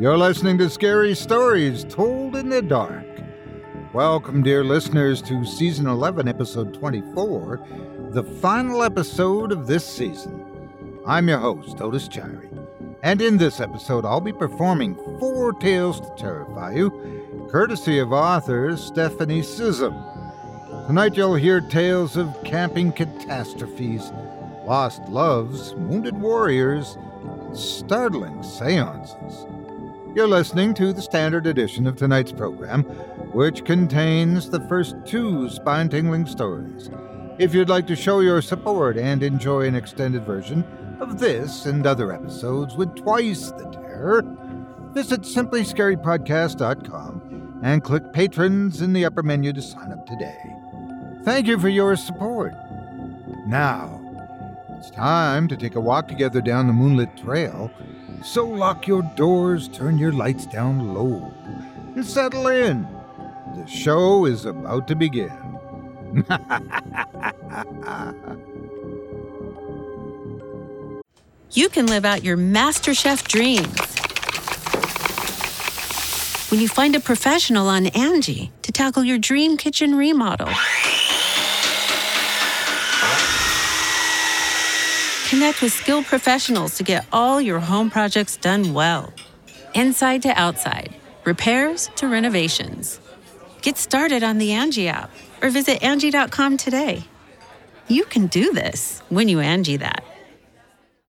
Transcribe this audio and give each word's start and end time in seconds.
You're 0.00 0.16
listening 0.16 0.56
to 0.56 0.70
Scary 0.70 1.14
Stories 1.14 1.84
Told 1.84 2.34
in 2.34 2.48
the 2.48 2.62
Dark. 2.62 3.04
Welcome, 3.92 4.42
dear 4.42 4.64
listeners, 4.64 5.20
to 5.20 5.44
Season 5.44 5.86
11, 5.86 6.26
Episode 6.26 6.72
24, 6.72 7.60
the 8.12 8.22
final 8.22 8.82
episode 8.82 9.52
of 9.52 9.66
this 9.66 9.84
season. 9.84 10.98
I'm 11.06 11.28
your 11.28 11.36
host, 11.36 11.82
Otis 11.82 12.08
Jiry, 12.08 12.48
and 13.02 13.20
in 13.20 13.36
this 13.36 13.60
episode, 13.60 14.06
I'll 14.06 14.22
be 14.22 14.32
performing 14.32 14.94
four 15.18 15.52
tales 15.52 16.00
to 16.00 16.10
terrify 16.16 16.76
you, 16.76 17.48
courtesy 17.50 17.98
of 17.98 18.10
author 18.10 18.78
Stephanie 18.78 19.42
Scissom. 19.42 20.86
Tonight, 20.86 21.14
you'll 21.14 21.34
hear 21.34 21.60
tales 21.60 22.16
of 22.16 22.34
camping 22.42 22.90
catastrophes, 22.90 24.12
lost 24.64 25.02
loves, 25.10 25.74
wounded 25.74 26.16
warriors, 26.16 26.96
and 26.96 27.54
startling 27.54 28.42
seances. 28.42 29.44
You're 30.12 30.26
listening 30.26 30.74
to 30.74 30.92
the 30.92 31.02
standard 31.02 31.46
edition 31.46 31.86
of 31.86 31.94
tonight's 31.94 32.32
program, 32.32 32.82
which 33.32 33.64
contains 33.64 34.50
the 34.50 34.58
first 34.66 34.96
two 35.06 35.48
spine 35.48 35.88
tingling 35.88 36.26
stories. 36.26 36.90
If 37.38 37.54
you'd 37.54 37.68
like 37.68 37.86
to 37.86 37.94
show 37.94 38.18
your 38.18 38.42
support 38.42 38.98
and 38.98 39.22
enjoy 39.22 39.68
an 39.68 39.76
extended 39.76 40.24
version 40.24 40.64
of 41.00 41.20
this 41.20 41.66
and 41.66 41.86
other 41.86 42.12
episodes 42.12 42.76
with 42.76 42.96
twice 42.96 43.52
the 43.52 43.70
terror, 43.70 44.22
visit 44.92 45.20
simplyscarypodcast.com 45.22 47.60
and 47.62 47.84
click 47.84 48.12
Patrons 48.12 48.82
in 48.82 48.92
the 48.92 49.04
upper 49.04 49.22
menu 49.22 49.52
to 49.52 49.62
sign 49.62 49.92
up 49.92 50.04
today. 50.06 50.42
Thank 51.22 51.46
you 51.46 51.56
for 51.56 51.68
your 51.68 51.94
support. 51.94 52.52
Now, 53.46 54.00
it's 54.76 54.90
time 54.90 55.46
to 55.48 55.56
take 55.56 55.76
a 55.76 55.80
walk 55.80 56.08
together 56.08 56.40
down 56.40 56.66
the 56.66 56.72
moonlit 56.72 57.16
trail. 57.16 57.70
So 58.22 58.46
lock 58.46 58.86
your 58.86 59.02
doors, 59.16 59.68
turn 59.68 59.96
your 59.96 60.12
lights 60.12 60.44
down 60.46 60.94
low, 60.94 61.32
and 61.96 62.04
settle 62.04 62.48
in. 62.48 62.86
The 63.56 63.66
show 63.66 64.26
is 64.26 64.44
about 64.44 64.86
to 64.88 64.94
begin. 64.94 65.32
you 71.52 71.68
can 71.70 71.86
live 71.86 72.04
out 72.04 72.22
your 72.22 72.36
MasterChef 72.36 73.26
dreams 73.26 73.74
when 76.50 76.60
you 76.60 76.68
find 76.68 76.94
a 76.94 77.00
professional 77.00 77.68
on 77.68 77.86
Angie 77.86 78.50
to 78.62 78.72
tackle 78.72 79.02
your 79.02 79.18
dream 79.18 79.56
kitchen 79.56 79.94
remodel. 79.94 80.50
Connect 85.30 85.62
with 85.62 85.72
skilled 85.72 86.06
professionals 86.06 86.76
to 86.76 86.82
get 86.82 87.06
all 87.12 87.40
your 87.40 87.60
home 87.60 87.88
projects 87.88 88.36
done 88.36 88.74
well. 88.74 89.12
Inside 89.74 90.22
to 90.22 90.30
outside, 90.30 90.96
repairs 91.22 91.88
to 91.94 92.08
renovations. 92.08 92.98
Get 93.62 93.78
started 93.78 94.24
on 94.24 94.38
the 94.38 94.50
Angie 94.50 94.88
app 94.88 95.08
or 95.40 95.50
visit 95.50 95.84
Angie.com 95.84 96.56
today. 96.56 97.04
You 97.86 98.06
can 98.06 98.26
do 98.26 98.52
this 98.52 99.04
when 99.08 99.28
you 99.28 99.38
Angie 99.38 99.76
that. 99.76 100.02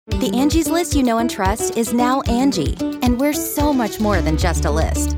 The 0.05 0.31
Angie's 0.35 0.69
list 0.69 0.93
you 0.95 1.01
know 1.01 1.17
and 1.17 1.27
trust 1.27 1.75
is 1.75 1.91
now 1.91 2.21
Angie, 2.21 2.77
and 3.01 3.19
we're 3.19 3.33
so 3.33 3.73
much 3.73 3.99
more 3.99 4.21
than 4.21 4.37
just 4.37 4.65
a 4.65 4.71
list. 4.71 5.17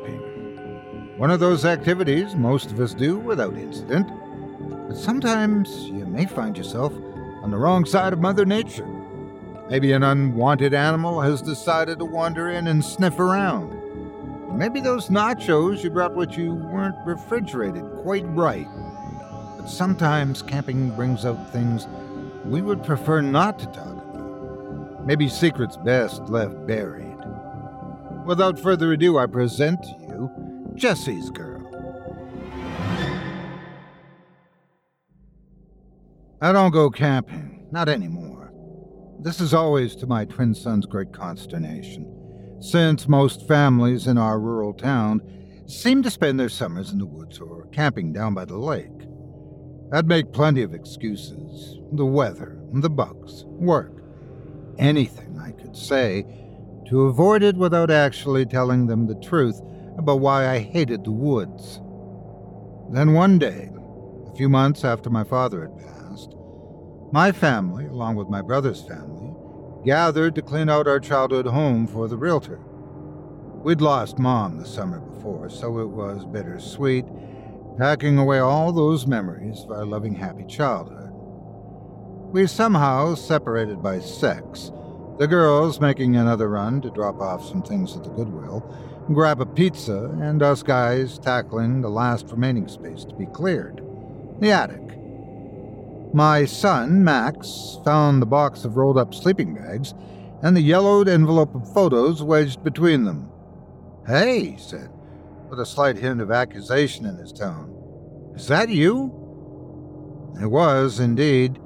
One 1.21 1.29
of 1.29 1.39
those 1.39 1.65
activities 1.65 2.35
most 2.35 2.71
of 2.71 2.79
us 2.79 2.95
do 2.95 3.19
without 3.19 3.55
incident. 3.55 4.07
But 4.87 4.97
sometimes 4.97 5.69
you 5.85 6.03
may 6.07 6.25
find 6.25 6.57
yourself 6.57 6.91
on 7.43 7.51
the 7.51 7.59
wrong 7.59 7.85
side 7.85 8.11
of 8.11 8.17
Mother 8.17 8.43
Nature. 8.43 8.87
Maybe 9.69 9.91
an 9.91 10.01
unwanted 10.01 10.73
animal 10.73 11.21
has 11.21 11.43
decided 11.43 11.99
to 11.99 12.05
wander 12.05 12.49
in 12.49 12.65
and 12.65 12.83
sniff 12.83 13.19
around. 13.19 13.69
Maybe 14.57 14.81
those 14.81 15.09
nachos 15.09 15.83
you 15.83 15.91
brought 15.91 16.15
with 16.15 16.35
you 16.35 16.55
weren't 16.55 16.95
refrigerated 17.05 17.83
quite 18.01 18.25
right. 18.29 18.67
But 19.57 19.67
sometimes 19.67 20.41
camping 20.41 20.89
brings 20.95 21.23
out 21.23 21.53
things 21.53 21.87
we 22.45 22.63
would 22.63 22.83
prefer 22.83 23.21
not 23.21 23.59
to 23.59 23.67
talk 23.67 23.91
about. 23.91 25.05
Maybe 25.05 25.29
secrets 25.29 25.77
best 25.77 26.23
left 26.29 26.65
buried. 26.65 27.15
Without 28.25 28.57
further 28.57 28.93
ado, 28.93 29.19
I 29.19 29.27
present 29.27 29.83
to 29.83 29.89
you 29.89 30.50
Jesse's 30.81 31.29
Girl. 31.29 31.61
I 36.41 36.51
don't 36.51 36.71
go 36.71 36.89
camping, 36.89 37.67
not 37.71 37.87
anymore. 37.87 38.51
This 39.19 39.39
is 39.39 39.53
always 39.53 39.95
to 39.97 40.07
my 40.07 40.25
twin 40.25 40.55
son's 40.55 40.87
great 40.87 41.13
consternation, 41.13 42.57
since 42.59 43.07
most 43.07 43.47
families 43.47 44.07
in 44.07 44.17
our 44.17 44.39
rural 44.39 44.73
town 44.73 45.21
seem 45.67 46.01
to 46.01 46.09
spend 46.09 46.39
their 46.39 46.49
summers 46.49 46.91
in 46.91 46.97
the 46.97 47.05
woods 47.05 47.37
or 47.37 47.67
camping 47.67 48.11
down 48.11 48.33
by 48.33 48.45
the 48.45 48.57
lake. 48.57 48.89
I'd 49.93 50.07
make 50.07 50.33
plenty 50.33 50.63
of 50.63 50.73
excuses 50.73 51.77
the 51.91 52.07
weather, 52.07 52.59
the 52.73 52.89
bugs, 52.89 53.43
work, 53.45 54.01
anything 54.79 55.37
I 55.37 55.51
could 55.51 55.75
say 55.77 56.25
to 56.89 57.03
avoid 57.03 57.43
it 57.43 57.55
without 57.55 57.91
actually 57.91 58.47
telling 58.47 58.87
them 58.87 59.05
the 59.05 59.19
truth 59.21 59.61
about 59.97 60.19
why 60.19 60.47
I 60.47 60.59
hated 60.59 61.03
the 61.03 61.11
woods. 61.11 61.81
Then 62.91 63.13
one 63.13 63.39
day, 63.39 63.69
a 64.27 64.35
few 64.35 64.49
months 64.49 64.83
after 64.83 65.09
my 65.09 65.23
father 65.23 65.61
had 65.61 65.77
passed, 65.77 66.35
my 67.11 67.31
family, 67.31 67.85
along 67.85 68.15
with 68.15 68.29
my 68.29 68.41
brother's 68.41 68.81
family, 68.81 69.33
gathered 69.83 70.35
to 70.35 70.41
clean 70.41 70.69
out 70.69 70.87
our 70.87 70.99
childhood 70.99 71.45
home 71.47 71.87
for 71.87 72.07
the 72.07 72.17
realtor. 72.17 72.59
We'd 73.63 73.81
lost 73.81 74.17
Mom 74.17 74.57
the 74.57 74.65
summer 74.65 74.99
before, 74.99 75.49
so 75.49 75.79
it 75.79 75.89
was 75.89 76.25
bittersweet, 76.25 77.05
packing 77.77 78.17
away 78.17 78.39
all 78.39 78.71
those 78.71 79.07
memories 79.07 79.61
of 79.63 79.71
our 79.71 79.85
loving, 79.85 80.15
happy 80.15 80.45
childhood. 80.45 81.09
We 82.31 82.47
somehow 82.47 83.15
separated 83.15 83.83
by 83.83 83.99
sex, 83.99 84.71
the 85.19 85.27
girls 85.27 85.79
making 85.79 86.15
another 86.15 86.49
run 86.49 86.81
to 86.81 86.89
drop 86.89 87.19
off 87.19 87.45
some 87.45 87.61
things 87.61 87.95
at 87.95 88.03
the 88.03 88.09
Goodwill, 88.09 88.63
grab 89.07 89.41
a 89.41 89.45
pizza, 89.45 90.05
and 90.21 90.41
us 90.41 90.63
guys 90.63 91.19
tackling 91.19 91.81
the 91.81 91.89
last 91.89 92.27
remaining 92.31 92.67
space 92.67 93.03
to 93.05 93.15
be 93.15 93.25
cleared 93.27 93.81
the 94.39 94.51
attic. 94.51 94.81
My 96.13 96.45
son, 96.45 97.03
Max, 97.03 97.77
found 97.85 98.21
the 98.21 98.25
box 98.25 98.65
of 98.65 98.75
rolled 98.75 98.97
up 98.97 99.13
sleeping 99.13 99.53
bags 99.53 99.93
and 100.41 100.57
the 100.57 100.61
yellowed 100.61 101.07
envelope 101.07 101.53
of 101.53 101.71
photos 101.73 102.23
wedged 102.23 102.63
between 102.63 103.05
them. 103.05 103.29
Hey, 104.07 104.51
he 104.51 104.57
said, 104.57 104.89
with 105.49 105.59
a 105.59 105.65
slight 105.65 105.95
hint 105.95 106.21
of 106.21 106.31
accusation 106.31 107.05
in 107.05 107.17
his 107.17 107.31
tone. 107.31 108.31
Is 108.35 108.47
that 108.47 108.69
you? 108.69 109.17
It 110.41 110.47
was, 110.47 110.99
indeed. 110.99 111.59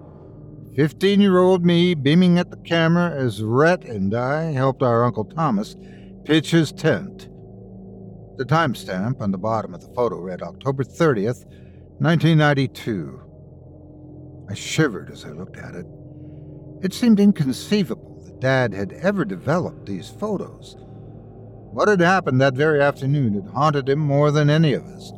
Fifteen 0.76 1.22
year 1.22 1.38
old 1.38 1.66
me 1.66 1.94
beaming 1.94 2.38
at 2.38 2.52
the 2.52 2.58
camera 2.58 3.10
as 3.12 3.42
Rhett 3.42 3.86
and 3.86 4.14
I 4.14 4.52
helped 4.52 4.84
our 4.84 5.06
Uncle 5.06 5.24
Thomas 5.24 5.78
pitch 6.26 6.52
his 6.52 6.72
tent. 6.72 7.30
The 8.38 8.46
timestamp 8.46 9.22
on 9.22 9.32
the 9.32 9.38
bottom 9.38 9.74
of 9.74 9.82
the 9.82 9.94
photo 9.94 10.20
read 10.20 10.42
October 10.42 10.84
30th, 10.84 11.46
1992. 12.00 13.22
I 14.50 14.54
shivered 14.56 15.12
as 15.12 15.24
I 15.24 15.30
looked 15.30 15.58
at 15.58 15.76
it. 15.76 15.86
It 16.82 16.94
seemed 16.94 17.20
inconceivable 17.20 18.22
that 18.26 18.42
Dad 18.42 18.74
had 18.74 18.92
ever 18.94 19.24
developed 19.24 19.86
these 19.86 20.10
photos. 20.10 20.76
What 20.80 21.88
had 21.88 22.02
happened 22.02 22.42
that 22.42 22.56
very 22.56 22.82
afternoon 22.82 23.34
had 23.36 23.54
haunted 23.54 23.88
him 23.88 24.00
more 24.00 24.32
than 24.32 24.50
any 24.50 24.74
of 24.74 24.86
us, 24.86 25.12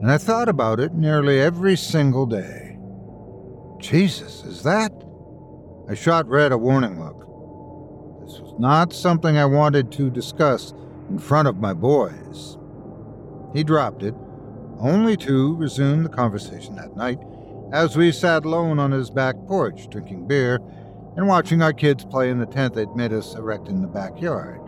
and 0.00 0.10
I 0.10 0.18
thought 0.18 0.48
about 0.48 0.80
it 0.80 0.92
nearly 0.92 1.40
every 1.40 1.76
single 1.76 2.26
day. 2.26 2.78
Jesus, 3.80 4.44
is 4.44 4.62
that? 4.64 4.92
I 5.88 5.94
shot 5.94 6.28
Rhett 6.28 6.52
a 6.52 6.58
warning 6.58 7.00
look. 7.00 7.21
This 8.32 8.40
was 8.40 8.58
not 8.58 8.94
something 8.94 9.36
I 9.36 9.44
wanted 9.44 9.92
to 9.92 10.08
discuss 10.08 10.72
in 11.10 11.18
front 11.18 11.48
of 11.48 11.58
my 11.58 11.74
boys. 11.74 12.56
He 13.52 13.62
dropped 13.62 14.02
it, 14.02 14.14
only 14.78 15.18
to 15.18 15.54
resume 15.56 16.02
the 16.02 16.08
conversation 16.08 16.74
that 16.76 16.96
night 16.96 17.18
as 17.74 17.94
we 17.94 18.10
sat 18.10 18.46
alone 18.46 18.78
on 18.78 18.90
his 18.90 19.10
back 19.10 19.36
porch 19.46 19.90
drinking 19.90 20.26
beer 20.26 20.60
and 21.14 21.28
watching 21.28 21.60
our 21.60 21.74
kids 21.74 22.06
play 22.06 22.30
in 22.30 22.38
the 22.38 22.46
tent 22.46 22.72
they'd 22.72 22.96
made 22.96 23.12
us 23.12 23.34
erect 23.34 23.68
in 23.68 23.82
the 23.82 23.88
backyard. 23.88 24.60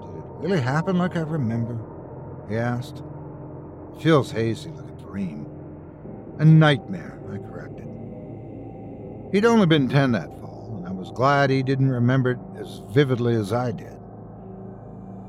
Did 0.00 0.16
it 0.16 0.24
really 0.38 0.60
happen 0.62 0.96
like 0.96 1.16
I 1.16 1.20
remember? 1.20 1.78
He 2.48 2.56
asked. 2.56 3.02
It 3.94 4.02
feels 4.02 4.30
hazy 4.30 4.70
like 4.70 4.88
a 4.88 5.02
dream. 5.02 5.46
A 6.38 6.46
nightmare, 6.46 7.20
I 7.30 7.36
corrected. 7.36 7.88
He'd 9.32 9.44
only 9.44 9.66
been 9.66 9.90
ten 9.90 10.12
that 10.12 10.30
fall, 10.40 10.47
was 10.98 11.12
glad 11.12 11.48
he 11.48 11.62
didn't 11.62 11.90
remember 11.90 12.32
it 12.32 12.38
as 12.60 12.82
vividly 12.90 13.34
as 13.34 13.52
I 13.52 13.70
did. 13.70 13.96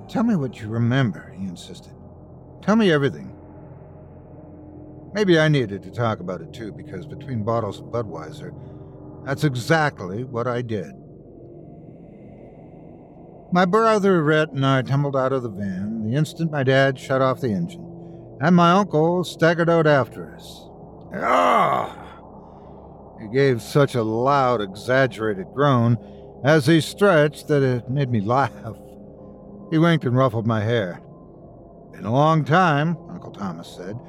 Tell 0.10 0.24
me 0.24 0.36
what 0.36 0.60
you 0.60 0.68
remember, 0.68 1.32
he 1.38 1.46
insisted. 1.46 1.94
Tell 2.64 2.76
me 2.76 2.92
everything. 2.92 3.36
Maybe 5.14 5.40
I 5.40 5.48
needed 5.48 5.84
to 5.84 5.92
talk 5.92 6.20
about 6.20 6.42
it 6.42 6.52
too, 6.52 6.72
because 6.72 7.06
between 7.06 7.44
bottles 7.44 7.80
of 7.80 7.86
Budweiser, 7.86 8.54
that's 9.26 9.44
exactly 9.44 10.24
what 10.24 10.48
I 10.48 10.64
did. 10.64 10.92
My 13.52 13.66
brother 13.66 14.24
Rhett 14.24 14.52
and 14.52 14.66
I 14.66 14.82
tumbled 14.82 15.16
out 15.16 15.34
of 15.34 15.44
the 15.44 15.50
van 15.50 16.04
the 16.10 16.18
instant 16.18 16.52
my 16.52 16.64
dad 16.64 16.98
shut 16.98 17.22
off 17.22 17.42
the 17.42 17.52
engine, 17.52 17.86
and 18.42 18.56
my 18.56 18.72
uncle 18.72 19.24
staggered 19.24 19.70
out 19.70 19.86
after 19.86 20.34
us. 20.34 20.68
Ah! 21.14 22.09
He 23.22 23.28
gave 23.28 23.62
such 23.62 23.96
a 23.96 24.04
loud, 24.04 24.62
exaggerated 24.62 25.48
groan 25.54 25.98
as 26.44 26.66
he 26.66 26.82
stretched 26.82 27.48
that 27.48 27.64
it 27.64 27.90
made 27.90 28.10
me 28.10 28.22
laugh. 28.26 28.78
He 29.72 29.78
winked 29.78 30.06
and 30.06 30.18
ruffled 30.18 30.48
my 30.48 30.62
hair. 30.62 31.02
Been 31.92 32.06
a 32.06 32.14
long 32.14 32.46
time, 32.46 32.98
Uncle 33.10 33.32
Thomas 33.32 33.76
said, 33.76 34.00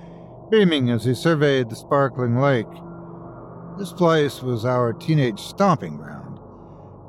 beaming 0.51 0.91
as 0.91 1.05
he 1.05 1.15
surveyed 1.15 1.69
the 1.69 1.77
sparkling 1.77 2.37
lake. 2.39 2.67
This 3.79 3.93
place 3.93 4.43
was 4.43 4.65
our 4.65 4.93
teenage 4.93 5.41
stomping 5.41 5.97
ground. 5.97 6.39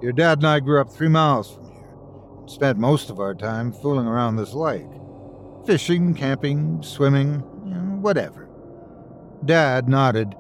Your 0.02 0.12
dad 0.12 0.40
and 0.40 0.48
I 0.48 0.60
grew 0.60 0.82
up 0.82 0.92
three 0.92 1.08
miles 1.08 1.54
from 1.54 1.70
here 1.72 1.94
and 2.40 2.50
spent 2.50 2.78
most 2.80 3.10
of 3.10 3.20
our 3.20 3.36
time 3.36 3.72
fooling 3.72 4.08
around 4.08 4.36
this 4.36 4.54
lake. 4.54 4.88
Fishing, 5.66 6.14
camping, 6.14 6.82
swimming, 6.82 7.44
whatever. 8.02 8.50
Dad 9.46 9.88
nodded. 9.88 10.36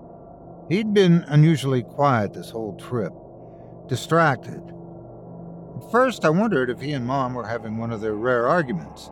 He'd 0.71 0.93
been 0.93 1.25
unusually 1.27 1.83
quiet 1.83 2.31
this 2.31 2.49
whole 2.49 2.77
trip, 2.77 3.11
distracted. 3.89 4.63
At 5.75 5.91
first, 5.91 6.23
I 6.23 6.29
wondered 6.29 6.69
if 6.69 6.79
he 6.79 6.93
and 6.93 7.05
Mom 7.05 7.33
were 7.33 7.45
having 7.45 7.75
one 7.75 7.91
of 7.91 7.99
their 7.99 8.13
rare 8.13 8.47
arguments. 8.47 9.11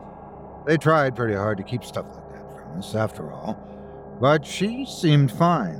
They 0.65 0.77
tried 0.77 1.17
pretty 1.17 1.33
hard 1.33 1.57
to 1.57 1.65
keep 1.65 1.83
stuff 1.83 2.05
like 2.13 2.31
that 2.31 2.53
from 2.53 2.79
us, 2.79 2.95
after 2.95 3.29
all, 3.33 3.59
but 4.21 4.45
she 4.45 4.85
seemed 4.85 5.33
fine. 5.33 5.79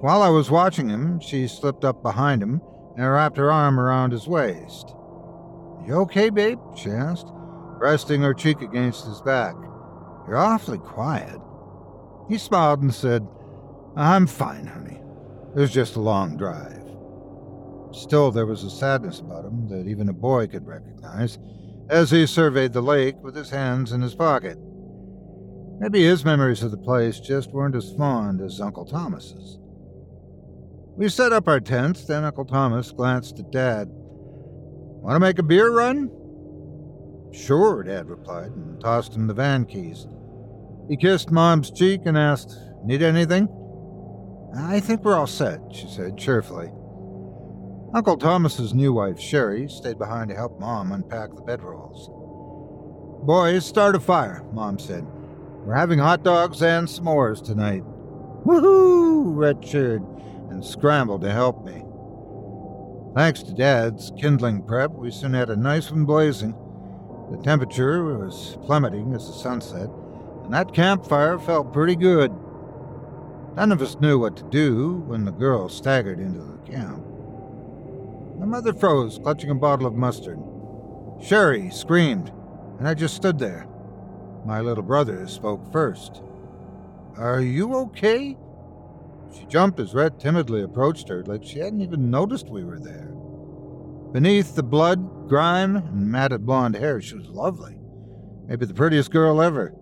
While 0.00 0.22
I 0.22 0.28
was 0.28 0.48
watching 0.48 0.88
him, 0.88 1.18
she 1.18 1.48
slipped 1.48 1.84
up 1.84 2.00
behind 2.00 2.40
him 2.40 2.62
and 2.96 3.10
wrapped 3.10 3.38
her 3.38 3.50
arm 3.50 3.80
around 3.80 4.12
his 4.12 4.28
waist. 4.28 4.94
You 5.88 5.94
okay, 6.02 6.30
babe? 6.30 6.60
she 6.76 6.90
asked, 6.90 7.26
resting 7.80 8.22
her 8.22 8.32
cheek 8.32 8.60
against 8.60 9.06
his 9.06 9.22
back. 9.22 9.56
You're 10.28 10.36
awfully 10.36 10.78
quiet. 10.78 11.40
He 12.28 12.38
smiled 12.38 12.80
and 12.80 12.94
said, 12.94 13.26
I'm 13.96 14.26
fine, 14.26 14.66
honey. 14.66 15.00
It 15.54 15.58
was 15.58 15.72
just 15.72 15.96
a 15.96 16.00
long 16.00 16.36
drive. 16.36 16.82
Still, 17.94 18.30
there 18.30 18.46
was 18.46 18.64
a 18.64 18.70
sadness 18.70 19.20
about 19.20 19.44
him 19.44 19.68
that 19.68 19.86
even 19.86 20.08
a 20.08 20.14
boy 20.14 20.46
could 20.46 20.66
recognize 20.66 21.38
as 21.90 22.10
he 22.10 22.26
surveyed 22.26 22.72
the 22.72 22.80
lake 22.80 23.16
with 23.22 23.36
his 23.36 23.50
hands 23.50 23.92
in 23.92 24.00
his 24.00 24.14
pocket. 24.14 24.56
Maybe 25.78 26.02
his 26.02 26.24
memories 26.24 26.62
of 26.62 26.70
the 26.70 26.78
place 26.78 27.20
just 27.20 27.50
weren't 27.50 27.76
as 27.76 27.92
fond 27.92 28.40
as 28.40 28.60
Uncle 28.60 28.86
Thomas's. 28.86 29.58
We 30.96 31.08
set 31.08 31.32
up 31.32 31.48
our 31.48 31.60
tents, 31.60 32.04
then 32.04 32.24
Uncle 32.24 32.44
Thomas 32.44 32.92
glanced 32.92 33.38
at 33.40 33.50
Dad. 33.50 33.88
Want 33.90 35.16
to 35.16 35.20
make 35.20 35.38
a 35.38 35.42
beer 35.42 35.70
run? 35.70 36.10
Sure, 37.32 37.82
Dad 37.82 38.08
replied, 38.08 38.52
and 38.52 38.80
tossed 38.80 39.14
him 39.14 39.26
the 39.26 39.34
van 39.34 39.66
keys. 39.66 40.06
He 40.88 40.96
kissed 40.96 41.30
Mom's 41.30 41.70
cheek 41.70 42.02
and 42.04 42.16
asked, 42.16 42.56
Need 42.84 43.02
anything? 43.02 43.48
I 44.56 44.80
think 44.80 45.02
we're 45.02 45.14
all 45.14 45.26
set, 45.26 45.60
she 45.72 45.88
said 45.88 46.18
cheerfully. 46.18 46.70
Uncle 47.94 48.16
Thomas's 48.16 48.74
new 48.74 48.92
wife, 48.92 49.18
Sherry, 49.18 49.68
stayed 49.68 49.98
behind 49.98 50.30
to 50.30 50.36
help 50.36 50.58
Mom 50.58 50.92
unpack 50.92 51.30
the 51.30 51.42
bedrolls. 51.42 52.08
Boys, 53.26 53.64
start 53.64 53.94
a 53.94 54.00
fire, 54.00 54.42
Mom 54.52 54.78
said. 54.78 55.06
We're 55.64 55.74
having 55.74 55.98
hot 55.98 56.22
dogs 56.22 56.62
and 56.62 56.88
s'mores 56.88 57.44
tonight. 57.44 57.84
Woohoo! 58.44 59.36
Rhett 59.36 59.62
cheered 59.62 60.02
and 60.50 60.64
scrambled 60.64 61.20
to 61.22 61.30
help 61.30 61.64
me. 61.64 61.84
Thanks 63.14 63.42
to 63.44 63.52
Dad's 63.52 64.10
kindling 64.18 64.62
prep, 64.62 64.90
we 64.92 65.10
soon 65.10 65.34
had 65.34 65.50
a 65.50 65.56
nice 65.56 65.90
one 65.90 66.04
blazing. 66.04 66.54
The 67.30 67.38
temperature 67.38 68.04
was 68.04 68.58
plummeting 68.64 69.14
as 69.14 69.26
the 69.26 69.34
sun 69.34 69.60
set, 69.60 69.88
and 70.44 70.52
that 70.52 70.74
campfire 70.74 71.38
felt 71.38 71.72
pretty 71.72 71.94
good. 71.94 72.32
None 73.56 73.70
of 73.70 73.82
us 73.82 74.00
knew 74.00 74.18
what 74.18 74.36
to 74.38 74.44
do 74.44 75.02
when 75.06 75.24
the 75.24 75.30
girl 75.30 75.68
staggered 75.68 76.18
into 76.18 76.40
the 76.40 76.70
camp. 76.70 77.04
My 78.38 78.46
mother 78.46 78.72
froze, 78.72 79.18
clutching 79.18 79.50
a 79.50 79.54
bottle 79.54 79.86
of 79.86 79.94
mustard. 79.94 80.38
Sherry 81.22 81.70
screamed, 81.70 82.32
and 82.78 82.88
I 82.88 82.94
just 82.94 83.14
stood 83.14 83.38
there. 83.38 83.66
My 84.46 84.60
little 84.60 84.82
brother 84.82 85.28
spoke 85.28 85.70
first. 85.70 86.22
Are 87.16 87.40
you 87.40 87.74
okay? 87.76 88.36
She 89.34 89.44
jumped 89.46 89.78
as 89.78 89.94
Rhett 89.94 90.18
timidly 90.18 90.62
approached 90.62 91.08
her, 91.08 91.22
like 91.24 91.44
she 91.44 91.58
hadn't 91.58 91.82
even 91.82 92.10
noticed 92.10 92.48
we 92.48 92.64
were 92.64 92.80
there. 92.80 93.12
Beneath 94.12 94.54
the 94.54 94.62
blood, 94.62 95.28
grime, 95.28 95.76
and 95.76 96.10
matted 96.10 96.46
blonde 96.46 96.76
hair, 96.76 97.00
she 97.00 97.16
was 97.16 97.28
lovely. 97.28 97.78
Maybe 98.46 98.66
the 98.66 98.74
prettiest 98.74 99.10
girl 99.10 99.40
ever. 99.40 99.74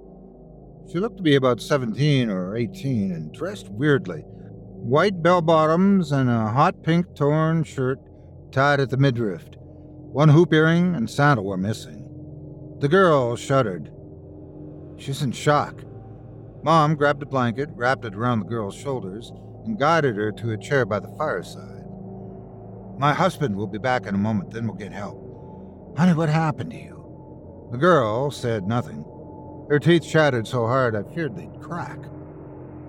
She 0.90 0.98
looked 0.98 1.18
to 1.18 1.22
be 1.22 1.36
about 1.36 1.60
17 1.60 2.28
or 2.30 2.56
18 2.56 3.12
and 3.12 3.32
dressed 3.32 3.68
weirdly. 3.68 4.22
White 4.22 5.22
bell 5.22 5.40
bottoms 5.40 6.10
and 6.10 6.28
a 6.28 6.48
hot 6.48 6.82
pink 6.82 7.14
torn 7.14 7.62
shirt 7.62 8.00
tied 8.50 8.80
at 8.80 8.90
the 8.90 8.96
midriff. 8.96 9.44
One 9.60 10.30
hoop 10.30 10.52
earring 10.52 10.96
and 10.96 11.08
sandal 11.08 11.44
were 11.44 11.56
missing. 11.56 12.08
The 12.80 12.88
girl 12.88 13.36
shuddered. 13.36 13.92
She's 14.96 15.22
in 15.22 15.30
shock. 15.30 15.84
Mom 16.64 16.96
grabbed 16.96 17.22
a 17.22 17.26
blanket, 17.26 17.68
wrapped 17.74 18.04
it 18.04 18.16
around 18.16 18.40
the 18.40 18.46
girl's 18.46 18.74
shoulders, 18.74 19.30
and 19.64 19.78
guided 19.78 20.16
her 20.16 20.32
to 20.32 20.50
a 20.50 20.58
chair 20.58 20.84
by 20.84 20.98
the 20.98 21.14
fireside. 21.16 21.84
My 22.98 23.14
husband 23.14 23.54
will 23.54 23.68
be 23.68 23.78
back 23.78 24.06
in 24.06 24.16
a 24.16 24.18
moment, 24.18 24.50
then 24.50 24.66
we'll 24.66 24.76
get 24.76 24.92
help. 24.92 25.96
Honey, 25.96 26.14
what 26.14 26.28
happened 26.28 26.72
to 26.72 26.76
you? 26.76 27.68
The 27.70 27.78
girl 27.78 28.32
said 28.32 28.66
nothing. 28.66 29.04
Her 29.70 29.78
teeth 29.78 30.02
chattered 30.02 30.48
so 30.48 30.66
hard 30.66 30.96
I 30.96 31.04
feared 31.04 31.36
they'd 31.36 31.60
crack. 31.60 32.00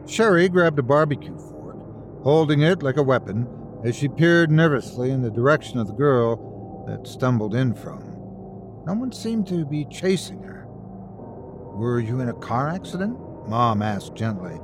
Sherry 0.08 0.50
grabbed 0.50 0.80
a 0.80 0.84
barbecue 0.84 1.38
fork, 1.38 1.78
holding 2.24 2.62
it 2.62 2.82
like 2.82 2.98
a 2.98 3.04
weapon, 3.04 3.48
as 3.84 3.96
she 3.96 4.08
peered 4.08 4.50
nervously 4.50 5.12
in 5.12 5.22
the 5.22 5.30
direction 5.30 5.78
of 5.78 5.86
the 5.86 5.94
girl 5.94 6.84
that 6.88 7.06
stumbled 7.06 7.54
in 7.54 7.76
from. 7.76 8.00
No 8.88 8.96
one 8.96 9.12
seemed 9.12 9.48
to 9.50 9.64
be 9.64 9.86
chasing 9.86 10.42
her. 10.42 10.66
Were 10.68 12.00
you 12.00 12.20
in 12.20 12.30
a 12.30 12.34
car 12.34 12.68
accident? 12.68 13.16
Mom 13.48 13.84
asked 13.84 14.16
gently. 14.16 14.60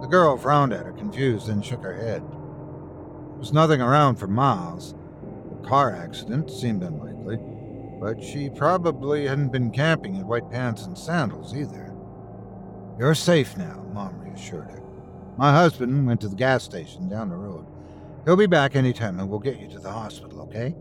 The 0.00 0.08
girl 0.08 0.36
frowned 0.36 0.72
at 0.72 0.86
her, 0.86 0.92
confused, 0.92 1.48
and 1.48 1.64
shook 1.64 1.82
her 1.82 1.96
head. 1.96 2.22
There 2.22 3.38
was 3.38 3.52
nothing 3.52 3.80
around 3.80 4.14
for 4.14 4.28
miles. 4.28 4.94
A 5.60 5.66
car 5.66 5.92
accident 5.92 6.52
seemed 6.52 6.84
unlikely. 6.84 7.40
But 8.00 8.22
she 8.22 8.50
probably 8.50 9.26
hadn't 9.26 9.52
been 9.52 9.70
camping 9.70 10.16
in 10.16 10.26
white 10.26 10.50
pants 10.50 10.84
and 10.84 10.96
sandals 10.96 11.54
either. 11.54 11.94
You're 12.98 13.14
safe 13.14 13.56
now, 13.56 13.86
Mom 13.92 14.18
reassured 14.20 14.70
her. 14.70 14.82
My 15.36 15.52
husband 15.52 16.06
went 16.06 16.20
to 16.22 16.28
the 16.28 16.36
gas 16.36 16.64
station 16.64 17.08
down 17.08 17.28
the 17.28 17.36
road. 17.36 17.66
He'll 18.24 18.36
be 18.36 18.46
back 18.46 18.74
any 18.74 18.92
time 18.92 19.20
and 19.20 19.28
we'll 19.28 19.38
get 19.38 19.60
you 19.60 19.68
to 19.68 19.78
the 19.78 19.92
hospital, 19.92 20.42
okay? 20.42 20.74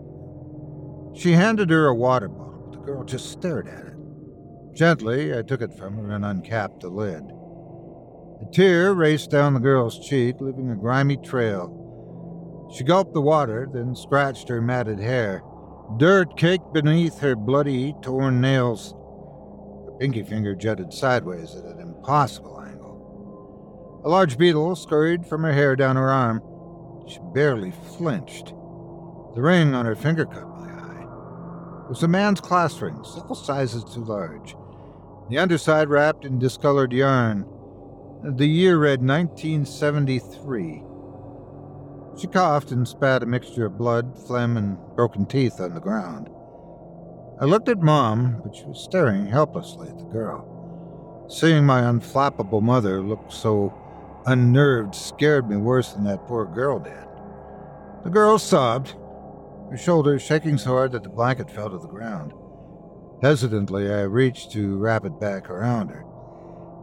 She 1.14 1.34
handed 1.34 1.70
her 1.70 1.88
a 1.88 1.96
water 1.96 2.28
bottle, 2.28 2.70
but 2.70 2.80
the 2.80 2.86
girl 2.86 3.04
just 3.04 3.32
stared 3.32 3.68
at 3.68 3.86
it. 3.86 3.94
Gently, 4.74 5.38
I 5.38 5.42
took 5.42 5.62
it 5.62 5.74
from 5.78 5.98
her 5.98 6.12
and 6.12 6.26
uncapped 6.26 6.82
the 6.82 6.90
lid. 6.90 7.24
A 8.42 8.52
tear 8.52 8.94
raced 8.94 9.32
down 9.32 9.54
the 9.54 9.60
girl's 9.62 10.00
cheek, 10.00 10.36
leaving 10.42 10.70
a 10.70 10.76
grimy 10.76 11.18
trail. 11.18 12.70
She 12.76 12.84
gulped 12.84 13.14
the 13.14 13.22
water, 13.22 13.70
then 13.72 13.96
scratched 13.96 14.50
her 14.50 14.62
matted 14.62 15.00
hair. 15.00 15.42
Dirt 15.98 16.36
caked 16.36 16.74
beneath 16.74 17.20
her 17.20 17.36
bloody, 17.36 17.94
torn 18.02 18.42
nails. 18.42 18.94
Her 19.86 19.98
pinky 20.00 20.24
finger 20.24 20.56
jutted 20.56 20.92
sideways 20.92 21.56
at 21.56 21.64
an 21.64 21.80
impossible 21.80 22.60
angle. 22.60 24.02
A 24.04 24.10
large 24.10 24.38
beetle 24.38 24.76
scurried 24.76 25.26
from 25.26 25.44
her 25.44 25.54
hair 25.54 25.76
down 25.76 25.96
her 25.96 26.12
arm. 26.12 26.42
She 27.08 27.20
barely 27.34 27.72
flinched. 27.98 28.48
The 29.36 29.42
ring 29.42 29.74
on 29.74 29.86
her 29.86 29.96
finger 29.96 30.26
caught 30.26 30.60
my 30.60 30.70
eye. 30.70 31.84
It 31.86 31.90
was 31.90 32.04
a 32.04 32.08
man's 32.08 32.42
class 32.42 32.82
ring, 32.82 33.04
several 33.04 33.36
sizes 33.36 33.84
too 33.84 34.04
large. 34.04 34.56
The 35.30 35.38
underside 35.38 35.90
wrapped 35.90 36.26
in 36.26 36.40
discolored 36.40 36.92
yarn. 36.94 37.46
The 38.24 38.48
year 38.48 38.80
read 38.80 39.02
1973. 39.02 40.84
She 42.18 42.28
coughed 42.28 42.72
and 42.72 42.88
spat 42.88 43.24
a 43.24 43.26
mixture 43.26 43.66
of 43.66 43.78
blood, 43.78 44.18
phlegm, 44.18 44.56
and 44.56 44.78
broken 44.96 45.26
teeth 45.26 45.60
on 45.60 45.74
the 45.74 45.82
ground. 45.82 46.30
I 47.42 47.46
looked 47.46 47.68
at 47.68 47.82
Mom, 47.82 48.42
but 48.42 48.56
she 48.56 48.64
was 48.64 48.80
staring 48.80 49.26
helplessly 49.26 49.90
at 49.90 49.98
the 49.98 50.06
girl. 50.06 51.26
Seeing 51.28 51.66
my 51.66 51.82
unflappable 51.82 52.62
mother 52.62 53.02
look 53.02 53.26
so 53.30 53.74
unnerved 54.26 54.96
scared 54.96 55.50
me 55.50 55.58
worse 55.58 55.92
than 55.92 56.06
that 56.06 56.26
poor 56.26 56.46
girl 56.46 56.80
did. 56.80 56.94
The 58.06 58.10
girl 58.10 58.40
sobbed, 58.40 58.96
her 59.70 59.78
shoulders 59.78 60.22
shaking 60.22 60.58
so 60.58 60.70
hard 60.70 60.94
that 60.94 61.04
the 61.04 61.10
blanket 61.10 61.52
fell 61.52 61.70
to 61.70 61.78
the 61.78 61.88
ground. 61.88 62.32
Hesitantly, 63.22 63.92
I 63.92 64.02
reached 64.04 64.52
to 64.54 64.78
wrap 64.78 65.04
it 65.04 65.20
back 65.20 65.50
around 65.50 65.90
her. 65.90 66.06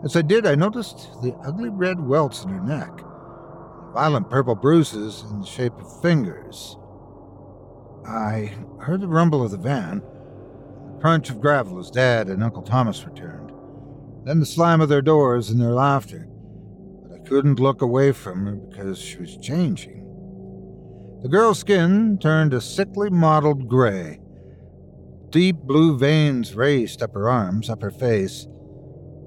As 0.05 0.15
I 0.15 0.23
did, 0.23 0.45
I 0.45 0.57
noticed 0.57 1.09
the 1.23 1.35
ugly 1.45 1.71
red 1.71 2.01
welts 2.01 2.45
in 2.45 2.51
her 2.51 2.61
neck 2.61 3.03
violent 3.93 4.31
purple 4.31 4.55
bruises 4.55 5.25
in 5.31 5.41
the 5.41 5.47
shape 5.47 5.75
of 5.79 6.01
fingers. 6.03 6.77
I 8.07 8.55
heard 8.81 9.01
the 9.01 9.09
rumble 9.09 9.45
of 9.45 9.51
the 9.51 9.57
van, 9.59 10.01
the 10.01 11.01
crunch 11.01 11.31
of 11.31 11.41
gravel 11.41 11.79
as 11.79 11.91
Dad 11.91 12.29
and 12.29 12.43
Uncle 12.43 12.63
Thomas 12.63 13.05
returned, 13.05 13.53
then 14.25 14.41
the 14.41 14.47
slam 14.47 14.81
of 14.81 14.89
their 14.89 15.03
doors 15.03 15.51
and 15.51 15.61
their 15.61 15.73
laughter. 15.73 16.27
But 17.03 17.21
I 17.21 17.29
couldn't 17.29 17.61
look 17.61 17.83
away 17.83 18.13
from 18.13 18.47
her 18.47 18.53
because 18.53 18.99
she 18.99 19.19
was 19.19 19.37
changing. 19.37 20.01
The 21.23 21.29
girl's 21.29 21.61
skin 21.61 22.19
turned 22.19 22.55
a 22.55 22.61
sickly 22.61 23.11
mottled 23.11 23.69
gray. 23.69 24.21
Deep 25.31 25.57
blue 25.57 25.97
veins 25.97 26.55
raced 26.55 27.03
up 27.03 27.15
her 27.15 27.29
arms, 27.29 27.71
up 27.71 27.83
her 27.83 27.91
face. 27.91 28.49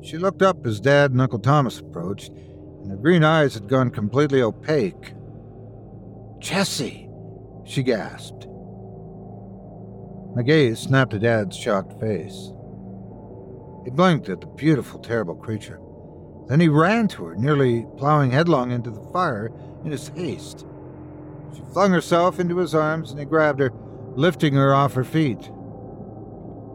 She 0.01 0.17
looked 0.17 0.41
up 0.41 0.65
as 0.65 0.79
Dad 0.79 1.12
and 1.12 1.22
Uncle 1.22 1.39
Thomas 1.39 1.79
approached 1.79 2.31
and 2.86 2.92
her 2.92 2.98
green 2.98 3.24
eyes 3.24 3.56
had 3.56 3.68
gone 3.68 3.89
completely 3.89 4.44
opaque. 4.44 5.15
Jesse, 6.38 7.10
she 7.65 7.82
gasped. 7.82 8.46
My 10.36 10.44
gaze 10.44 10.82
snapped 10.82 11.10
to 11.12 11.20
Dad's 11.20 11.58
shocked 11.58 12.00
face. 12.00 12.51
He 13.86 13.89
blinked 13.89 14.30
at 14.30 14.39
the 14.39 14.48
beautiful, 14.56 15.00
terrible 15.00 15.34
creature. 15.34 15.80
Then 16.48 16.60
he 16.60 16.68
ran 16.68 17.08
to 17.08 17.25
her, 17.25 17.36
nearly 17.36 17.88
plowing 17.98 18.30
headlong 18.30 18.70
into 18.70 18.92
the 18.92 19.10
fire 19.12 19.51
in 19.84 19.89
his 19.89 20.10
haste. 20.10 20.63
She 21.56 21.63
flung 21.74 21.89
herself 21.89 22.39
into 22.39 22.58
his 22.58 22.75
arms 22.75 23.10
and 23.10 23.20
he 23.20 23.25
grabbed 23.25 23.62
her, 23.62 23.72
lifting 24.15 24.54
her 24.54 24.75
off 24.75 24.94
her 24.94 25.04
feet. 25.04 25.50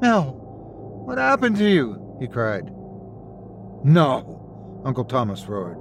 Mel, 0.03 0.33
what 1.07 1.19
happened 1.19 1.57
to 1.59 1.71
you? 1.71 2.17
he 2.19 2.27
cried. 2.27 2.75
No, 3.85 4.83
Uncle 4.85 5.05
Thomas 5.05 5.47
roared 5.47 5.80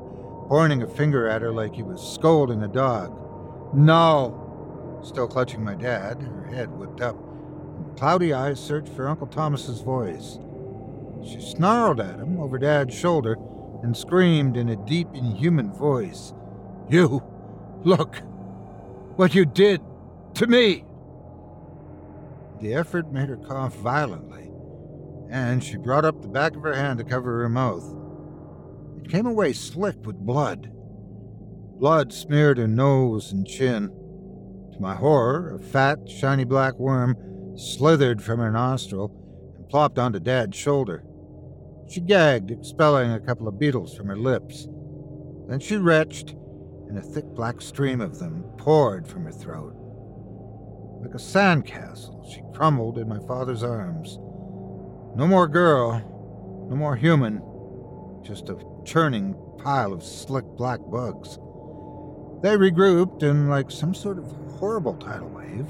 pointing 0.49 0.81
a 0.81 0.87
finger 0.87 1.27
at 1.27 1.43
her 1.43 1.53
like 1.53 1.75
he 1.75 1.83
was 1.83 2.01
scolding 2.01 2.63
a 2.63 2.67
dog. 2.67 3.15
No! 3.73 4.99
Still 5.03 5.27
clutching 5.27 5.63
my 5.63 5.75
dad, 5.75 6.23
her 6.23 6.47
head 6.47 6.71
whipped 6.71 7.01
up, 7.01 7.15
and 7.77 7.95
cloudy 7.95 8.33
eyes 8.33 8.59
searched 8.59 8.89
for 8.89 9.07
Uncle 9.07 9.27
Thomas's 9.27 9.81
voice. 9.81 10.39
She 11.23 11.39
snarled 11.39 11.99
at 11.99 12.19
him 12.19 12.39
over 12.39 12.57
Dad's 12.57 12.97
shoulder 12.97 13.37
and 13.83 13.95
screamed 13.95 14.57
in 14.57 14.69
a 14.69 14.75
deep, 14.75 15.07
inhuman 15.13 15.71
voice, 15.71 16.33
You! 16.89 17.23
Look! 17.83 18.17
What 19.17 19.35
you 19.35 19.45
did 19.45 19.81
to 20.33 20.47
me! 20.47 20.83
The 22.59 22.73
effort 22.73 23.11
made 23.11 23.29
her 23.29 23.37
cough 23.37 23.75
violently, 23.75 24.51
and 25.29 25.63
she 25.63 25.77
brought 25.77 26.05
up 26.05 26.21
the 26.21 26.27
back 26.27 26.55
of 26.55 26.63
her 26.63 26.73
hand 26.75 26.97
to 26.97 27.05
cover 27.05 27.41
her 27.41 27.49
mouth 27.49 27.98
came 29.09 29.25
away 29.25 29.53
slick 29.53 30.05
with 30.05 30.15
blood. 30.15 30.71
Blood 31.79 32.13
smeared 32.13 32.57
her 32.57 32.67
nose 32.67 33.31
and 33.31 33.47
chin. 33.47 33.89
To 34.73 34.79
my 34.79 34.95
horror, 34.95 35.55
a 35.55 35.59
fat, 35.59 36.07
shiny 36.07 36.43
black 36.43 36.77
worm 36.77 37.15
slithered 37.57 38.21
from 38.21 38.39
her 38.39 38.51
nostril 38.51 39.11
and 39.57 39.67
plopped 39.67 39.97
onto 39.97 40.19
Dad's 40.19 40.55
shoulder. 40.55 41.03
She 41.89 42.01
gagged, 42.01 42.51
expelling 42.51 43.11
a 43.11 43.19
couple 43.19 43.47
of 43.47 43.59
beetles 43.59 43.95
from 43.95 44.07
her 44.07 44.17
lips. 44.17 44.67
Then 45.47 45.59
she 45.59 45.77
retched, 45.77 46.35
and 46.87 46.97
a 46.97 47.01
thick 47.01 47.25
black 47.33 47.61
stream 47.61 48.01
of 48.01 48.19
them 48.19 48.43
poured 48.57 49.07
from 49.07 49.25
her 49.25 49.31
throat. 49.31 49.73
Like 51.01 51.15
a 51.15 51.17
sandcastle, 51.17 52.31
she 52.31 52.43
crumbled 52.53 52.99
in 52.99 53.09
my 53.09 53.19
father's 53.25 53.63
arms. 53.63 54.19
No 55.15 55.25
more 55.25 55.47
girl, 55.47 55.93
no 56.69 56.75
more 56.75 56.95
human, 56.95 57.41
just 58.23 58.49
a 58.49 58.57
churning 58.89 59.35
pile 59.59 59.93
of 59.93 60.01
slick 60.01 60.45
black 60.57 60.79
bugs. 60.89 61.37
They 62.41 62.57
regrouped, 62.57 63.21
and 63.21 63.47
like 63.47 63.69
some 63.69 63.93
sort 63.93 64.17
of 64.17 64.25
horrible 64.57 64.95
tidal 64.95 65.29
wave, 65.29 65.67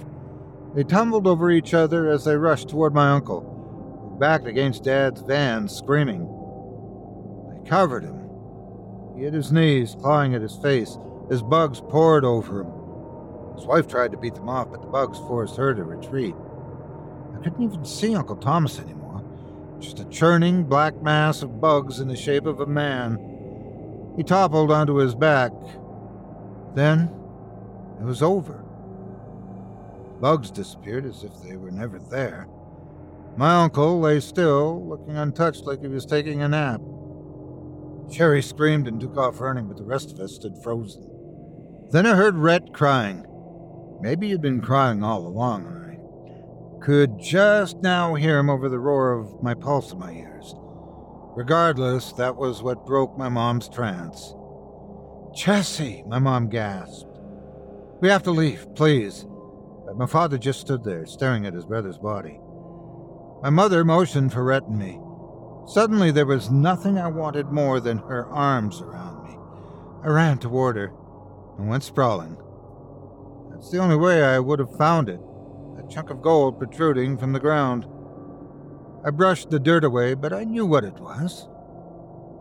they 0.73 0.85
tumbled 0.85 1.27
over 1.27 1.51
each 1.51 1.73
other 1.73 2.09
as 2.09 2.23
they 2.23 2.37
rushed 2.37 2.69
toward 2.69 2.93
my 2.93 3.09
uncle, 3.11 3.41
who 3.41 4.17
backed 4.17 4.47
against 4.47 4.85
Dad's 4.85 5.19
van, 5.21 5.67
screaming. 5.67 6.21
They 7.51 7.69
covered 7.69 8.03
him. 8.03 8.29
He 9.17 9.23
hit 9.23 9.33
his 9.33 9.51
knees, 9.51 9.97
clawing 9.99 10.33
at 10.33 10.41
his 10.41 10.55
face, 10.55 10.97
as 11.29 11.41
bugs 11.41 11.81
poured 11.81 12.23
over 12.23 12.61
him. 12.61 12.71
His 13.57 13.65
wife 13.65 13.89
tried 13.89 14.11
to 14.11 14.17
beat 14.17 14.35
them 14.35 14.47
off, 14.47 14.71
but 14.71 14.81
the 14.81 14.87
bugs 14.87 15.17
forced 15.17 15.57
her 15.57 15.73
to 15.73 15.83
retreat. 15.83 16.35
I 17.35 17.43
couldn't 17.43 17.63
even 17.63 17.83
see 17.83 18.15
Uncle 18.15 18.37
Thomas 18.37 18.79
anymore. 18.79 18.98
Just 19.79 19.99
a 19.99 20.05
churning 20.05 20.63
black 20.65 21.01
mass 21.01 21.41
of 21.41 21.61
bugs 21.61 21.99
in 21.99 22.07
the 22.07 22.15
shape 22.15 22.45
of 22.45 22.59
a 22.59 22.65
man. 22.65 23.17
He 24.17 24.23
toppled 24.23 24.71
onto 24.71 24.95
his 24.95 25.15
back. 25.15 25.51
Then 26.75 27.09
it 27.99 28.03
was 28.03 28.21
over. 28.21 28.63
Bugs 30.19 30.51
disappeared 30.51 31.05
as 31.05 31.23
if 31.23 31.31
they 31.41 31.55
were 31.55 31.71
never 31.71 31.97
there. 31.97 32.47
My 33.37 33.55
uncle 33.63 34.01
lay 34.01 34.19
still, 34.19 34.85
looking 34.85 35.15
untouched 35.15 35.63
like 35.63 35.81
he 35.81 35.87
was 35.87 36.05
taking 36.05 36.41
a 36.41 36.49
nap. 36.49 36.81
Sherry 38.11 38.41
screamed 38.41 38.87
and 38.87 38.99
took 38.99 39.15
off 39.15 39.39
running, 39.39 39.67
but 39.67 39.77
the 39.77 39.83
rest 39.83 40.11
of 40.11 40.19
us 40.19 40.35
stood 40.35 40.61
frozen. 40.61 41.07
Then 41.91 42.05
I 42.05 42.15
heard 42.15 42.35
Rhett 42.35 42.73
crying. 42.73 43.25
Maybe 44.01 44.29
he'd 44.29 44.41
been 44.41 44.61
crying 44.61 45.03
all 45.03 45.25
along, 45.25 45.65
could 46.81 47.19
just 47.19 47.77
now 47.77 48.15
hear 48.15 48.39
him 48.39 48.49
over 48.49 48.69
the 48.69 48.79
roar 48.79 49.13
of 49.13 49.43
my 49.43 49.53
pulse 49.53 49.91
in 49.91 49.99
my 49.99 50.11
ears. 50.11 50.55
Regardless, 51.35 52.13
that 52.13 52.35
was 52.35 52.63
what 52.63 52.85
broke 52.85 53.17
my 53.17 53.29
mom's 53.29 53.69
trance. 53.69 54.33
Jesse, 55.35 56.03
my 56.07 56.19
mom 56.19 56.49
gasped. 56.49 57.19
We 58.01 58.09
have 58.09 58.23
to 58.23 58.31
leave, 58.31 58.65
please. 58.75 59.25
But 59.85 59.97
my 59.97 60.05
father 60.05 60.37
just 60.37 60.61
stood 60.61 60.83
there, 60.83 61.05
staring 61.05 61.45
at 61.45 61.53
his 61.53 61.65
brother's 61.65 61.97
body. 61.97 62.39
My 63.41 63.49
mother 63.49 63.85
motioned 63.85 64.33
for 64.33 64.43
Rhett 64.43 64.67
and 64.67 64.77
me. 64.77 64.99
Suddenly, 65.67 66.11
there 66.11 66.25
was 66.25 66.49
nothing 66.49 66.97
I 66.97 67.07
wanted 67.07 67.47
more 67.47 67.79
than 67.79 67.99
her 67.99 68.27
arms 68.27 68.81
around 68.81 69.23
me. 69.23 69.37
I 70.03 70.07
ran 70.07 70.39
toward 70.39 70.77
her 70.77 70.91
and 71.57 71.69
went 71.69 71.83
sprawling. 71.83 72.37
That's 73.51 73.69
the 73.69 73.79
only 73.79 73.95
way 73.95 74.23
I 74.23 74.39
would 74.39 74.59
have 74.59 74.75
found 74.77 75.09
it 75.09 75.19
chunk 75.87 76.09
of 76.09 76.21
gold 76.21 76.57
protruding 76.57 77.17
from 77.17 77.33
the 77.33 77.39
ground. 77.39 77.85
I 79.05 79.11
brushed 79.11 79.49
the 79.49 79.59
dirt 79.59 79.83
away, 79.83 80.13
but 80.13 80.33
I 80.33 80.43
knew 80.43 80.65
what 80.65 80.83
it 80.83 80.99
was. 80.99 81.47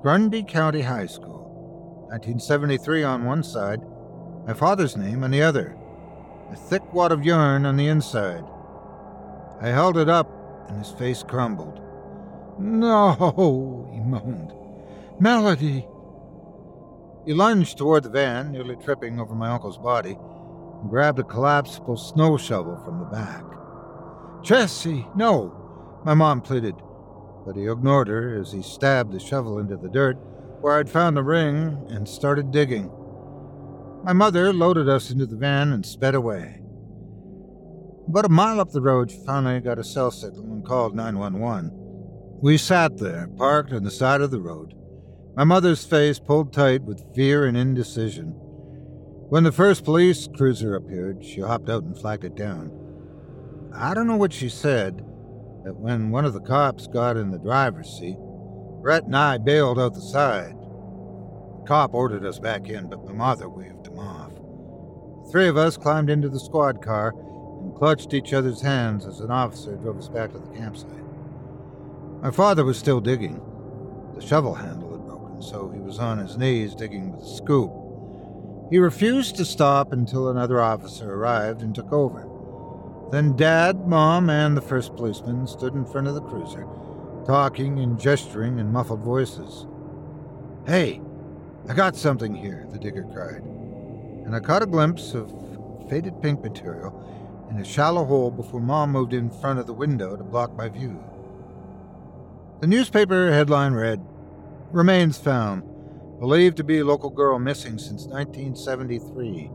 Grundy 0.02 0.42
County 0.42 0.82
High 0.82 1.06
School, 1.06 2.06
1973 2.10 3.02
on 3.04 3.24
one 3.24 3.42
side, 3.42 3.80
my 4.46 4.54
father's 4.54 4.96
name 4.96 5.24
on 5.24 5.30
the 5.30 5.42
other, 5.42 5.76
a 6.50 6.56
thick 6.56 6.92
wad 6.92 7.12
of 7.12 7.24
yarn 7.24 7.66
on 7.66 7.76
the 7.76 7.88
inside. 7.88 8.44
I 9.60 9.68
held 9.68 9.96
it 9.96 10.08
up, 10.08 10.30
and 10.68 10.78
his 10.78 10.90
face 10.92 11.22
crumbled. 11.22 11.80
No, 12.58 13.88
he 13.92 14.00
moaned. 14.00 14.52
Melody! 15.20 15.86
He 17.26 17.34
lunged 17.34 17.76
toward 17.76 18.04
the 18.04 18.10
van, 18.10 18.52
nearly 18.52 18.76
tripping 18.76 19.20
over 19.20 19.34
my 19.34 19.50
uncle's 19.50 19.78
body, 19.78 20.16
and 20.80 20.90
grabbed 20.90 21.18
a 21.18 21.24
collapsible 21.24 21.96
snow 21.96 22.36
shovel 22.36 22.80
from 22.84 22.98
the 22.98 23.04
back. 23.06 23.44
Jesse, 24.42 25.06
no, 25.14 26.00
my 26.04 26.14
mom 26.14 26.40
pleaded, 26.40 26.74
but 27.44 27.56
he 27.56 27.68
ignored 27.68 28.08
her 28.08 28.38
as 28.40 28.52
he 28.52 28.62
stabbed 28.62 29.12
the 29.12 29.20
shovel 29.20 29.58
into 29.58 29.76
the 29.76 29.88
dirt 29.88 30.16
where 30.60 30.78
I'd 30.78 30.90
found 30.90 31.16
the 31.16 31.22
ring 31.22 31.86
and 31.88 32.08
started 32.08 32.50
digging. 32.50 32.90
My 34.04 34.12
mother 34.12 34.52
loaded 34.52 34.88
us 34.88 35.10
into 35.10 35.26
the 35.26 35.36
van 35.36 35.72
and 35.72 35.84
sped 35.84 36.14
away. 36.14 36.62
About 38.08 38.24
a 38.24 38.30
mile 38.30 38.60
up 38.60 38.70
the 38.70 38.80
road, 38.80 39.10
she 39.10 39.18
finally 39.24 39.60
got 39.60 39.78
a 39.78 39.84
cell 39.84 40.10
signal 40.10 40.44
and 40.44 40.64
called 40.64 40.94
911. 40.94 41.70
We 42.40 42.56
sat 42.56 42.98
there, 42.98 43.28
parked 43.36 43.72
on 43.72 43.82
the 43.82 43.90
side 43.90 44.20
of 44.20 44.30
the 44.30 44.40
road, 44.40 44.74
my 45.38 45.44
mother's 45.44 45.84
face 45.84 46.18
pulled 46.18 46.52
tight 46.52 46.82
with 46.82 47.14
fear 47.14 47.46
and 47.46 47.56
indecision. 47.56 48.34
When 49.28 49.44
the 49.44 49.52
first 49.52 49.84
police 49.84 50.26
cruiser 50.26 50.74
appeared, 50.74 51.22
she 51.22 51.42
hopped 51.42 51.68
out 51.68 51.82
and 51.82 51.94
flagged 51.94 52.24
it 52.24 52.34
down. 52.34 52.72
I 53.74 53.92
don't 53.92 54.06
know 54.06 54.16
what 54.16 54.32
she 54.32 54.48
said, 54.48 55.04
but 55.62 55.76
when 55.76 56.10
one 56.10 56.24
of 56.24 56.32
the 56.32 56.40
cops 56.40 56.86
got 56.86 57.18
in 57.18 57.30
the 57.30 57.38
driver's 57.38 57.90
seat, 57.90 58.16
Rhett 58.18 59.04
and 59.04 59.14
I 59.14 59.36
bailed 59.36 59.78
out 59.78 59.92
the 59.92 60.00
side. 60.00 60.56
The 60.58 61.64
cop 61.66 61.92
ordered 61.92 62.24
us 62.24 62.38
back 62.38 62.70
in, 62.70 62.88
but 62.88 63.04
my 63.04 63.12
mother 63.12 63.50
waved 63.50 63.88
him 63.88 63.98
off. 63.98 64.32
The 64.34 65.30
three 65.30 65.48
of 65.48 65.58
us 65.58 65.76
climbed 65.76 66.08
into 66.08 66.30
the 66.30 66.40
squad 66.40 66.80
car 66.80 67.12
and 67.60 67.74
clutched 67.74 68.14
each 68.14 68.32
other's 68.32 68.62
hands 68.62 69.04
as 69.04 69.20
an 69.20 69.30
officer 69.30 69.76
drove 69.76 69.98
us 69.98 70.08
back 70.08 70.32
to 70.32 70.38
the 70.38 70.56
campsite. 70.56 71.04
My 72.22 72.30
father 72.30 72.64
was 72.64 72.78
still 72.78 73.00
digging. 73.02 73.42
The 74.14 74.26
shovel 74.26 74.54
handle 74.54 74.92
had 74.92 75.04
broken, 75.04 75.42
so 75.42 75.68
he 75.68 75.80
was 75.80 75.98
on 75.98 76.16
his 76.16 76.38
knees 76.38 76.74
digging 76.74 77.12
with 77.12 77.26
a 77.26 77.36
scoop. 77.36 77.87
He 78.70 78.78
refused 78.78 79.36
to 79.36 79.44
stop 79.44 79.92
until 79.92 80.28
another 80.28 80.60
officer 80.60 81.14
arrived 81.14 81.62
and 81.62 81.74
took 81.74 81.92
over. 81.92 82.28
Then 83.10 83.34
Dad, 83.36 83.86
Mom, 83.86 84.28
and 84.28 84.56
the 84.56 84.62
first 84.62 84.94
policeman 84.94 85.46
stood 85.46 85.74
in 85.74 85.86
front 85.86 86.06
of 86.06 86.14
the 86.14 86.20
cruiser, 86.20 86.66
talking 87.26 87.78
and 87.78 87.98
gesturing 87.98 88.58
in 88.58 88.70
muffled 88.70 89.00
voices. 89.00 89.66
Hey, 90.66 91.00
I 91.68 91.74
got 91.74 91.96
something 91.96 92.34
here, 92.34 92.66
the 92.70 92.78
digger 92.78 93.04
cried. 93.04 93.42
And 94.26 94.36
I 94.36 94.40
caught 94.40 94.62
a 94.62 94.66
glimpse 94.66 95.14
of 95.14 95.32
faded 95.88 96.20
pink 96.20 96.42
material 96.42 96.92
in 97.50 97.58
a 97.58 97.64
shallow 97.64 98.04
hole 98.04 98.30
before 98.30 98.60
Mom 98.60 98.92
moved 98.92 99.14
in 99.14 99.30
front 99.30 99.58
of 99.58 99.66
the 99.66 99.72
window 99.72 100.16
to 100.16 100.24
block 100.24 100.54
my 100.54 100.68
view. 100.68 101.02
The 102.60 102.66
newspaper 102.66 103.32
headline 103.32 103.72
read 103.72 104.04
Remains 104.70 105.16
found, 105.16 105.62
believed 106.18 106.56
to 106.56 106.64
be 106.64 106.78
a 106.78 106.84
local 106.84 107.10
girl 107.10 107.38
missing 107.38 107.78
since 107.78 108.06
1973. 108.06 109.50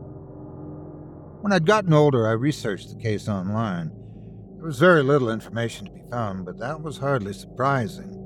When 1.40 1.52
I'd 1.52 1.66
gotten 1.66 1.92
older, 1.92 2.26
I 2.26 2.32
researched 2.32 2.88
the 2.88 3.02
case 3.02 3.28
online. 3.28 3.90
There 4.56 4.64
was 4.64 4.78
very 4.78 5.02
little 5.02 5.30
information 5.30 5.84
to 5.84 5.92
be 5.92 6.02
found, 6.10 6.46
but 6.46 6.58
that 6.58 6.80
was 6.80 6.96
hardly 6.96 7.34
surprising. 7.34 8.20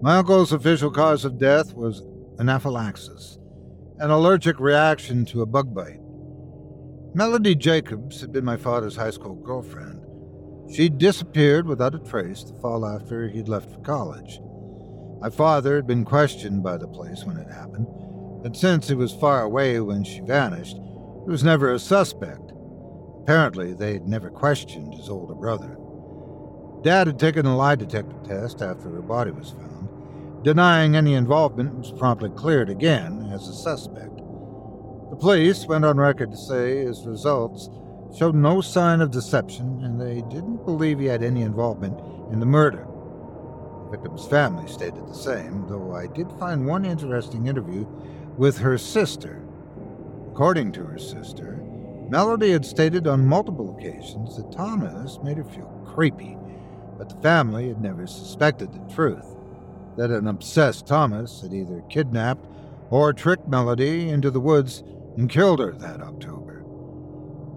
My 0.00 0.18
uncle's 0.18 0.52
official 0.52 0.90
cause 0.92 1.24
of 1.24 1.38
death 1.38 1.74
was 1.74 2.02
anaphylaxis, 2.38 3.38
an 3.98 4.10
allergic 4.10 4.60
reaction 4.60 5.24
to 5.26 5.42
a 5.42 5.46
bug 5.46 5.74
bite. 5.74 6.00
Melody 7.12 7.56
Jacobs 7.56 8.20
had 8.20 8.30
been 8.30 8.44
my 8.44 8.56
father's 8.56 8.94
high 8.94 9.10
school 9.10 9.34
girlfriend. 9.34 10.00
She'd 10.72 10.98
disappeared 10.98 11.66
without 11.66 11.96
a 11.96 11.98
trace 11.98 12.44
the 12.44 12.54
fall 12.60 12.86
after 12.86 13.28
he'd 13.28 13.48
left 13.48 13.72
for 13.72 13.80
college. 13.80 14.40
My 15.20 15.28
father 15.28 15.76
had 15.76 15.86
been 15.86 16.06
questioned 16.06 16.62
by 16.62 16.78
the 16.78 16.88
police 16.88 17.24
when 17.24 17.36
it 17.36 17.50
happened, 17.50 17.86
but 18.42 18.56
since 18.56 18.88
he 18.88 18.94
was 18.94 19.12
far 19.12 19.42
away 19.42 19.78
when 19.78 20.02
she 20.02 20.20
vanished, 20.20 20.76
he 20.76 21.30
was 21.30 21.44
never 21.44 21.72
a 21.72 21.78
suspect. 21.78 22.52
Apparently, 23.20 23.74
they 23.74 23.92
had 23.92 24.08
never 24.08 24.30
questioned 24.30 24.94
his 24.94 25.10
older 25.10 25.34
brother. 25.34 25.76
Dad 26.82 27.06
had 27.06 27.18
taken 27.18 27.44
a 27.44 27.54
lie 27.54 27.74
detector 27.74 28.16
test 28.24 28.62
after 28.62 28.88
her 28.88 29.02
body 29.02 29.30
was 29.30 29.50
found, 29.50 30.42
denying 30.42 30.96
any 30.96 31.12
involvement 31.12 31.74
was 31.74 31.92
promptly 31.92 32.30
cleared 32.30 32.70
again 32.70 33.30
as 33.30 33.46
a 33.46 33.52
suspect. 33.52 34.16
The 35.10 35.18
police 35.20 35.66
went 35.66 35.84
on 35.84 35.98
record 35.98 36.30
to 36.30 36.36
say 36.38 36.78
his 36.78 37.04
results 37.06 37.68
showed 38.16 38.34
no 38.34 38.62
sign 38.62 39.02
of 39.02 39.10
deception, 39.10 39.84
and 39.84 40.00
they 40.00 40.22
didn't 40.34 40.64
believe 40.64 40.98
he 40.98 41.06
had 41.06 41.22
any 41.22 41.42
involvement 41.42 42.00
in 42.32 42.40
the 42.40 42.46
murder. 42.46 42.86
Victim's 43.90 44.26
family 44.26 44.68
stated 44.68 45.06
the 45.06 45.14
same, 45.14 45.66
though 45.68 45.94
I 45.94 46.06
did 46.06 46.30
find 46.38 46.66
one 46.66 46.84
interesting 46.84 47.46
interview 47.46 47.86
with 48.36 48.58
her 48.58 48.78
sister. 48.78 49.42
According 50.30 50.72
to 50.72 50.84
her 50.84 50.98
sister, 50.98 51.60
Melody 52.08 52.52
had 52.52 52.64
stated 52.64 53.06
on 53.06 53.26
multiple 53.26 53.76
occasions 53.76 54.36
that 54.36 54.52
Thomas 54.52 55.18
made 55.22 55.38
her 55.38 55.44
feel 55.44 55.68
creepy, 55.84 56.36
but 56.96 57.08
the 57.08 57.20
family 57.20 57.68
had 57.68 57.80
never 57.80 58.06
suspected 58.06 58.72
the 58.72 58.94
truth 58.94 59.36
that 59.96 60.10
an 60.10 60.28
obsessed 60.28 60.86
Thomas 60.86 61.40
had 61.40 61.52
either 61.52 61.82
kidnapped 61.90 62.46
or 62.90 63.12
tricked 63.12 63.48
Melody 63.48 64.08
into 64.08 64.30
the 64.30 64.40
woods 64.40 64.82
and 65.16 65.28
killed 65.28 65.58
her 65.58 65.72
that 65.72 66.00
October. 66.00 66.64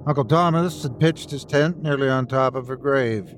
Uncle 0.06 0.26
Thomas 0.26 0.84
had 0.84 1.00
pitched 1.00 1.32
his 1.32 1.46
tent 1.46 1.82
nearly 1.82 2.10
on 2.10 2.28
top 2.28 2.56
of 2.56 2.68
her 2.68 2.76
grave. 2.76 3.36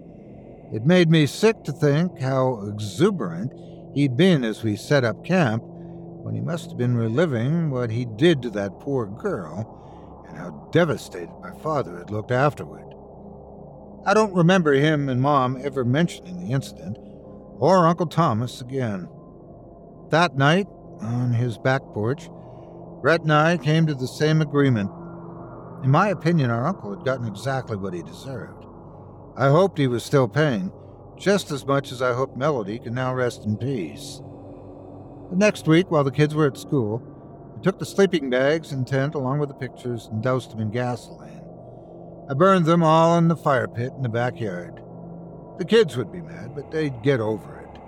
It 0.73 0.85
made 0.85 1.09
me 1.09 1.25
sick 1.25 1.63
to 1.63 1.71
think 1.71 2.19
how 2.19 2.61
exuberant 2.67 3.53
he'd 3.93 4.17
been 4.17 4.43
as 4.43 4.63
we 4.63 4.75
set 4.75 5.03
up 5.03 5.23
camp 5.23 5.63
when 5.63 6.35
he 6.35 6.41
must 6.41 6.69
have 6.69 6.77
been 6.77 6.97
reliving 6.97 7.69
what 7.69 7.91
he 7.91 8.05
did 8.05 8.41
to 8.41 8.49
that 8.51 8.79
poor 8.79 9.05
girl 9.05 10.25
and 10.27 10.37
how 10.37 10.69
devastated 10.71 11.33
my 11.41 11.51
father 11.59 11.97
had 11.97 12.09
looked 12.09 12.31
afterward. 12.31 12.83
I 14.05 14.13
don't 14.13 14.33
remember 14.33 14.73
him 14.73 15.07
and 15.09 15.21
Mom 15.21 15.59
ever 15.63 15.85
mentioning 15.85 16.39
the 16.39 16.53
incident 16.53 16.97
or 17.57 17.87
Uncle 17.87 18.07
Thomas 18.07 18.61
again. 18.61 19.07
That 20.09 20.35
night, 20.35 20.67
on 21.01 21.33
his 21.33 21.57
back 21.57 21.81
porch, 21.93 22.27
Rhett 22.31 23.21
and 23.21 23.33
I 23.33 23.57
came 23.57 23.85
to 23.87 23.95
the 23.95 24.07
same 24.07 24.41
agreement 24.41 24.89
in 25.85 25.91
my 25.91 26.09
opinion, 26.09 26.49
our 26.49 26.65
uncle 26.65 26.95
had 26.95 27.05
gotten 27.05 27.27
exactly 27.27 27.77
what 27.77 27.93
he 27.93 28.01
deserved. 28.01 28.54
I 29.37 29.49
hoped 29.49 29.77
he 29.77 29.87
was 29.87 30.03
still 30.03 30.29
paying, 30.29 30.71
just 31.17 31.51
as 31.51 31.65
much 31.65 31.91
as 31.91 32.01
I 32.01 32.13
hoped 32.13 32.37
Melody 32.37 32.79
could 32.79 32.93
now 32.93 33.13
rest 33.13 33.43
in 33.43 33.57
peace. 33.57 34.21
The 35.29 35.35
next 35.35 35.67
week, 35.67 35.91
while 35.91 36.05
the 36.05 36.11
kids 36.11 36.33
were 36.33 36.47
at 36.47 36.57
school, 36.57 37.01
I 37.57 37.61
took 37.61 37.77
the 37.77 37.85
sleeping 37.85 38.29
bags 38.29 38.71
and 38.71 38.87
tent 38.87 39.13
along 39.13 39.39
with 39.39 39.49
the 39.49 39.55
pictures 39.55 40.07
and 40.09 40.23
doused 40.23 40.51
them 40.51 40.61
in 40.61 40.71
gasoline. 40.71 41.43
I 42.29 42.33
burned 42.33 42.65
them 42.65 42.81
all 42.81 43.17
in 43.17 43.27
the 43.27 43.35
fire 43.35 43.67
pit 43.67 43.91
in 43.95 44.03
the 44.03 44.09
backyard. 44.09 44.81
The 45.57 45.65
kids 45.65 45.97
would 45.97 46.11
be 46.11 46.21
mad, 46.21 46.55
but 46.55 46.71
they'd 46.71 47.03
get 47.03 47.19
over 47.19 47.59
it. 47.59 47.79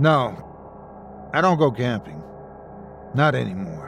No, 0.00 1.30
I 1.34 1.40
don't 1.40 1.58
go 1.58 1.70
camping. 1.70 2.22
Not 3.14 3.34
anymore. 3.34 3.87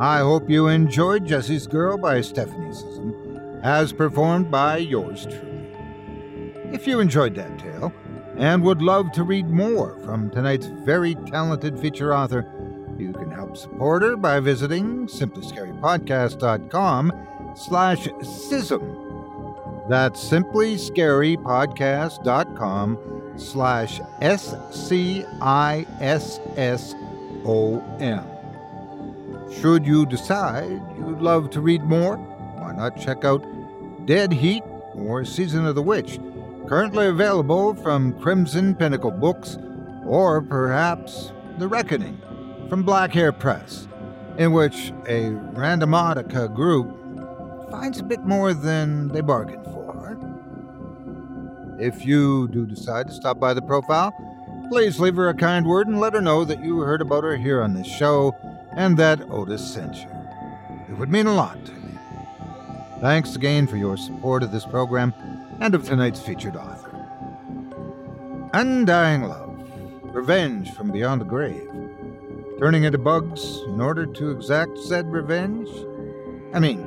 I 0.00 0.20
hope 0.20 0.48
you 0.50 0.68
enjoyed 0.68 1.24
Jesse's 1.24 1.68
Girl 1.68 1.96
by 1.96 2.20
Stephanie 2.20 2.70
Scissom, 2.70 3.60
as 3.62 3.92
performed 3.92 4.50
by 4.50 4.78
yours 4.78 5.24
truly. 5.26 5.68
If 6.72 6.88
you 6.88 6.98
enjoyed 6.98 7.36
that 7.36 7.60
tale 7.60 7.92
and 8.36 8.64
would 8.64 8.82
love 8.82 9.12
to 9.12 9.22
read 9.22 9.48
more 9.48 9.96
from 10.00 10.30
tonight's 10.30 10.66
very 10.66 11.14
talented 11.14 11.78
feature 11.78 12.12
author, 12.12 12.44
you 12.98 13.12
can 13.12 13.30
help 13.30 13.56
support 13.56 14.02
her 14.02 14.16
by 14.16 14.40
visiting 14.40 15.06
simplyscarypodcast.com 15.06 17.12
slash 17.54 18.08
scissom. 18.08 19.88
That's 19.88 20.28
simplyscarypodcast.com 20.28 22.98
slash 23.36 24.00
S-C-I-S-S-O-M. 24.20 25.24
Should 29.52 29.86
you 29.86 30.06
decide 30.06 30.80
you'd 30.96 31.20
love 31.20 31.50
to 31.50 31.60
read 31.60 31.82
more, 31.82 32.16
why 32.16 32.72
not 32.72 33.00
check 33.00 33.24
out 33.24 33.44
Dead 34.06 34.32
Heat 34.32 34.62
or 34.94 35.24
Season 35.24 35.66
of 35.66 35.74
the 35.74 35.82
Witch, 35.82 36.18
currently 36.66 37.06
available 37.06 37.74
from 37.74 38.18
Crimson 38.20 38.74
Pinnacle 38.74 39.10
Books, 39.10 39.58
or 40.04 40.42
perhaps 40.42 41.32
The 41.58 41.68
Reckoning 41.68 42.20
from 42.68 42.82
Black 42.82 43.12
Hare 43.12 43.32
Press, 43.32 43.86
in 44.38 44.52
which 44.52 44.92
a 45.06 45.30
randomotica 45.54 46.52
group 46.54 47.70
finds 47.70 48.00
a 48.00 48.04
bit 48.04 48.24
more 48.24 48.54
than 48.54 49.08
they 49.08 49.20
bargained 49.20 49.64
for. 49.64 49.84
If 51.78 52.06
you 52.06 52.48
do 52.48 52.66
decide 52.66 53.08
to 53.08 53.12
stop 53.12 53.40
by 53.40 53.52
the 53.52 53.62
profile, 53.62 54.12
please 54.70 55.00
leave 55.00 55.16
her 55.16 55.28
a 55.28 55.34
kind 55.34 55.66
word 55.66 55.88
and 55.88 56.00
let 56.00 56.14
her 56.14 56.20
know 56.20 56.44
that 56.44 56.64
you 56.64 56.78
heard 56.78 57.00
about 57.00 57.24
her 57.24 57.36
here 57.36 57.60
on 57.62 57.74
this 57.74 57.86
show 57.86 58.34
and 58.76 58.96
that 58.98 59.30
Otis 59.30 59.72
sent 59.72 59.96
you. 59.96 60.08
It 60.88 60.98
would 60.98 61.10
mean 61.10 61.26
a 61.26 61.34
lot 61.34 61.64
to 61.64 61.72
me. 61.72 61.98
Thanks 63.00 63.36
again 63.36 63.66
for 63.66 63.76
your 63.76 63.96
support 63.96 64.42
of 64.42 64.52
this 64.52 64.64
program 64.64 65.12
and 65.60 65.74
of 65.74 65.84
tonight's 65.84 66.20
featured 66.20 66.56
author. 66.56 66.90
Undying 68.52 69.24
Love 69.24 69.54
Revenge 70.14 70.72
from 70.74 70.92
Beyond 70.92 71.20
the 71.20 71.24
Grave. 71.24 71.68
Turning 72.60 72.84
into 72.84 72.98
bugs 72.98 73.60
in 73.66 73.80
order 73.80 74.06
to 74.06 74.30
exact 74.30 74.78
said 74.78 75.10
revenge? 75.10 75.68
I 76.54 76.60
mean, 76.60 76.78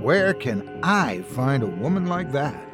where 0.00 0.32
can 0.32 0.80
I 0.82 1.20
find 1.22 1.62
a 1.62 1.66
woman 1.66 2.06
like 2.06 2.32
that? 2.32 2.64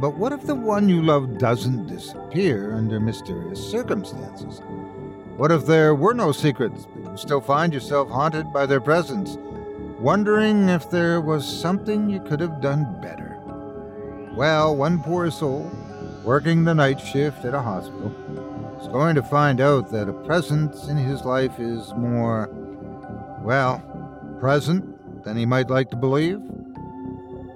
But 0.00 0.16
what 0.16 0.32
if 0.32 0.42
the 0.44 0.54
one 0.54 0.88
you 0.88 1.02
love 1.02 1.38
doesn't 1.38 1.88
disappear 1.88 2.76
under 2.76 3.00
mysterious 3.00 3.60
circumstances? 3.70 4.62
What 5.38 5.52
if 5.52 5.66
there 5.66 5.94
were 5.94 6.14
no 6.14 6.32
secrets, 6.32 6.84
but 6.92 7.12
you 7.12 7.16
still 7.16 7.40
find 7.40 7.72
yourself 7.72 8.10
haunted 8.10 8.52
by 8.52 8.66
their 8.66 8.80
presence, 8.80 9.38
wondering 10.00 10.68
if 10.68 10.90
there 10.90 11.20
was 11.20 11.46
something 11.46 12.10
you 12.10 12.18
could 12.18 12.40
have 12.40 12.60
done 12.60 13.00
better? 13.00 13.38
Well, 14.34 14.74
one 14.74 15.00
poor 15.00 15.30
soul, 15.30 15.70
working 16.24 16.64
the 16.64 16.74
night 16.74 17.00
shift 17.00 17.44
at 17.44 17.54
a 17.54 17.62
hospital, 17.62 18.12
is 18.80 18.88
going 18.88 19.14
to 19.14 19.22
find 19.22 19.60
out 19.60 19.92
that 19.92 20.08
a 20.08 20.12
presence 20.12 20.88
in 20.88 20.96
his 20.96 21.24
life 21.24 21.60
is 21.60 21.94
more, 21.94 22.50
well, 23.40 23.78
present 24.40 25.22
than 25.22 25.36
he 25.36 25.46
might 25.46 25.70
like 25.70 25.88
to 25.90 25.96
believe. 25.96 26.40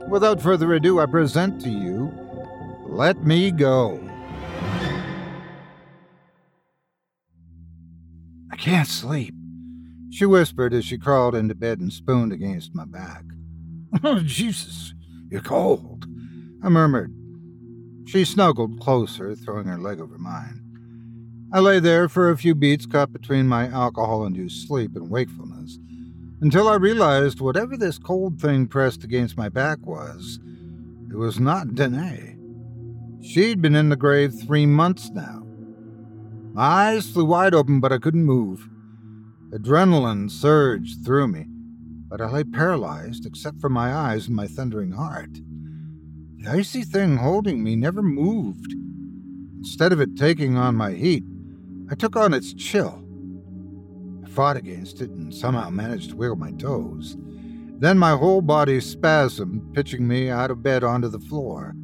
Without 0.06 0.40
further 0.40 0.72
ado, 0.74 1.00
I 1.00 1.06
present 1.06 1.60
to 1.62 1.68
you 1.68 2.12
Let 2.86 3.24
Me 3.24 3.50
Go. 3.50 4.11
I 8.52 8.56
can't 8.56 8.86
sleep, 8.86 9.34
she 10.10 10.26
whispered 10.26 10.74
as 10.74 10.84
she 10.84 10.98
crawled 10.98 11.34
into 11.34 11.54
bed 11.54 11.80
and 11.80 11.90
spooned 11.92 12.32
against 12.32 12.74
my 12.74 12.84
back. 12.84 13.24
Oh, 14.04 14.20
Jesus, 14.20 14.94
you're 15.30 15.42
cold, 15.42 16.06
I 16.62 16.68
murmured. 16.70 17.14
She 18.06 18.24
snuggled 18.24 18.80
closer, 18.80 19.34
throwing 19.34 19.66
her 19.66 19.78
leg 19.78 20.00
over 20.00 20.16
mine. 20.16 20.62
I 21.52 21.60
lay 21.60 21.78
there 21.78 22.08
for 22.08 22.30
a 22.30 22.36
few 22.36 22.54
beats 22.54 22.86
caught 22.86 23.12
between 23.12 23.48
my 23.48 23.68
alcohol 23.68 24.24
induced 24.24 24.66
sleep 24.66 24.96
and 24.96 25.10
wakefulness, 25.10 25.78
until 26.40 26.68
I 26.68 26.76
realized 26.76 27.40
whatever 27.40 27.76
this 27.76 27.98
cold 27.98 28.40
thing 28.40 28.66
pressed 28.66 29.04
against 29.04 29.36
my 29.36 29.48
back 29.48 29.78
was, 29.82 30.40
it 31.10 31.16
was 31.16 31.38
not 31.38 31.74
Danae. 31.74 32.36
She'd 33.22 33.60
been 33.60 33.76
in 33.76 33.90
the 33.90 33.96
grave 33.96 34.34
three 34.34 34.66
months 34.66 35.10
now. 35.10 35.41
My 36.54 36.64
eyes 36.64 37.10
flew 37.10 37.24
wide 37.24 37.54
open, 37.54 37.80
but 37.80 37.92
I 37.92 37.98
couldn't 37.98 38.26
move. 38.26 38.68
Adrenaline 39.52 40.30
surged 40.30 41.02
through 41.02 41.28
me, 41.28 41.46
but 42.08 42.20
I 42.20 42.30
lay 42.30 42.44
paralyzed 42.44 43.24
except 43.24 43.58
for 43.58 43.70
my 43.70 43.94
eyes 43.94 44.26
and 44.26 44.36
my 44.36 44.46
thundering 44.46 44.92
heart. 44.92 45.30
The 46.36 46.50
icy 46.50 46.82
thing 46.82 47.16
holding 47.16 47.64
me 47.64 47.74
never 47.74 48.02
moved. 48.02 48.74
Instead 49.56 49.92
of 49.92 50.00
it 50.00 50.14
taking 50.14 50.58
on 50.58 50.76
my 50.76 50.92
heat, 50.92 51.24
I 51.90 51.94
took 51.94 52.16
on 52.16 52.34
its 52.34 52.52
chill. 52.52 53.02
I 54.22 54.28
fought 54.28 54.58
against 54.58 55.00
it 55.00 55.08
and 55.10 55.34
somehow 55.34 55.70
managed 55.70 56.10
to 56.10 56.16
wiggle 56.16 56.36
my 56.36 56.52
toes. 56.52 57.16
Then 57.78 57.98
my 57.98 58.10
whole 58.10 58.42
body 58.42 58.78
spasmed, 58.78 59.72
pitching 59.72 60.06
me 60.06 60.28
out 60.28 60.50
of 60.50 60.62
bed 60.62 60.84
onto 60.84 61.08
the 61.08 61.18
floor. 61.18 61.74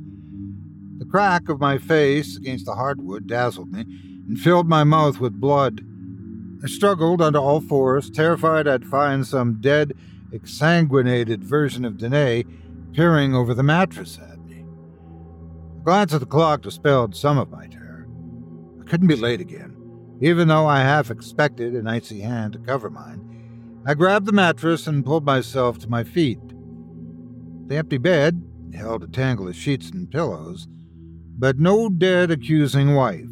The 0.99 1.07
crack 1.07 1.49
of 1.49 1.59
my 1.59 1.79
face 1.79 2.37
against 2.37 2.67
the 2.67 2.75
hardwood 2.75 3.27
dazzled 3.27 3.73
me 3.73 3.87
and 4.29 4.38
filled 4.38 4.69
my 4.69 4.85
mouth 4.85 5.19
with 5.19 5.41
blood. 5.41 5.81
I 6.62 6.69
struggled 6.69 7.23
onto 7.23 7.38
all 7.38 7.61
fours, 7.61 8.11
terrified 8.11 8.69
I'd 8.69 8.85
find 8.85 9.27
some 9.27 9.61
dead, 9.61 9.95
exsanguinated 10.33 11.38
version 11.38 11.85
of 11.85 11.97
Danae 11.97 12.45
peering 12.93 13.35
over 13.35 13.55
the 13.55 13.62
mattress 13.62 14.19
at 14.19 14.38
me. 14.45 14.64
A 15.81 15.85
glance 15.85 16.12
at 16.12 16.21
the 16.21 16.27
clock 16.27 16.62
dispelled 16.62 17.17
some 17.17 17.38
of 17.38 17.51
my 17.51 17.67
terror. 17.67 18.07
I 18.81 18.85
couldn't 18.85 19.09
be 19.09 19.17
late 19.17 19.41
again, 19.41 19.77
even 20.21 20.49
though 20.49 20.67
I 20.67 20.81
half 20.81 21.11
expected 21.11 21.75
an 21.75 21.87
icy 21.87 22.21
hand 22.21 22.53
to 22.53 22.59
cover 22.59 22.91
mine. 22.91 23.83
I 23.87 23.95
grabbed 23.95 24.27
the 24.27 24.33
mattress 24.33 24.87
and 24.87 25.05
pulled 25.05 25.25
myself 25.25 25.79
to 25.79 25.88
my 25.88 26.05
feet. 26.05 26.41
The 27.69 27.77
empty 27.77 27.99
bed 27.99 28.43
held 28.75 29.05
a 29.05 29.07
tangle 29.07 29.49
of 29.49 29.57
sheets 29.57 29.91
and 29.91 30.11
pillows, 30.11 30.67
but 31.38 31.59
no 31.59 31.88
dead 31.88 32.31
accusing 32.31 32.95
wife. 32.95 33.31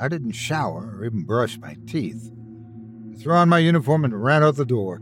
I 0.00 0.08
didn't 0.08 0.32
shower 0.32 0.96
or 0.96 1.04
even 1.04 1.22
brush 1.22 1.58
my 1.58 1.76
teeth. 1.86 2.30
I 3.12 3.16
threw 3.16 3.34
on 3.34 3.48
my 3.48 3.58
uniform 3.58 4.04
and 4.04 4.22
ran 4.22 4.42
out 4.42 4.56
the 4.56 4.64
door. 4.64 5.00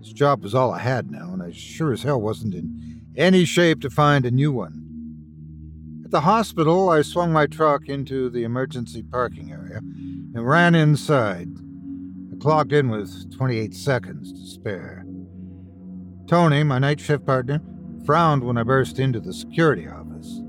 This 0.00 0.12
job 0.12 0.42
was 0.42 0.54
all 0.54 0.72
I 0.72 0.78
had 0.78 1.10
now, 1.10 1.32
and 1.32 1.42
I 1.42 1.50
sure 1.50 1.92
as 1.92 2.02
hell 2.02 2.20
wasn't 2.20 2.54
in 2.54 3.02
any 3.16 3.44
shape 3.44 3.80
to 3.82 3.90
find 3.90 4.24
a 4.24 4.30
new 4.30 4.52
one. 4.52 4.84
At 6.04 6.10
the 6.10 6.20
hospital, 6.22 6.88
I 6.88 7.02
swung 7.02 7.32
my 7.32 7.46
truck 7.46 7.88
into 7.88 8.30
the 8.30 8.44
emergency 8.44 9.02
parking 9.02 9.52
area 9.52 9.78
and 9.78 10.48
ran 10.48 10.74
inside. 10.74 11.48
I 12.32 12.36
clocked 12.36 12.72
in 12.72 12.88
with 12.88 13.36
28 13.36 13.74
seconds 13.74 14.32
to 14.32 14.46
spare. 14.46 15.04
Tony, 16.26 16.62
my 16.62 16.78
night 16.78 17.00
shift 17.00 17.26
partner, 17.26 17.60
frowned 18.06 18.44
when 18.44 18.56
I 18.56 18.62
burst 18.62 18.98
into 18.98 19.20
the 19.20 19.34
security 19.34 19.86
office. 19.86 20.40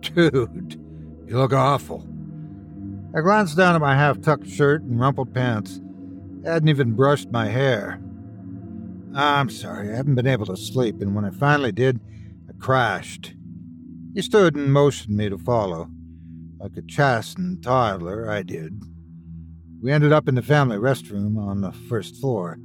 Dude, 0.00 0.80
you 1.26 1.38
look 1.38 1.52
awful. 1.52 2.11
I 3.14 3.20
glanced 3.20 3.58
down 3.58 3.74
at 3.74 3.80
my 3.82 3.94
half 3.94 4.22
tucked 4.22 4.48
shirt 4.48 4.82
and 4.82 4.98
rumpled 4.98 5.34
pants. 5.34 5.80
I 6.46 6.52
hadn't 6.54 6.70
even 6.70 6.94
brushed 6.94 7.30
my 7.30 7.46
hair. 7.48 8.00
I'm 9.14 9.50
sorry, 9.50 9.92
I 9.92 9.96
haven't 9.96 10.14
been 10.14 10.26
able 10.26 10.46
to 10.46 10.56
sleep, 10.56 11.02
and 11.02 11.14
when 11.14 11.26
I 11.26 11.30
finally 11.30 11.72
did, 11.72 12.00
I 12.48 12.52
crashed. 12.58 13.34
He 14.14 14.22
stood 14.22 14.56
and 14.56 14.72
motioned 14.72 15.14
me 15.14 15.28
to 15.28 15.36
follow. 15.36 15.90
Like 16.58 16.76
a 16.78 16.82
chastened 16.82 17.62
toddler, 17.62 18.30
I 18.30 18.42
did. 18.42 18.82
We 19.82 19.92
ended 19.92 20.12
up 20.12 20.26
in 20.26 20.34
the 20.34 20.42
family 20.42 20.78
restroom 20.78 21.36
on 21.36 21.60
the 21.60 21.72
first 21.72 22.16
floor. 22.18 22.58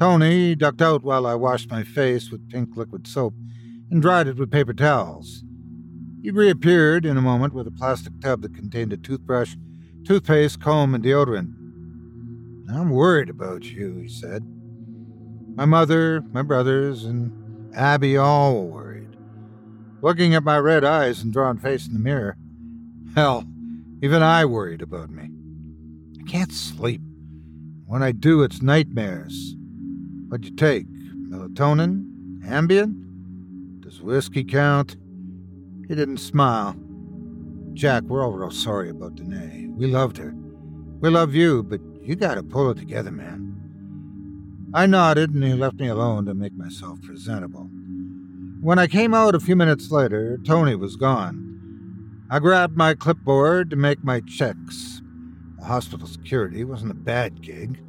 Tony 0.00 0.56
ducked 0.56 0.82
out 0.82 1.04
while 1.04 1.26
I 1.26 1.34
washed 1.34 1.70
my 1.70 1.84
face 1.84 2.30
with 2.30 2.48
pink 2.48 2.70
liquid 2.76 3.06
soap 3.06 3.34
and 3.90 4.02
dried 4.02 4.26
it 4.26 4.36
with 4.36 4.50
paper 4.50 4.72
towels. 4.72 5.44
He 6.22 6.30
reappeared 6.30 7.06
in 7.06 7.16
a 7.16 7.22
moment 7.22 7.54
with 7.54 7.66
a 7.66 7.70
plastic 7.70 8.20
tub 8.20 8.42
that 8.42 8.54
contained 8.54 8.92
a 8.92 8.98
toothbrush, 8.98 9.56
toothpaste, 10.04 10.60
comb, 10.60 10.94
and 10.94 11.02
deodorant. 11.02 11.54
I'm 12.70 12.90
worried 12.90 13.30
about 13.30 13.64
you, 13.64 13.96
he 13.96 14.08
said. 14.08 14.44
My 15.54 15.64
mother, 15.64 16.22
my 16.32 16.42
brothers, 16.42 17.04
and 17.04 17.74
Abby 17.74 18.16
all 18.16 18.54
were 18.54 18.82
worried. 18.82 19.16
Looking 20.02 20.34
at 20.34 20.44
my 20.44 20.58
red 20.58 20.84
eyes 20.84 21.22
and 21.22 21.32
drawn 21.32 21.58
face 21.58 21.86
in 21.86 21.94
the 21.94 21.98
mirror, 21.98 22.36
hell, 23.14 23.44
even 24.02 24.22
I 24.22 24.44
worried 24.44 24.82
about 24.82 25.10
me. 25.10 25.30
I 26.20 26.30
can't 26.30 26.52
sleep. 26.52 27.00
When 27.86 28.02
I 28.02 28.12
do, 28.12 28.42
it's 28.42 28.62
nightmares. 28.62 29.56
What'd 30.28 30.44
you 30.44 30.54
take? 30.54 30.86
Melatonin? 30.86 32.40
Ambien? 32.44 33.80
Does 33.80 34.00
whiskey 34.00 34.44
count? 34.44 34.96
He 35.90 35.96
didn't 35.96 36.18
smile. 36.18 36.76
Jack, 37.72 38.04
we're 38.04 38.24
all 38.24 38.30
real 38.30 38.52
sorry 38.52 38.90
about 38.90 39.16
Danae. 39.16 39.66
We 39.74 39.88
loved 39.88 40.18
her. 40.18 40.32
We 41.00 41.10
love 41.10 41.34
you, 41.34 41.64
but 41.64 41.80
you 42.00 42.14
gotta 42.14 42.44
pull 42.44 42.70
it 42.70 42.78
together, 42.78 43.10
man. 43.10 44.70
I 44.72 44.86
nodded 44.86 45.34
and 45.34 45.42
he 45.42 45.52
left 45.54 45.80
me 45.80 45.88
alone 45.88 46.26
to 46.26 46.34
make 46.34 46.56
myself 46.56 47.02
presentable. 47.02 47.68
When 48.60 48.78
I 48.78 48.86
came 48.86 49.14
out 49.14 49.34
a 49.34 49.40
few 49.40 49.56
minutes 49.56 49.90
later, 49.90 50.38
Tony 50.46 50.76
was 50.76 50.94
gone. 50.94 52.24
I 52.30 52.38
grabbed 52.38 52.76
my 52.76 52.94
clipboard 52.94 53.68
to 53.70 53.76
make 53.76 54.04
my 54.04 54.20
checks. 54.20 55.02
The 55.58 55.64
hospital 55.64 56.06
security 56.06 56.62
wasn't 56.62 56.92
a 56.92 56.94
bad 56.94 57.42
gig. 57.42 57.80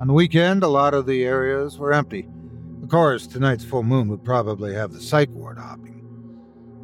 On 0.00 0.06
the 0.06 0.14
weekend, 0.14 0.62
a 0.62 0.68
lot 0.68 0.94
of 0.94 1.04
the 1.04 1.22
areas 1.22 1.76
were 1.76 1.92
empty. 1.92 2.26
Of 2.82 2.88
course, 2.88 3.26
tonight's 3.26 3.62
full 3.62 3.82
moon 3.82 4.08
would 4.08 4.24
probably 4.24 4.72
have 4.72 4.94
the 4.94 5.02
psych 5.02 5.28
ward 5.32 5.58
hopping. 5.58 5.95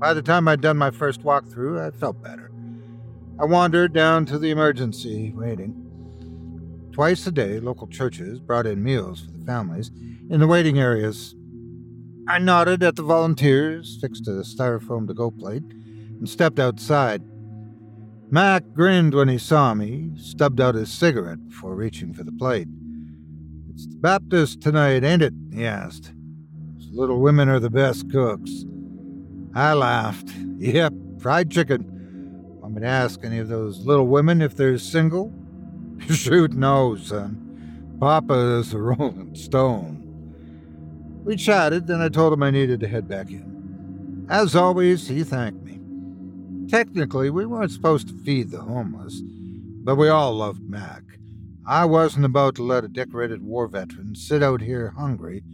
By 0.03 0.15
the 0.15 0.21
time 0.21 0.49
I'd 0.49 0.61
done 0.61 0.79
my 0.79 0.91
first 0.91 1.23
walkthrough, 1.23 1.81
I 1.81 1.97
felt 1.97 2.21
better. 2.21 2.51
I 3.39 3.45
wandered 3.45 3.93
down 3.93 4.27
to 4.27 4.37
the 4.37 4.51
emergency 4.51 5.33
waiting. 5.33 6.91
Twice 6.91 7.25
a 7.29 7.31
day, 7.31 7.61
local 7.61 7.87
churches 7.87 8.41
brought 8.41 8.67
in 8.67 8.83
meals 8.83 9.21
for 9.21 9.31
the 9.31 9.47
families 9.47 9.93
in 10.29 10.41
the 10.41 10.49
waiting 10.49 10.77
areas. 10.77 11.37
I 12.27 12.41
nodded 12.41 12.83
at 12.83 12.97
the 12.97 13.05
volunteers, 13.05 13.97
fixed 14.01 14.27
a 14.27 14.43
styrofoam 14.43 15.07
to 15.07 15.15
go 15.15 15.31
plate, 15.31 15.63
and 15.63 16.29
stepped 16.29 16.59
outside. 16.59 17.23
Mac 18.29 18.65
grinned 18.75 19.15
when 19.15 19.29
he 19.29 19.39
saw 19.39 19.73
me, 19.73 20.11
stubbed 20.17 20.61
out 20.61 20.75
his 20.75 20.91
cigarette 20.91 21.49
before 21.49 21.77
reaching 21.77 22.13
for 22.13 22.25
the 22.25 22.33
plate. 22.33 22.67
It's 23.73 23.87
the 23.87 23.99
Baptist 23.99 24.63
tonight, 24.63 25.05
ain't 25.05 25.23
it? 25.23 25.35
he 25.55 25.65
asked. 25.65 26.13
Those 26.75 26.91
little 26.91 27.21
women 27.21 27.49
are 27.49 27.61
the 27.61 27.71
best 27.71 28.11
cooks. 28.11 28.65
I 29.55 29.75
laughed. 29.75 30.31
Yep, 30.59 30.95
fried 31.19 31.51
chicken. 31.51 31.85
Want 32.61 32.75
me 32.75 32.81
to 32.81 32.87
ask 32.87 33.21
any 33.23 33.39
of 33.39 33.49
those 33.49 33.85
little 33.85 34.07
women 34.07 34.41
if 34.41 34.57
they're 34.57 34.79
single? 34.79 35.33
Shoot, 36.09 36.53
no, 36.53 36.97
son. 36.97 37.97
Papa 38.01 38.59
is 38.59 38.73
a 38.73 38.79
rolling 38.81 39.35
stone. 39.35 39.99
We 41.25 41.37
chatted, 41.37 41.87
then 41.87 42.01
I 42.01 42.09
told 42.09 42.33
him 42.33 42.43
I 42.43 42.51
needed 42.51 42.81
to 42.81 42.89
head 42.89 43.07
back 43.07 43.31
in. 43.31 44.27
As 44.29 44.57
always, 44.57 45.09
he 45.09 45.23
thanked 45.23 45.63
me. 45.63 45.79
Technically, 46.69 47.29
we 47.29 47.45
weren't 47.45 47.71
supposed 47.71 48.09
to 48.09 48.25
feed 48.25 48.51
the 48.51 48.63
homeless, 48.63 49.21
but 49.85 49.97
we 49.97 50.09
all 50.09 50.33
loved 50.33 50.63
Mac. 50.69 51.03
I 51.67 51.85
wasn't 51.85 52.25
about 52.25 52.55
to 52.57 52.63
let 52.63 52.85
a 52.85 52.89
decorated 52.89 53.43
war 53.43 53.69
veteran 53.69 54.15
sit 54.15 54.43
out 54.43 54.63
here 54.63 54.95
hungry 54.97 55.45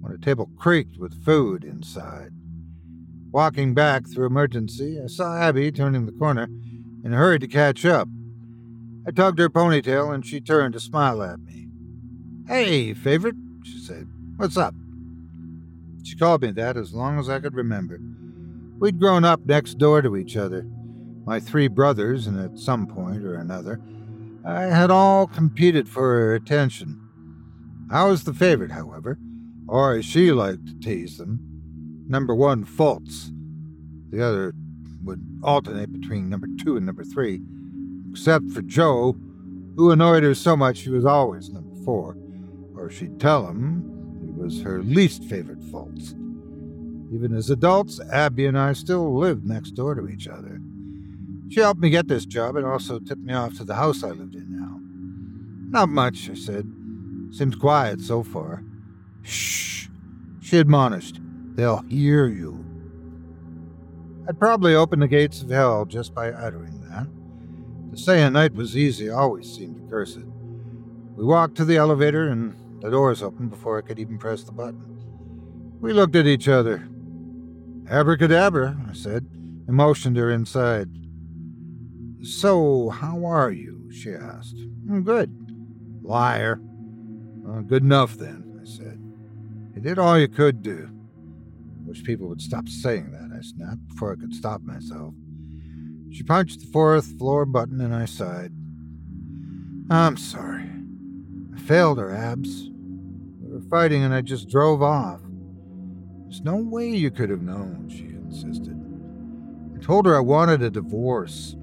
when 0.00 0.12
a 0.12 0.18
table 0.18 0.50
creaked 0.56 0.98
with 0.98 1.24
food 1.24 1.64
inside. 1.64 2.32
Walking 3.30 3.74
back 3.74 4.06
through 4.08 4.26
emergency, 4.26 4.98
I 5.02 5.06
saw 5.06 5.36
Abby 5.36 5.70
turning 5.70 6.06
the 6.06 6.12
corner 6.12 6.44
and 7.04 7.12
hurried 7.12 7.42
to 7.42 7.48
catch 7.48 7.84
up. 7.84 8.08
I 9.06 9.10
tugged 9.10 9.38
her 9.38 9.50
ponytail 9.50 10.14
and 10.14 10.24
she 10.24 10.40
turned 10.40 10.72
to 10.74 10.80
smile 10.80 11.22
at 11.22 11.40
me. 11.40 11.68
Hey, 12.46 12.94
favorite, 12.94 13.36
she 13.62 13.78
said. 13.78 14.08
What's 14.36 14.56
up? 14.56 14.74
She 16.02 16.16
called 16.16 16.40
me 16.40 16.52
that 16.52 16.78
as 16.78 16.94
long 16.94 17.18
as 17.18 17.28
I 17.28 17.38
could 17.38 17.54
remember. 17.54 18.00
We'd 18.78 18.98
grown 18.98 19.24
up 19.24 19.44
next 19.44 19.74
door 19.74 20.00
to 20.00 20.16
each 20.16 20.36
other, 20.36 20.66
my 21.26 21.38
three 21.38 21.68
brothers, 21.68 22.26
and 22.26 22.40
at 22.40 22.58
some 22.58 22.86
point 22.86 23.24
or 23.24 23.34
another, 23.34 23.80
I 24.44 24.62
had 24.62 24.90
all 24.90 25.26
competed 25.26 25.88
for 25.88 26.02
her 26.02 26.34
attention. 26.34 26.98
I 27.90 28.04
was 28.04 28.24
the 28.24 28.32
favorite, 28.32 28.70
however, 28.70 29.18
or 29.66 29.94
as 29.94 30.06
she 30.06 30.32
liked 30.32 30.66
to 30.66 30.78
tease 30.78 31.18
them, 31.18 31.47
number 32.08 32.34
one 32.34 32.64
faults. 32.64 33.30
The 34.10 34.24
other 34.24 34.54
would 35.04 35.22
alternate 35.42 35.92
between 35.92 36.28
number 36.28 36.48
two 36.58 36.76
and 36.76 36.86
number 36.86 37.04
three 37.04 37.40
except 38.10 38.50
for 38.50 38.62
Joe, 38.62 39.16
who 39.76 39.90
annoyed 39.90 40.22
her 40.22 40.34
so 40.34 40.56
much 40.56 40.78
she 40.78 40.90
was 40.90 41.04
always 41.04 41.50
number 41.50 41.74
four, 41.84 42.16
or 42.76 42.90
she'd 42.90 43.20
tell 43.20 43.46
him 43.46 44.18
he 44.20 44.30
was 44.30 44.62
her 44.62 44.82
least 44.82 45.24
favorite 45.24 45.62
faults. 45.64 46.14
Even 47.12 47.34
as 47.34 47.48
adults, 47.50 48.00
Abby 48.10 48.46
and 48.46 48.58
I 48.58 48.72
still 48.72 49.16
lived 49.16 49.46
next 49.46 49.72
door 49.72 49.94
to 49.94 50.08
each 50.08 50.28
other. 50.28 50.60
She 51.48 51.60
helped 51.60 51.80
me 51.80 51.90
get 51.90 52.08
this 52.08 52.26
job 52.26 52.56
and 52.56 52.66
also 52.66 52.98
tipped 52.98 53.22
me 53.22 53.32
off 53.32 53.56
to 53.58 53.64
the 53.64 53.76
house 53.76 54.02
I 54.02 54.08
lived 54.08 54.34
in 54.34 54.46
now. 54.50 54.80
Not 55.70 55.88
much, 55.88 56.28
I 56.28 56.34
said. 56.34 56.70
Seems 57.30 57.54
quiet 57.54 58.00
so 58.00 58.22
far. 58.22 58.62
Shh, 59.22 59.88
she 60.40 60.58
admonished. 60.58 61.20
They'll 61.58 61.82
hear 61.88 62.28
you. 62.28 62.64
I'd 64.28 64.38
probably 64.38 64.76
open 64.76 65.00
the 65.00 65.08
gates 65.08 65.42
of 65.42 65.50
hell 65.50 65.84
just 65.86 66.14
by 66.14 66.30
uttering 66.30 66.80
that. 66.82 67.08
To 67.90 68.00
say 68.00 68.22
a 68.22 68.30
night 68.30 68.54
was 68.54 68.76
easy 68.76 69.10
always 69.10 69.52
seemed 69.52 69.74
to 69.74 69.90
curse 69.90 70.14
it. 70.14 70.26
We 71.16 71.24
walked 71.24 71.56
to 71.56 71.64
the 71.64 71.76
elevator, 71.76 72.28
and 72.28 72.54
the 72.80 72.90
doors 72.90 73.24
opened 73.24 73.50
before 73.50 73.76
I 73.76 73.80
could 73.80 73.98
even 73.98 74.18
press 74.18 74.44
the 74.44 74.52
button. 74.52 75.02
We 75.80 75.92
looked 75.92 76.14
at 76.14 76.28
each 76.28 76.46
other. 76.46 76.88
Abracadabra, 77.90 78.76
I 78.88 78.92
said, 78.92 79.26
and 79.66 79.76
motioned 79.76 80.16
her 80.16 80.30
inside. 80.30 80.88
So, 82.22 82.90
how 82.90 83.24
are 83.24 83.50
you? 83.50 83.90
she 83.90 84.12
asked. 84.12 84.58
"I'm 84.88 85.02
good. 85.02 85.34
Liar. 86.02 86.60
"Uh, 87.48 87.62
good 87.62 87.82
enough 87.82 88.16
then, 88.16 88.60
I 88.62 88.64
said. 88.64 89.00
You 89.74 89.82
did 89.82 89.98
all 89.98 90.16
you 90.16 90.28
could 90.28 90.62
do. 90.62 90.90
Wish 91.88 92.04
people 92.04 92.28
would 92.28 92.42
stop 92.42 92.68
saying 92.68 93.12
that, 93.12 93.34
I 93.34 93.40
snapped 93.40 93.88
before 93.88 94.12
I 94.12 94.16
could 94.16 94.34
stop 94.34 94.60
myself. 94.60 95.14
She 96.10 96.22
punched 96.22 96.60
the 96.60 96.66
fourth 96.66 97.18
floor 97.18 97.46
button 97.46 97.80
and 97.80 97.94
I 97.94 98.04
sighed. 98.04 98.52
I'm 99.90 100.18
sorry. 100.18 100.70
I 101.56 101.58
failed 101.58 101.96
her, 101.96 102.14
Abs. 102.14 102.68
We 103.40 103.54
were 103.54 103.62
fighting 103.70 104.04
and 104.04 104.12
I 104.12 104.20
just 104.20 104.50
drove 104.50 104.82
off. 104.82 105.22
There's 106.24 106.42
no 106.42 106.56
way 106.56 106.90
you 106.90 107.10
could 107.10 107.30
have 107.30 107.40
known, 107.40 107.88
she 107.88 108.04
insisted. 108.04 108.78
I 109.74 109.82
told 109.82 110.04
her 110.04 110.14
I 110.14 110.20
wanted 110.20 110.60
a 110.62 110.68
divorce. 110.68 111.56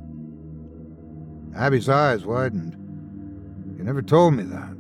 Abby's 1.56 1.88
eyes 1.88 2.26
widened. 2.26 2.74
You 3.78 3.84
never 3.84 4.02
told 4.02 4.34
me 4.34 4.42
that. 4.42 4.76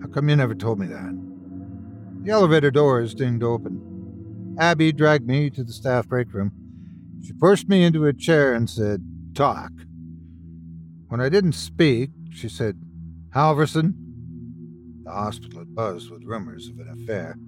How 0.00 0.08
come 0.08 0.30
you 0.30 0.36
never 0.36 0.54
told 0.54 0.78
me 0.78 0.86
that? 0.86 2.22
The 2.22 2.30
elevator 2.30 2.70
doors 2.70 3.14
dinged 3.14 3.42
open. 3.42 3.89
Abby 4.60 4.92
dragged 4.92 5.26
me 5.26 5.48
to 5.48 5.64
the 5.64 5.72
staff 5.72 6.06
break 6.06 6.34
room. 6.34 6.52
She 7.24 7.32
pushed 7.32 7.66
me 7.66 7.82
into 7.82 8.04
a 8.04 8.12
chair 8.12 8.52
and 8.52 8.68
said, 8.68 9.02
Talk. 9.34 9.72
When 11.08 11.18
I 11.18 11.30
didn't 11.30 11.54
speak, 11.54 12.10
she 12.30 12.50
said, 12.50 12.78
Halverson? 13.34 13.94
The 15.02 15.12
hospital 15.12 15.60
had 15.60 15.74
buzzed 15.74 16.10
with 16.10 16.24
rumors 16.24 16.68
of 16.68 16.78
an 16.78 16.90
affair. 17.02 17.38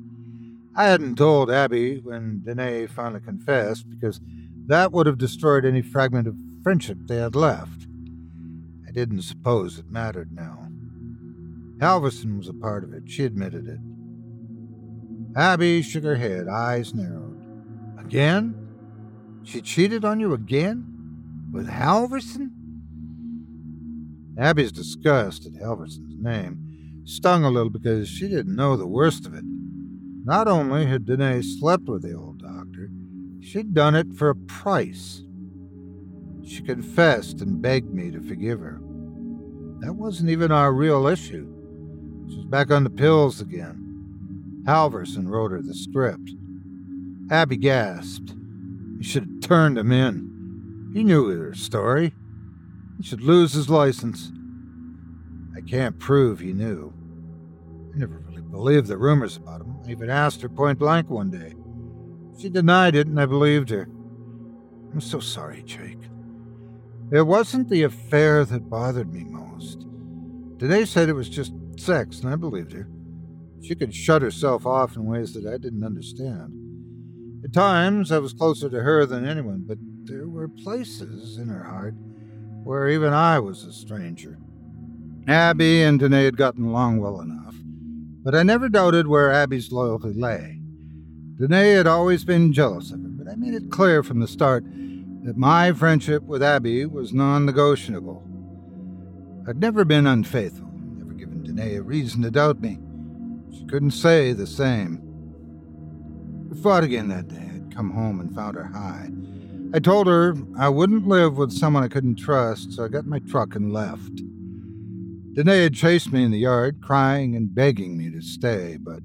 I 0.74 0.84
hadn't 0.84 1.16
told 1.16 1.50
Abby 1.50 1.98
when 1.98 2.44
Danae 2.46 2.86
finally 2.86 3.20
confessed 3.20 3.90
because 3.90 4.18
that 4.68 4.90
would 4.90 5.04
have 5.04 5.18
destroyed 5.18 5.66
any 5.66 5.82
fragment 5.82 6.26
of 6.26 6.38
friendship 6.62 6.96
they 7.02 7.18
had 7.18 7.36
left. 7.36 7.86
I 8.88 8.90
didn't 8.90 9.20
suppose 9.22 9.78
it 9.78 9.90
mattered 9.90 10.32
now. 10.32 10.66
Halverson 11.76 12.38
was 12.38 12.48
a 12.48 12.54
part 12.54 12.84
of 12.84 12.94
it, 12.94 13.02
she 13.10 13.26
admitted 13.26 13.68
it. 13.68 13.80
Abby 15.34 15.82
shook 15.82 16.04
her 16.04 16.16
head, 16.16 16.48
eyes 16.48 16.94
narrowed. 16.94 17.40
Again? 17.98 18.54
She 19.44 19.60
cheated 19.60 20.04
on 20.04 20.20
you 20.20 20.34
again? 20.34 20.86
With 21.52 21.68
Halverson? 21.68 22.50
Abby's 24.38 24.72
disgust 24.72 25.46
at 25.46 25.52
Halverson's 25.52 26.16
name 26.18 26.72
stung 27.04 27.44
a 27.44 27.50
little 27.50 27.70
because 27.70 28.08
she 28.08 28.28
didn't 28.28 28.56
know 28.56 28.76
the 28.76 28.86
worst 28.86 29.26
of 29.26 29.34
it. 29.34 29.44
Not 30.24 30.46
only 30.46 30.86
had 30.86 31.04
Danae 31.04 31.42
slept 31.42 31.88
with 31.88 32.02
the 32.02 32.14
old 32.14 32.40
doctor, 32.40 32.90
she'd 33.40 33.74
done 33.74 33.94
it 33.94 34.14
for 34.14 34.30
a 34.30 34.36
price. 34.36 35.22
She 36.44 36.62
confessed 36.62 37.40
and 37.40 37.60
begged 37.60 37.92
me 37.92 38.10
to 38.12 38.20
forgive 38.20 38.60
her. 38.60 38.80
That 39.80 39.94
wasn't 39.94 40.30
even 40.30 40.52
our 40.52 40.72
real 40.72 41.06
issue. 41.06 41.48
She's 42.28 42.44
back 42.44 42.70
on 42.70 42.84
the 42.84 42.90
pills 42.90 43.40
again. 43.40 43.81
Halverson 44.64 45.28
wrote 45.28 45.52
her 45.52 45.62
the 45.62 45.74
script. 45.74 46.32
Abby 47.30 47.56
gasped. 47.56 48.34
He 48.98 49.04
should 49.04 49.24
have 49.24 49.40
turned 49.40 49.78
him 49.78 49.90
in. 49.90 50.90
He 50.94 51.02
knew 51.02 51.28
her 51.28 51.54
story. 51.54 52.14
He 52.98 53.02
should 53.02 53.22
lose 53.22 53.52
his 53.52 53.68
license. 53.70 54.30
I 55.56 55.60
can't 55.60 55.98
prove 55.98 56.40
he 56.40 56.52
knew. 56.52 56.92
I 57.94 57.98
never 57.98 58.22
really 58.28 58.42
believed 58.42 58.86
the 58.86 58.96
rumors 58.96 59.36
about 59.36 59.62
him. 59.62 59.76
I 59.86 59.90
even 59.90 60.10
asked 60.10 60.42
her 60.42 60.48
point 60.48 60.78
blank 60.78 61.10
one 61.10 61.30
day. 61.30 61.54
She 62.38 62.48
denied 62.48 62.94
it, 62.94 63.06
and 63.06 63.20
I 63.20 63.26
believed 63.26 63.70
her. 63.70 63.88
I'm 64.92 65.00
so 65.00 65.20
sorry, 65.20 65.62
Jake. 65.62 65.98
It 67.10 67.26
wasn't 67.26 67.68
the 67.68 67.82
affair 67.82 68.44
that 68.44 68.70
bothered 68.70 69.12
me 69.12 69.24
most. 69.24 69.86
Danae 70.58 70.84
said 70.84 71.08
it 71.08 71.14
was 71.14 71.28
just 71.28 71.52
sex, 71.76 72.20
and 72.20 72.32
I 72.32 72.36
believed 72.36 72.72
her. 72.72 72.88
She 73.62 73.74
could 73.74 73.94
shut 73.94 74.22
herself 74.22 74.66
off 74.66 74.96
in 74.96 75.06
ways 75.06 75.34
that 75.34 75.46
I 75.46 75.56
didn't 75.56 75.84
understand. 75.84 76.52
At 77.44 77.52
times, 77.52 78.10
I 78.12 78.18
was 78.18 78.32
closer 78.32 78.68
to 78.68 78.82
her 78.82 79.06
than 79.06 79.24
anyone, 79.26 79.64
but 79.66 79.78
there 80.04 80.28
were 80.28 80.48
places 80.48 81.38
in 81.38 81.48
her 81.48 81.64
heart 81.64 81.94
where 82.64 82.88
even 82.88 83.12
I 83.12 83.38
was 83.38 83.64
a 83.64 83.72
stranger. 83.72 84.38
Abby 85.28 85.82
and 85.82 86.00
Danae 86.00 86.24
had 86.24 86.36
gotten 86.36 86.64
along 86.64 86.98
well 86.98 87.20
enough. 87.20 87.54
but 88.24 88.34
I 88.36 88.42
never 88.44 88.68
doubted 88.68 89.08
where 89.08 89.32
Abby's 89.32 89.72
loyalty 89.72 90.12
lay. 90.12 90.60
Danae 91.38 91.72
had 91.72 91.86
always 91.88 92.24
been 92.24 92.52
jealous 92.52 92.92
of 92.92 93.02
her, 93.02 93.08
but 93.08 93.28
I 93.28 93.34
made 93.34 93.54
it 93.54 93.70
clear 93.70 94.02
from 94.02 94.20
the 94.20 94.28
start 94.28 94.64
that 95.24 95.36
my 95.36 95.72
friendship 95.72 96.22
with 96.22 96.42
Abby 96.42 96.86
was 96.86 97.12
non 97.12 97.46
negotiable. 97.46 98.22
I'd 99.48 99.60
never 99.60 99.84
been 99.84 100.06
unfaithful, 100.06 100.70
never 100.72 101.14
given 101.14 101.42
Danae 101.42 101.76
a 101.76 101.82
reason 101.82 102.22
to 102.22 102.30
doubt 102.30 102.60
me. 102.60 102.78
She 103.52 103.64
couldn't 103.66 103.92
say 103.92 104.32
the 104.32 104.46
same. 104.46 105.00
We 106.50 106.60
fought 106.60 106.84
again 106.84 107.08
that 107.08 107.28
day. 107.28 107.50
I'd 107.54 107.74
come 107.74 107.90
home 107.90 108.20
and 108.20 108.34
found 108.34 108.56
her 108.56 108.64
high. 108.64 109.10
I 109.74 109.78
told 109.78 110.06
her 110.06 110.34
I 110.58 110.68
wouldn't 110.68 111.06
live 111.06 111.38
with 111.38 111.52
someone 111.52 111.82
I 111.82 111.88
couldn't 111.88 112.16
trust, 112.16 112.72
so 112.72 112.84
I 112.84 112.88
got 112.88 113.06
my 113.06 113.20
truck 113.20 113.54
and 113.54 113.72
left. 113.72 114.22
Danae 115.34 115.62
had 115.62 115.74
chased 115.74 116.12
me 116.12 116.24
in 116.24 116.30
the 116.30 116.38
yard, 116.38 116.82
crying 116.82 117.34
and 117.34 117.54
begging 117.54 117.96
me 117.96 118.10
to 118.10 118.20
stay, 118.20 118.76
but 118.78 119.00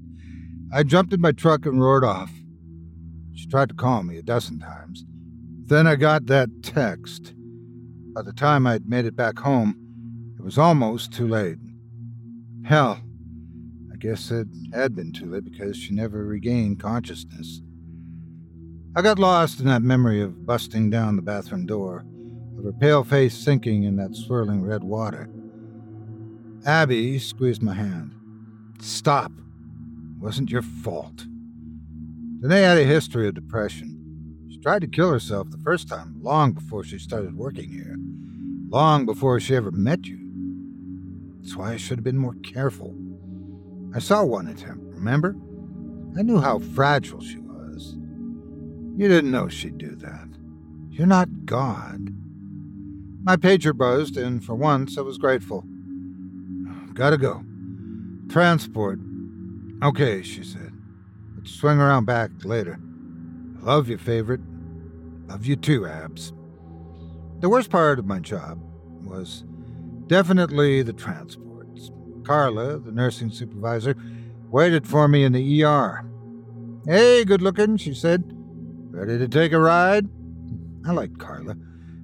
I 0.70 0.82
jumped 0.82 1.14
in 1.14 1.22
my 1.22 1.32
truck 1.32 1.64
and 1.64 1.80
roared 1.80 2.04
off. 2.04 2.30
She 3.32 3.46
tried 3.46 3.70
to 3.70 3.74
call 3.74 4.02
me 4.02 4.18
a 4.18 4.22
dozen 4.22 4.58
times. 4.58 5.06
Then 5.64 5.86
I 5.86 5.96
got 5.96 6.26
that 6.26 6.62
text. 6.62 7.32
By 8.12 8.20
the 8.22 8.32
time 8.32 8.66
I'd 8.66 8.88
made 8.88 9.06
it 9.06 9.16
back 9.16 9.38
home, 9.38 10.34
it 10.38 10.42
was 10.42 10.58
almost 10.58 11.12
too 11.12 11.28
late. 11.28 11.58
Hell, 12.64 13.00
guess 13.98 14.30
it 14.30 14.46
had 14.72 14.94
been 14.94 15.12
too 15.12 15.26
late 15.26 15.44
because 15.44 15.76
she 15.76 15.92
never 15.92 16.24
regained 16.24 16.80
consciousness. 16.80 17.60
I 18.94 19.02
got 19.02 19.18
lost 19.18 19.60
in 19.60 19.66
that 19.66 19.82
memory 19.82 20.22
of 20.22 20.46
busting 20.46 20.90
down 20.90 21.16
the 21.16 21.22
bathroom 21.22 21.66
door, 21.66 22.04
of 22.56 22.64
her 22.64 22.72
pale 22.72 23.04
face 23.04 23.36
sinking 23.36 23.84
in 23.84 23.96
that 23.96 24.14
swirling 24.16 24.62
red 24.62 24.82
water. 24.84 25.28
Abby 26.64 27.18
squeezed 27.18 27.62
my 27.62 27.74
hand. 27.74 28.14
Stop. 28.80 29.32
It 29.32 30.22
wasn't 30.22 30.50
your 30.50 30.62
fault. 30.62 31.26
Danae 32.40 32.62
had 32.62 32.78
a 32.78 32.84
history 32.84 33.28
of 33.28 33.34
depression. 33.34 34.46
She 34.48 34.58
tried 34.58 34.82
to 34.82 34.88
kill 34.88 35.10
herself 35.10 35.50
the 35.50 35.58
first 35.58 35.88
time, 35.88 36.16
long 36.20 36.52
before 36.52 36.84
she 36.84 36.98
started 36.98 37.36
working 37.36 37.70
here, 37.70 37.96
long 38.68 39.06
before 39.06 39.40
she 39.40 39.56
ever 39.56 39.70
met 39.70 40.06
you. 40.06 40.18
That's 41.40 41.56
why 41.56 41.72
I 41.72 41.76
should 41.76 41.98
have 41.98 42.04
been 42.04 42.18
more 42.18 42.36
careful. 42.42 42.94
I 43.94 43.98
saw 44.00 44.24
one 44.24 44.48
attempt, 44.48 44.94
remember? 44.94 45.34
I 46.18 46.22
knew 46.22 46.40
how 46.40 46.58
fragile 46.58 47.20
she 47.20 47.38
was. 47.38 47.96
You 48.96 49.08
didn't 49.08 49.30
know 49.30 49.48
she'd 49.48 49.78
do 49.78 49.94
that. 49.96 50.28
You're 50.90 51.06
not 51.06 51.46
God. 51.46 52.12
My 53.22 53.36
pager 53.36 53.76
buzzed, 53.76 54.16
and 54.16 54.44
for 54.44 54.54
once 54.54 54.98
I 54.98 55.02
was 55.02 55.18
grateful. 55.18 55.64
Gotta 56.94 57.16
go. 57.16 57.44
Transport. 58.28 58.98
Okay, 59.82 60.22
she 60.22 60.42
said. 60.42 60.72
Let's 61.36 61.50
swing 61.50 61.78
around 61.78 62.04
back 62.06 62.30
later. 62.44 62.78
Love 63.60 63.88
you, 63.88 63.98
favorite. 63.98 64.40
Love 65.28 65.46
you 65.46 65.56
too, 65.56 65.86
Abs. 65.86 66.32
The 67.40 67.48
worst 67.48 67.70
part 67.70 67.98
of 67.98 68.06
my 68.06 68.18
job 68.18 68.60
was 69.04 69.44
definitely 70.08 70.82
the 70.82 70.92
transports. 70.92 71.47
Carla, 72.28 72.78
the 72.78 72.92
nursing 72.92 73.30
supervisor, 73.30 73.96
waited 74.50 74.86
for 74.86 75.08
me 75.08 75.24
in 75.24 75.32
the 75.32 75.64
ER. 75.64 76.04
Hey, 76.84 77.24
good 77.24 77.40
looking, 77.40 77.78
she 77.78 77.94
said. 77.94 78.22
Ready 78.90 79.16
to 79.16 79.26
take 79.26 79.52
a 79.52 79.58
ride? 79.58 80.06
I 80.86 80.92
liked 80.92 81.18
Carla. 81.18 81.56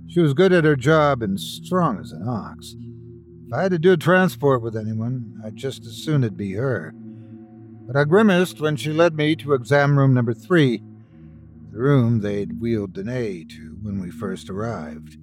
She 0.08 0.20
was 0.20 0.32
good 0.32 0.54
at 0.54 0.64
her 0.64 0.76
job 0.76 1.22
and 1.22 1.38
strong 1.38 2.00
as 2.00 2.10
an 2.10 2.26
ox. 2.26 2.74
If 3.46 3.52
I 3.52 3.64
had 3.64 3.72
to 3.72 3.78
do 3.78 3.92
a 3.92 3.98
transport 3.98 4.62
with 4.62 4.78
anyone, 4.78 5.42
I'd 5.44 5.56
just 5.56 5.84
as 5.84 5.92
soon 5.92 6.24
it'd 6.24 6.38
be 6.38 6.54
her. 6.54 6.94
But 7.86 7.94
I 7.94 8.04
grimaced 8.04 8.62
when 8.62 8.76
she 8.76 8.94
led 8.94 9.16
me 9.16 9.36
to 9.36 9.52
exam 9.52 9.98
room 9.98 10.14
number 10.14 10.32
three, 10.32 10.82
the 11.70 11.78
room 11.78 12.22
they'd 12.22 12.62
wheeled 12.62 12.94
Danae 12.94 13.44
to 13.44 13.76
when 13.82 14.00
we 14.00 14.10
first 14.10 14.48
arrived. 14.48 15.18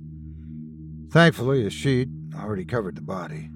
Thankfully, 1.09 1.65
a 1.65 1.71
sheet 1.71 2.09
already 2.35 2.65
covered 2.65 2.97
the 2.97 3.01
body. 3.01 3.49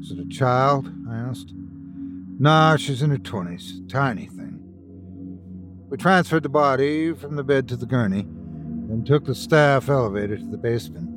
Is 0.00 0.10
it 0.12 0.18
a 0.18 0.28
child? 0.28 0.90
I 1.10 1.16
asked. 1.16 1.52
Nah, 2.38 2.76
she's 2.76 3.02
in 3.02 3.10
her 3.10 3.18
twenties. 3.18 3.82
Tiny 3.88 4.26
thing. 4.26 4.58
We 5.90 5.96
transferred 5.98 6.42
the 6.42 6.48
body 6.48 7.12
from 7.12 7.36
the 7.36 7.44
bed 7.44 7.68
to 7.68 7.76
the 7.76 7.84
gurney, 7.84 8.22
then 8.22 9.04
took 9.04 9.26
the 9.26 9.34
staff 9.34 9.88
elevator 9.88 10.38
to 10.38 10.46
the 10.46 10.56
basement. 10.56 11.08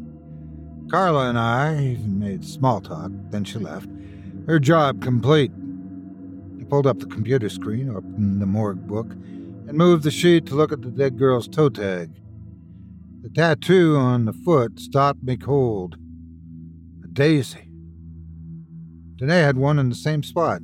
Carla 0.91 1.29
and 1.29 1.39
I 1.39 1.81
even 1.81 2.19
made 2.19 2.43
small 2.43 2.81
talk, 2.81 3.11
then 3.29 3.45
she 3.45 3.57
left. 3.57 3.87
Her 4.47 4.59
job 4.59 5.01
complete. 5.01 5.51
I 6.59 6.65
pulled 6.65 6.87
up 6.87 6.99
the 6.99 7.05
computer 7.05 7.49
screen, 7.49 7.89
opened 7.89 8.41
the 8.41 8.45
morgue 8.45 8.85
book, 8.85 9.11
and 9.11 9.73
moved 9.73 10.03
the 10.03 10.11
sheet 10.11 10.45
to 10.47 10.55
look 10.55 10.73
at 10.73 10.81
the 10.81 10.91
dead 10.91 11.17
girl's 11.17 11.47
toe 11.47 11.69
tag. 11.69 12.11
The 13.21 13.29
tattoo 13.29 13.95
on 13.95 14.25
the 14.25 14.33
foot 14.33 14.79
stopped 14.79 15.23
me 15.23 15.37
cold. 15.37 15.95
A 17.03 17.07
daisy. 17.07 17.69
Danae 19.23 19.39
had 19.39 19.55
one 19.55 19.79
in 19.79 19.87
the 19.87 19.95
same 19.95 20.21
spot, 20.21 20.61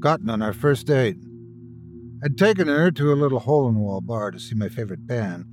gotten 0.00 0.30
on 0.30 0.40
our 0.40 0.54
first 0.54 0.86
date. 0.86 1.18
I'd 2.24 2.38
taken 2.38 2.66
her 2.66 2.90
to 2.90 3.12
a 3.12 3.14
little 3.14 3.40
hole 3.40 3.68
in 3.68 3.74
the 3.74 3.80
wall 3.80 4.00
bar 4.00 4.30
to 4.30 4.40
see 4.40 4.54
my 4.54 4.70
favorite 4.70 5.06
band, 5.06 5.44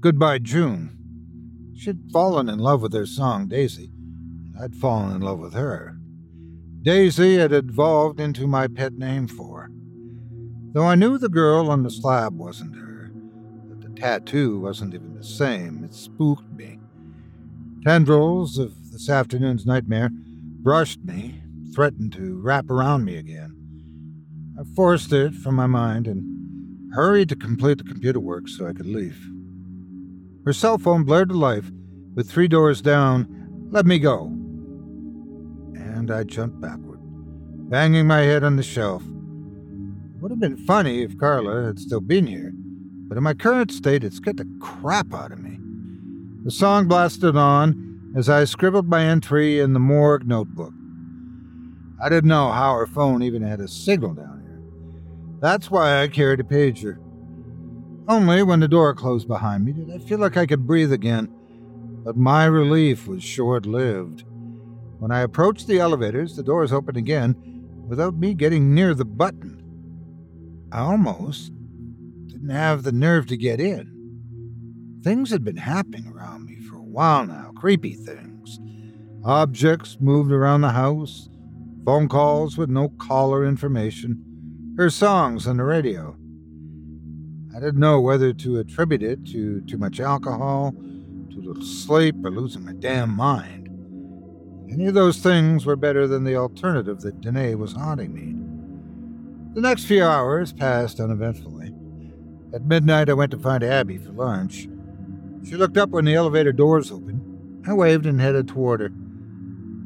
Goodbye 0.00 0.38
June. 0.38 0.96
She'd 1.76 2.10
fallen 2.10 2.48
in 2.48 2.58
love 2.58 2.80
with 2.80 2.92
their 2.92 3.04
song, 3.04 3.48
Daisy, 3.48 3.90
and 4.46 4.56
I'd 4.58 4.76
fallen 4.76 5.14
in 5.14 5.20
love 5.20 5.40
with 5.40 5.52
her. 5.52 5.98
Daisy 6.80 7.36
had 7.36 7.52
evolved 7.52 8.18
into 8.18 8.46
my 8.46 8.66
pet 8.66 8.94
name 8.94 9.28
for 9.28 9.64
her. 9.64 9.70
Though 10.72 10.86
I 10.86 10.94
knew 10.94 11.18
the 11.18 11.28
girl 11.28 11.70
on 11.70 11.82
the 11.82 11.90
slab 11.90 12.34
wasn't 12.34 12.76
her, 12.76 13.10
that 13.68 13.82
the 13.82 14.00
tattoo 14.00 14.58
wasn't 14.58 14.94
even 14.94 15.16
the 15.16 15.22
same, 15.22 15.84
it 15.84 15.92
spooked 15.92 16.50
me. 16.50 16.78
Tendrils 17.84 18.56
of 18.56 18.90
this 18.90 19.10
afternoon's 19.10 19.66
nightmare 19.66 20.08
brushed 20.62 21.04
me, 21.04 21.39
threatened 21.74 22.12
to 22.14 22.40
wrap 22.40 22.70
around 22.70 23.04
me 23.04 23.16
again. 23.16 23.56
I 24.58 24.64
forced 24.74 25.12
it 25.12 25.34
from 25.34 25.54
my 25.54 25.66
mind 25.66 26.06
and 26.06 26.92
hurried 26.92 27.28
to 27.28 27.36
complete 27.36 27.78
the 27.78 27.84
computer 27.84 28.20
work 28.20 28.48
so 28.48 28.66
I 28.66 28.72
could 28.72 28.86
leave. 28.86 29.18
Her 30.44 30.52
cell 30.52 30.78
phone 30.78 31.04
blared 31.04 31.28
to 31.28 31.36
life 31.36 31.70
with 32.14 32.30
3 32.30 32.48
Doors 32.48 32.82
Down. 32.82 33.68
Let 33.70 33.86
me 33.86 33.98
go. 33.98 34.26
And 35.74 36.10
I 36.10 36.24
jumped 36.24 36.60
backward, 36.60 36.98
banging 37.70 38.06
my 38.06 38.20
head 38.20 38.42
on 38.42 38.56
the 38.56 38.62
shelf. 38.62 39.02
It 39.02 40.20
would 40.20 40.30
have 40.32 40.40
been 40.40 40.66
funny 40.66 41.02
if 41.02 41.16
Carla 41.18 41.66
had 41.66 41.78
still 41.78 42.00
been 42.00 42.26
here, 42.26 42.52
but 43.08 43.16
in 43.16 43.22
my 43.22 43.34
current 43.34 43.70
state, 43.70 44.02
it 44.02 44.12
scared 44.12 44.38
the 44.38 44.48
crap 44.60 45.14
out 45.14 45.32
of 45.32 45.38
me. 45.38 45.58
The 46.44 46.50
song 46.50 46.88
blasted 46.88 47.36
on 47.36 48.12
as 48.16 48.28
I 48.28 48.44
scribbled 48.44 48.88
my 48.88 49.04
entry 49.04 49.60
in 49.60 49.72
the 49.72 49.78
morgue 49.78 50.26
notebook. 50.26 50.74
I 52.02 52.08
didn't 52.08 52.28
know 52.28 52.50
how 52.50 52.74
her 52.74 52.86
phone 52.86 53.22
even 53.22 53.42
had 53.42 53.60
a 53.60 53.68
signal 53.68 54.14
down 54.14 54.42
here. 54.42 54.60
That's 55.40 55.70
why 55.70 56.02
I 56.02 56.08
carried 56.08 56.40
a 56.40 56.44
pager. 56.44 56.98
Only 58.08 58.42
when 58.42 58.60
the 58.60 58.68
door 58.68 58.94
closed 58.94 59.28
behind 59.28 59.64
me 59.64 59.72
did 59.72 59.90
I 59.90 59.98
feel 59.98 60.18
like 60.18 60.36
I 60.36 60.46
could 60.46 60.66
breathe 60.66 60.92
again, 60.92 61.32
but 62.04 62.16
my 62.16 62.44
relief 62.44 63.06
was 63.06 63.22
short 63.22 63.66
lived. 63.66 64.24
When 64.98 65.10
I 65.10 65.20
approached 65.20 65.66
the 65.66 65.78
elevators, 65.78 66.36
the 66.36 66.42
doors 66.42 66.72
opened 66.72 66.98
again 66.98 67.34
without 67.88 68.14
me 68.14 68.34
getting 68.34 68.74
near 68.74 68.94
the 68.94 69.06
button. 69.06 69.62
I 70.70 70.80
almost 70.80 71.52
didn't 72.26 72.50
have 72.50 72.82
the 72.82 72.92
nerve 72.92 73.26
to 73.28 73.36
get 73.36 73.60
in. 73.60 75.00
Things 75.02 75.30
had 75.30 75.42
been 75.42 75.56
happening 75.56 76.06
around 76.06 76.44
me 76.44 76.56
for 76.56 76.76
a 76.76 76.82
while 76.82 77.26
now, 77.26 77.52
creepy 77.54 77.94
things. 77.94 78.60
Objects 79.24 79.96
moved 80.00 80.32
around 80.32 80.60
the 80.60 80.72
house, 80.72 81.29
phone 81.84 82.08
calls 82.08 82.58
with 82.58 82.70
no 82.70 82.88
caller 82.88 83.44
information, 83.44 84.74
her 84.76 84.90
songs 84.90 85.46
on 85.46 85.56
the 85.56 85.64
radio. 85.64 86.16
I 87.54 87.60
didn't 87.60 87.80
know 87.80 88.00
whether 88.00 88.32
to 88.32 88.58
attribute 88.58 89.02
it 89.02 89.26
to 89.28 89.60
too 89.62 89.78
much 89.78 90.00
alcohol, 90.00 90.72
too 91.30 91.42
little 91.42 91.64
sleep, 91.64 92.14
or 92.24 92.30
losing 92.30 92.64
my 92.64 92.72
damn 92.74 93.10
mind. 93.10 93.68
Any 94.70 94.86
of 94.86 94.94
those 94.94 95.18
things 95.18 95.66
were 95.66 95.76
better 95.76 96.06
than 96.06 96.24
the 96.24 96.36
alternative 96.36 97.00
that 97.00 97.20
Danae 97.20 97.56
was 97.56 97.72
haunting 97.72 98.14
me. 98.14 98.36
The 99.54 99.60
next 99.60 99.84
few 99.84 100.04
hours 100.04 100.52
passed 100.52 101.00
uneventfully. 101.00 101.74
At 102.52 102.66
midnight, 102.66 103.08
I 103.08 103.14
went 103.14 103.32
to 103.32 103.38
find 103.38 103.64
Abby 103.64 103.98
for 103.98 104.12
lunch. 104.12 104.68
She 105.44 105.56
looked 105.56 105.76
up 105.76 105.90
when 105.90 106.04
the 106.04 106.14
elevator 106.14 106.52
doors 106.52 106.92
opened. 106.92 107.62
I 107.66 107.72
waved 107.72 108.06
and 108.06 108.20
headed 108.20 108.46
toward 108.46 108.80
her. 108.80 108.92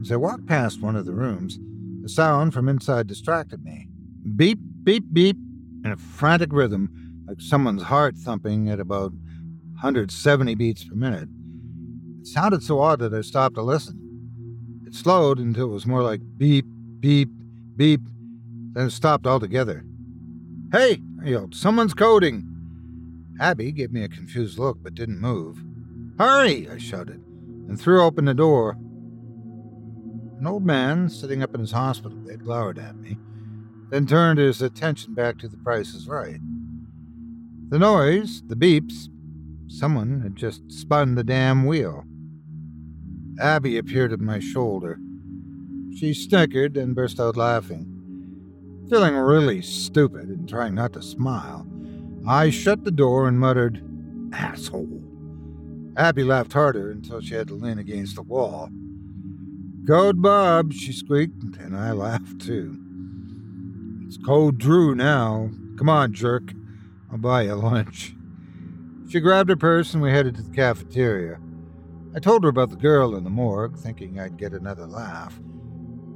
As 0.02 0.12
I 0.12 0.16
walked 0.16 0.46
past 0.46 0.82
one 0.82 0.96
of 0.96 1.06
the 1.06 1.12
rooms, 1.12 1.58
a 2.04 2.08
sound 2.08 2.52
from 2.52 2.68
inside 2.68 3.06
distracted 3.06 3.64
me. 3.64 3.88
Beep, 4.36 4.58
beep, 4.82 5.04
beep, 5.12 5.36
in 5.84 5.92
a 5.92 5.96
frantic 5.96 6.52
rhythm 6.52 6.90
like 7.26 7.40
someone's 7.40 7.82
heart 7.82 8.16
thumping 8.16 8.68
at 8.68 8.80
about 8.80 9.12
170 9.72 10.54
beats 10.54 10.84
per 10.84 10.94
minute. 10.94 11.28
It 12.20 12.26
sounded 12.26 12.62
so 12.62 12.80
odd 12.80 13.00
that 13.00 13.14
I 13.14 13.22
stopped 13.22 13.56
to 13.56 13.62
listen. 13.62 14.82
It 14.86 14.94
slowed 14.94 15.38
until 15.38 15.66
it 15.66 15.72
was 15.72 15.86
more 15.86 16.02
like 16.02 16.20
beep, 16.36 16.66
beep, 17.00 17.30
beep, 17.76 18.00
then 18.72 18.90
stopped 18.90 19.26
altogether. 19.26 19.84
Hey! 20.72 21.00
I 21.22 21.28
yelled, 21.28 21.54
someone's 21.54 21.94
coding! 21.94 22.50
Abby 23.40 23.72
gave 23.72 23.92
me 23.92 24.04
a 24.04 24.08
confused 24.08 24.58
look 24.58 24.78
but 24.82 24.94
didn't 24.94 25.20
move. 25.20 25.62
Hurry! 26.18 26.68
I 26.68 26.78
shouted 26.78 27.22
and 27.68 27.80
threw 27.80 28.02
open 28.02 28.26
the 28.26 28.34
door. 28.34 28.76
An 30.38 30.46
old 30.46 30.64
man 30.64 31.08
sitting 31.08 31.42
up 31.42 31.54
in 31.54 31.60
his 31.60 31.72
hospital 31.72 32.18
bed 32.18 32.44
glowered 32.44 32.78
at 32.78 32.96
me, 32.96 33.16
then 33.90 34.06
turned 34.06 34.38
his 34.38 34.60
attention 34.60 35.14
back 35.14 35.38
to 35.38 35.48
the 35.48 35.56
price 35.56 35.94
is 35.94 36.08
right. 36.08 36.40
The 37.68 37.78
noise, 37.78 38.42
the 38.46 38.56
beeps, 38.56 39.08
someone 39.68 40.20
had 40.20 40.36
just 40.36 40.70
spun 40.70 41.14
the 41.14 41.24
damn 41.24 41.64
wheel. 41.66 42.04
Abby 43.40 43.78
appeared 43.78 44.12
at 44.12 44.20
my 44.20 44.38
shoulder. 44.38 44.98
She 45.96 46.12
snickered 46.12 46.76
and 46.76 46.94
burst 46.94 47.20
out 47.20 47.36
laughing. 47.36 47.90
Feeling 48.90 49.14
really 49.14 49.62
stupid 49.62 50.28
and 50.28 50.48
trying 50.48 50.74
not 50.74 50.92
to 50.92 51.02
smile, 51.02 51.66
I 52.26 52.50
shut 52.50 52.84
the 52.84 52.90
door 52.90 53.28
and 53.28 53.38
muttered, 53.38 53.82
Asshole. 54.32 55.02
Abby 55.96 56.24
laughed 56.24 56.52
harder 56.52 56.90
until 56.90 57.20
she 57.20 57.34
had 57.34 57.48
to 57.48 57.54
lean 57.54 57.78
against 57.78 58.16
the 58.16 58.22
wall. 58.22 58.68
Code 59.86 60.22
Bob, 60.22 60.72
she 60.72 60.92
squeaked, 60.92 61.56
and 61.58 61.76
I 61.76 61.92
laughed 61.92 62.40
too. 62.40 62.80
It's 64.06 64.16
Code 64.16 64.56
Drew 64.56 64.94
now. 64.94 65.50
Come 65.76 65.90
on, 65.90 66.14
jerk. 66.14 66.54
I'll 67.12 67.18
buy 67.18 67.42
you 67.42 67.54
lunch. 67.54 68.14
She 69.10 69.20
grabbed 69.20 69.50
her 69.50 69.56
purse 69.56 69.92
and 69.92 70.02
we 70.02 70.10
headed 70.10 70.36
to 70.36 70.42
the 70.42 70.54
cafeteria. 70.54 71.38
I 72.16 72.18
told 72.18 72.44
her 72.44 72.48
about 72.48 72.70
the 72.70 72.76
girl 72.76 73.14
in 73.14 73.24
the 73.24 73.30
morgue, 73.30 73.76
thinking 73.76 74.18
I'd 74.18 74.38
get 74.38 74.54
another 74.54 74.86
laugh, 74.86 75.38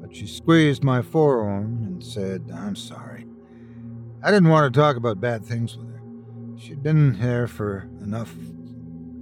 but 0.01 0.17
she 0.17 0.27
squeezed 0.27 0.83
my 0.83 1.03
forearm 1.03 1.83
and 1.85 2.03
said, 2.03 2.51
I'm 2.55 2.75
sorry. 2.75 3.27
I 4.23 4.31
didn't 4.31 4.49
want 4.49 4.73
to 4.73 4.81
talk 4.81 4.97
about 4.97 5.21
bad 5.21 5.45
things 5.45 5.77
with 5.77 5.89
her. 5.89 6.01
She'd 6.57 6.83
been 6.83 7.21
there 7.21 7.47
for 7.47 7.89
enough 8.01 8.35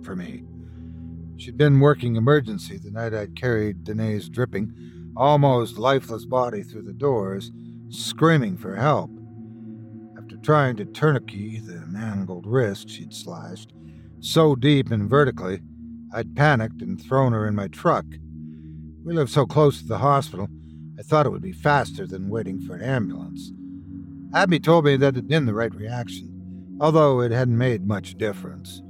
for 0.05 0.14
me. 0.14 0.44
She'd 1.39 1.59
been 1.59 1.80
working 1.80 2.16
emergency 2.16 2.78
the 2.78 2.91
night 2.91 3.12
I'd 3.12 3.37
carried 3.37 3.84
Danae's 3.84 4.28
dripping, 4.28 5.12
almost 5.16 5.78
lifeless 5.78 6.24
body 6.24 6.62
through 6.62 6.82
the 6.82 6.95
doors, 6.95 7.53
screaming 7.91 8.57
for 8.57 8.76
help. 8.76 9.11
After 10.18 10.39
trying 10.39 10.76
to 10.76 10.87
tourniquet 10.87 11.66
the 11.66 11.84
mangled 11.87 12.47
wrist 12.47 12.89
she'd 12.89 13.12
slashed, 13.12 13.72
so 14.20 14.55
deep 14.55 14.91
and 14.91 15.11
vertically, 15.11 15.61
I'd 16.14 16.34
panicked 16.34 16.80
and 16.80 17.01
thrown 17.01 17.34
her 17.34 17.47
in 17.47 17.55
my 17.55 17.68
truck. 17.68 18.07
We 19.05 19.12
lived 19.12 19.30
so 19.30 19.45
close 19.45 19.78
to 19.80 19.87
the 19.87 19.99
hospital, 19.99 20.49
I 20.99 21.03
thought 21.03 21.26
it 21.26 21.30
would 21.30 21.43
be 21.43 21.53
faster 21.53 22.07
than 22.07 22.30
waiting 22.30 22.61
for 22.61 22.76
an 22.76 22.82
ambulance. 22.82 23.53
Abby 24.32 24.59
told 24.59 24.87
me 24.87 24.97
that 24.97 25.14
it'd 25.14 25.28
been 25.28 25.45
the 25.45 25.55
right 25.55 25.74
reaction, 25.74 26.76
although 26.80 27.20
it 27.20 27.30
hadn't 27.30 27.59
made 27.59 27.87
much 27.87 28.16
difference. 28.16 28.80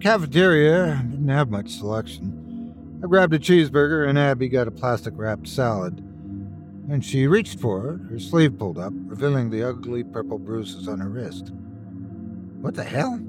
Cafeteria 0.00 1.04
didn't 1.10 1.28
have 1.28 1.50
much 1.50 1.68
selection. 1.68 3.00
I 3.04 3.06
grabbed 3.06 3.34
a 3.34 3.38
cheeseburger 3.38 4.08
and 4.08 4.18
Abby 4.18 4.48
got 4.48 4.66
a 4.66 4.70
plastic 4.70 5.12
wrapped 5.14 5.46
salad. 5.46 6.02
When 6.86 7.02
she 7.02 7.26
reached 7.26 7.60
for 7.60 7.92
it, 7.94 8.10
her 8.10 8.18
sleeve 8.18 8.58
pulled 8.58 8.78
up, 8.78 8.94
revealing 8.94 9.50
the 9.50 9.62
ugly 9.62 10.02
purple 10.02 10.38
bruises 10.38 10.88
on 10.88 11.00
her 11.00 11.08
wrist. 11.10 11.52
What 12.62 12.76
the 12.76 12.84
hell? 12.84 13.20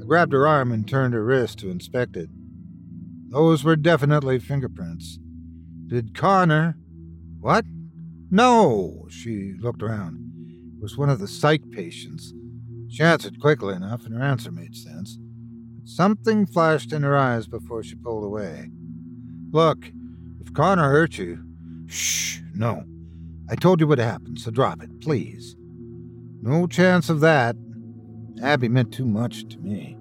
I 0.00 0.04
grabbed 0.04 0.32
her 0.32 0.46
arm 0.46 0.70
and 0.70 0.86
turned 0.86 1.14
her 1.14 1.24
wrist 1.24 1.58
to 1.58 1.70
inspect 1.70 2.16
it. 2.16 2.30
Those 3.30 3.64
were 3.64 3.76
definitely 3.76 4.38
fingerprints. 4.38 5.18
Did 5.88 6.14
Connor. 6.14 6.76
What? 7.40 7.64
No! 8.30 9.06
She 9.10 9.54
looked 9.58 9.82
around. 9.82 10.32
It 10.76 10.80
was 10.80 10.96
one 10.96 11.10
of 11.10 11.18
the 11.18 11.28
psych 11.28 11.72
patients. 11.72 12.32
She 12.88 13.02
answered 13.02 13.40
quickly 13.40 13.74
enough, 13.74 14.06
and 14.06 14.14
her 14.14 14.22
answer 14.22 14.52
made 14.52 14.76
sense. 14.76 15.18
Something 15.88 16.44
flashed 16.44 16.92
in 16.92 17.02
her 17.02 17.16
eyes 17.16 17.46
before 17.46 17.82
she 17.82 17.94
pulled 17.94 18.22
away. 18.22 18.70
Look, 19.52 19.90
if 20.38 20.52
Connor 20.52 20.90
hurt 20.90 21.16
you. 21.16 21.42
Shh, 21.86 22.40
no. 22.54 22.84
I 23.48 23.54
told 23.54 23.80
you 23.80 23.86
what 23.86 23.98
happened, 23.98 24.38
so 24.38 24.50
drop 24.50 24.82
it, 24.82 25.00
please. 25.00 25.56
No 26.42 26.66
chance 26.66 27.08
of 27.08 27.20
that. 27.20 27.56
Abby 28.42 28.68
meant 28.68 28.92
too 28.92 29.06
much 29.06 29.48
to 29.48 29.58
me. 29.60 29.96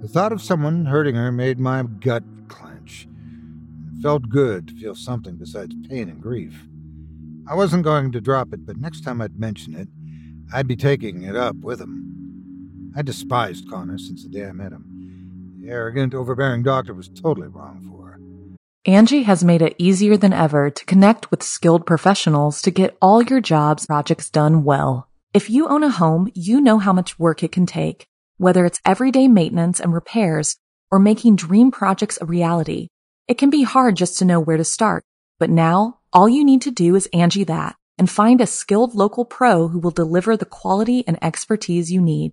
The 0.00 0.08
thought 0.08 0.32
of 0.32 0.42
someone 0.42 0.86
hurting 0.86 1.14
her 1.14 1.30
made 1.30 1.60
my 1.60 1.84
gut 1.84 2.24
clench. 2.48 3.06
It 3.96 4.02
felt 4.02 4.28
good 4.28 4.66
to 4.66 4.74
feel 4.74 4.96
something 4.96 5.36
besides 5.36 5.76
pain 5.88 6.08
and 6.08 6.20
grief. 6.20 6.66
I 7.48 7.54
wasn't 7.54 7.84
going 7.84 8.10
to 8.10 8.20
drop 8.20 8.52
it, 8.52 8.66
but 8.66 8.76
next 8.76 9.02
time 9.02 9.20
I'd 9.20 9.38
mention 9.38 9.76
it, 9.76 9.88
I'd 10.52 10.66
be 10.66 10.74
taking 10.74 11.22
it 11.22 11.36
up 11.36 11.54
with 11.54 11.80
him. 11.80 12.92
I 12.96 13.02
despised 13.02 13.70
Connor 13.70 13.98
since 13.98 14.24
the 14.24 14.28
day 14.28 14.46
I 14.46 14.52
met 14.52 14.72
him. 14.72 14.95
Arrogant, 15.68 16.14
overbearing 16.14 16.62
doctor 16.62 16.94
was 16.94 17.08
totally 17.08 17.48
wrong 17.48 17.80
for 17.90 18.06
her. 18.10 18.20
Angie 18.84 19.24
has 19.24 19.42
made 19.42 19.62
it 19.62 19.74
easier 19.78 20.16
than 20.16 20.32
ever 20.32 20.70
to 20.70 20.84
connect 20.84 21.30
with 21.30 21.42
skilled 21.42 21.86
professionals 21.86 22.62
to 22.62 22.70
get 22.70 22.96
all 23.02 23.20
your 23.20 23.40
jobs 23.40 23.86
projects 23.86 24.30
done 24.30 24.62
well. 24.62 25.08
If 25.34 25.50
you 25.50 25.66
own 25.66 25.82
a 25.82 25.90
home, 25.90 26.30
you 26.34 26.60
know 26.60 26.78
how 26.78 26.92
much 26.92 27.18
work 27.18 27.42
it 27.42 27.50
can 27.50 27.66
take, 27.66 28.06
whether 28.36 28.64
it's 28.64 28.80
everyday 28.84 29.26
maintenance 29.26 29.80
and 29.80 29.92
repairs 29.92 30.56
or 30.90 30.98
making 30.98 31.36
dream 31.36 31.70
projects 31.72 32.18
a 32.20 32.26
reality. 32.26 32.88
It 33.26 33.38
can 33.38 33.50
be 33.50 33.64
hard 33.64 33.96
just 33.96 34.18
to 34.18 34.24
know 34.24 34.38
where 34.38 34.56
to 34.56 34.64
start, 34.64 35.04
but 35.38 35.50
now 35.50 35.98
all 36.12 36.28
you 36.28 36.44
need 36.44 36.62
to 36.62 36.70
do 36.70 36.94
is 36.94 37.08
Angie 37.12 37.44
that 37.44 37.74
and 37.98 38.08
find 38.08 38.40
a 38.40 38.46
skilled 38.46 38.94
local 38.94 39.24
pro 39.24 39.68
who 39.68 39.78
will 39.78 39.90
deliver 39.90 40.36
the 40.36 40.44
quality 40.44 41.02
and 41.06 41.18
expertise 41.22 41.90
you 41.90 42.00
need. 42.00 42.32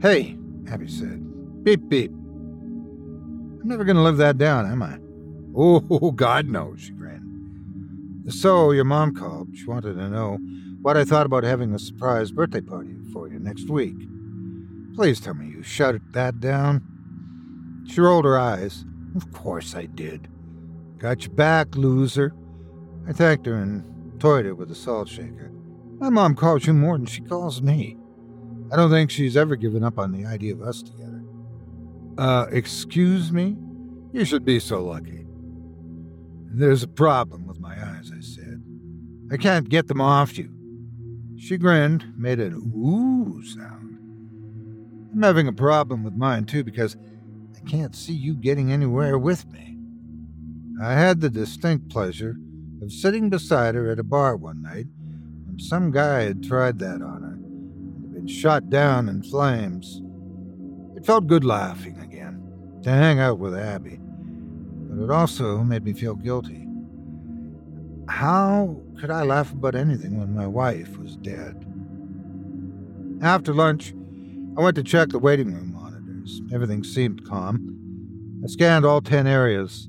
Hey, 0.00 0.36
Abby 0.68 0.88
said. 0.88 1.64
Beep, 1.64 1.88
beep. 1.88 2.10
I'm 2.10 3.62
never 3.64 3.84
going 3.84 3.96
to 3.96 4.02
live 4.02 4.18
that 4.18 4.36
down, 4.36 4.70
am 4.70 4.82
I? 4.82 4.98
Oh, 5.56 6.10
God 6.14 6.48
no, 6.48 6.76
she 6.76 6.92
grinned. 6.92 8.32
So, 8.32 8.72
your 8.72 8.84
mom 8.84 9.14
called. 9.14 9.56
She 9.56 9.64
wanted 9.64 9.94
to 9.94 10.08
know 10.08 10.38
what 10.82 10.96
I 10.96 11.04
thought 11.04 11.26
about 11.26 11.44
having 11.44 11.72
a 11.74 11.78
surprise 11.78 12.30
birthday 12.30 12.60
party 12.60 12.94
for 13.12 13.28
you 13.28 13.38
next 13.38 13.70
week. 13.70 13.96
Please 14.94 15.18
tell 15.18 15.34
me 15.34 15.48
you 15.48 15.62
shut 15.62 15.96
that 16.12 16.40
down. 16.40 16.82
She 17.88 18.00
rolled 18.00 18.24
her 18.24 18.38
eyes. 18.38 18.84
Of 19.14 19.32
course 19.32 19.74
I 19.74 19.86
did. 19.86 20.28
Got 20.98 21.24
your 21.24 21.34
back, 21.34 21.74
loser. 21.74 22.34
I 23.08 23.12
thanked 23.12 23.46
her 23.46 23.54
and 23.54 24.20
toyed 24.20 24.44
her 24.44 24.54
with 24.54 24.70
a 24.70 24.74
salt 24.74 25.08
shaker. 25.08 25.50
My 25.98 26.10
mom 26.10 26.34
calls 26.34 26.66
you 26.66 26.74
more 26.74 26.98
than 26.98 27.06
she 27.06 27.22
calls 27.22 27.62
me. 27.62 27.96
I 28.72 28.76
don't 28.76 28.90
think 28.90 29.10
she's 29.10 29.36
ever 29.36 29.56
given 29.56 29.84
up 29.84 29.98
on 29.98 30.12
the 30.12 30.26
idea 30.26 30.52
of 30.52 30.62
us 30.62 30.82
together. 30.82 31.22
Uh, 32.18 32.46
excuse 32.50 33.30
me? 33.30 33.56
You 34.12 34.24
should 34.24 34.44
be 34.44 34.58
so 34.58 34.84
lucky. 34.84 35.26
There's 36.46 36.82
a 36.82 36.88
problem 36.88 37.46
with 37.46 37.60
my 37.60 37.74
eyes, 37.74 38.10
I 38.16 38.20
said. 38.20 38.62
I 39.30 39.36
can't 39.36 39.68
get 39.68 39.88
them 39.88 40.00
off 40.00 40.38
you. 40.38 40.50
She 41.38 41.58
grinned, 41.58 42.14
made 42.16 42.40
an 42.40 42.54
ooh 42.74 43.42
sound. 43.44 43.98
I'm 45.12 45.22
having 45.22 45.48
a 45.48 45.52
problem 45.52 46.02
with 46.02 46.14
mine 46.14 46.46
too 46.46 46.64
because 46.64 46.96
I 47.56 47.68
can't 47.68 47.94
see 47.94 48.14
you 48.14 48.34
getting 48.34 48.72
anywhere 48.72 49.18
with 49.18 49.46
me. 49.50 49.76
I 50.82 50.94
had 50.94 51.20
the 51.20 51.30
distinct 51.30 51.88
pleasure 51.88 52.36
of 52.82 52.92
sitting 52.92 53.30
beside 53.30 53.74
her 53.74 53.90
at 53.90 53.98
a 53.98 54.04
bar 54.04 54.36
one 54.36 54.62
night 54.62 54.86
when 55.46 55.58
some 55.58 55.90
guy 55.90 56.22
had 56.22 56.42
tried 56.42 56.78
that 56.80 57.02
on 57.02 57.22
her 57.22 57.35
shot 58.30 58.68
down 58.70 59.08
in 59.08 59.22
flames. 59.22 60.00
It 60.96 61.06
felt 61.06 61.26
good 61.26 61.44
laughing 61.44 61.98
again, 62.00 62.42
to 62.82 62.90
hang 62.90 63.20
out 63.20 63.38
with 63.38 63.54
Abby, 63.54 63.98
but 64.00 65.02
it 65.02 65.10
also 65.10 65.58
made 65.58 65.84
me 65.84 65.92
feel 65.92 66.14
guilty. 66.14 66.66
How 68.08 68.80
could 68.98 69.10
I 69.10 69.22
laugh 69.22 69.52
about 69.52 69.74
anything 69.74 70.18
when 70.18 70.34
my 70.34 70.46
wife 70.46 70.96
was 70.96 71.16
dead? 71.16 71.64
After 73.22 73.52
lunch, 73.52 73.92
I 74.56 74.62
went 74.62 74.76
to 74.76 74.82
check 74.82 75.08
the 75.10 75.18
waiting 75.18 75.52
room 75.52 75.72
monitors. 75.72 76.40
Everything 76.52 76.84
seemed 76.84 77.26
calm. 77.26 78.40
I 78.44 78.48
scanned 78.48 78.84
all 78.84 79.00
ten 79.00 79.26
areas. 79.26 79.88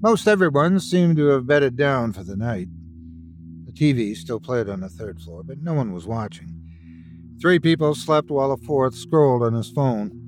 Most 0.00 0.26
everyone 0.26 0.80
seemed 0.80 1.16
to 1.16 1.26
have 1.28 1.46
bedded 1.46 1.76
down 1.76 2.12
for 2.12 2.22
the 2.24 2.36
night. 2.36 2.68
The 3.66 3.72
TV 3.72 4.16
still 4.16 4.40
played 4.40 4.68
on 4.68 4.80
the 4.80 4.88
third 4.88 5.20
floor, 5.20 5.42
but 5.42 5.62
no 5.62 5.74
one 5.74 5.92
was 5.92 6.06
watching. 6.06 6.63
Three 7.40 7.58
people 7.58 7.94
slept 7.94 8.30
while 8.30 8.52
a 8.52 8.56
fourth 8.56 8.94
scrolled 8.94 9.42
on 9.42 9.54
his 9.54 9.70
phone. 9.70 10.20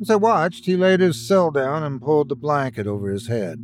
As 0.00 0.10
I 0.10 0.16
watched, 0.16 0.66
he 0.66 0.76
laid 0.76 1.00
his 1.00 1.28
cell 1.28 1.50
down 1.50 1.82
and 1.82 2.00
pulled 2.00 2.28
the 2.28 2.34
blanket 2.36 2.86
over 2.86 3.10
his 3.10 3.28
head. 3.28 3.58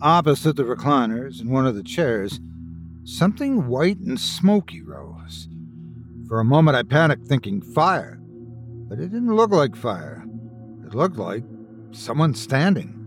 Opposite 0.00 0.56
the 0.56 0.64
recliners, 0.64 1.40
in 1.40 1.50
one 1.50 1.66
of 1.66 1.76
the 1.76 1.82
chairs, 1.84 2.40
something 3.04 3.68
white 3.68 3.98
and 3.98 4.18
smoky 4.18 4.82
rose. 4.82 5.48
For 6.26 6.40
a 6.40 6.44
moment, 6.44 6.76
I 6.76 6.82
panicked, 6.82 7.26
thinking 7.26 7.60
fire, 7.60 8.18
but 8.88 8.98
it 8.98 9.12
didn't 9.12 9.36
look 9.36 9.50
like 9.52 9.76
fire. 9.76 10.24
It 10.84 10.94
looked 10.94 11.18
like 11.18 11.44
someone 11.92 12.34
standing. 12.34 12.98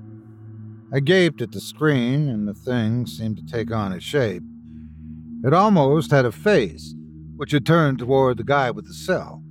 I 0.93 1.01
gaped 1.01 1.41
at 1.41 1.51
the 1.51 1.59
screen, 1.59 2.29
and 2.29 2.47
the 2.47 2.53
thing 2.53 3.07
seemed 3.07 3.37
to 3.37 3.45
take 3.45 3.71
on 3.71 3.91
a 3.91 3.99
shape. 3.99 4.43
It 5.43 5.53
almost 5.53 6.11
had 6.11 6.25
a 6.25 6.31
face, 6.31 6.95
which 7.35 7.51
had 7.51 7.65
turned 7.65 7.99
toward 7.99 8.37
the 8.37 8.43
guy 8.43 8.71
with 8.71 8.87
the 8.87 8.93
cell. 8.93 9.43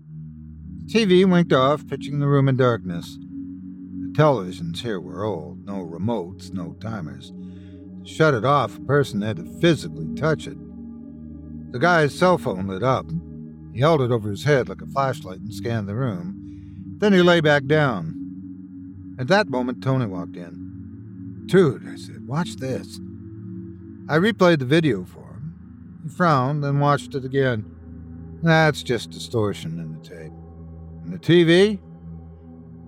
The 0.87 0.93
TV 0.93 1.31
winked 1.31 1.53
off, 1.53 1.87
pitching 1.87 2.19
the 2.19 2.27
room 2.27 2.49
in 2.49 2.57
darkness. 2.57 3.17
The 3.17 4.13
televisions 4.13 4.81
here 4.81 5.01
were 5.01 5.25
old, 5.25 5.65
no 5.65 5.85
remotes, 5.85 6.53
no 6.53 6.75
timers. 6.81 7.33
To 8.05 8.11
shut 8.11 8.35
it 8.35 8.45
off, 8.45 8.77
a 8.77 8.83
person 8.83 9.23
had 9.23 9.37
to 9.37 9.61
physically 9.61 10.15
touch 10.15 10.47
it. 10.47 10.59
The 11.73 11.79
guy's 11.79 12.17
cell 12.17 12.39
phone 12.39 12.69
lit 12.69 12.83
up. 12.83 13.07
He 13.73 13.81
held 13.81 14.01
it 14.01 14.11
over 14.11 14.31
his 14.31 14.45
head 14.45 14.69
like 14.69 14.83
a 14.83 14.87
flashlight 14.87 15.41
and 15.41 15.53
scanned 15.53 15.89
the 15.89 15.95
room. 15.95 16.97
Then 16.99 17.13
he 17.13 17.23
lay 17.23 17.41
back 17.41 17.67
down. 17.67 18.15
At 19.19 19.29
that 19.29 19.49
moment, 19.49 19.83
Tony 19.83 20.07
walked 20.07 20.37
in. 20.37 21.45
Dude, 21.47 21.89
I 21.89 21.97
said, 21.97 22.27
watch 22.27 22.57
this. 22.57 23.01
I 24.09 24.19
replayed 24.19 24.59
the 24.61 24.65
video 24.65 25.05
for 25.05 25.21
him. 25.21 26.01
He 26.03 26.09
frowned, 26.09 26.63
then 26.63 26.79
watched 26.79 27.15
it 27.15 27.25
again. 27.25 27.74
That's 28.45 28.83
just 28.83 29.11
distortion 29.11 29.79
in 29.81 29.93
the 29.95 30.07
tape. 30.07 30.33
And 31.03 31.15
the 31.15 31.19
TV? 31.19 31.81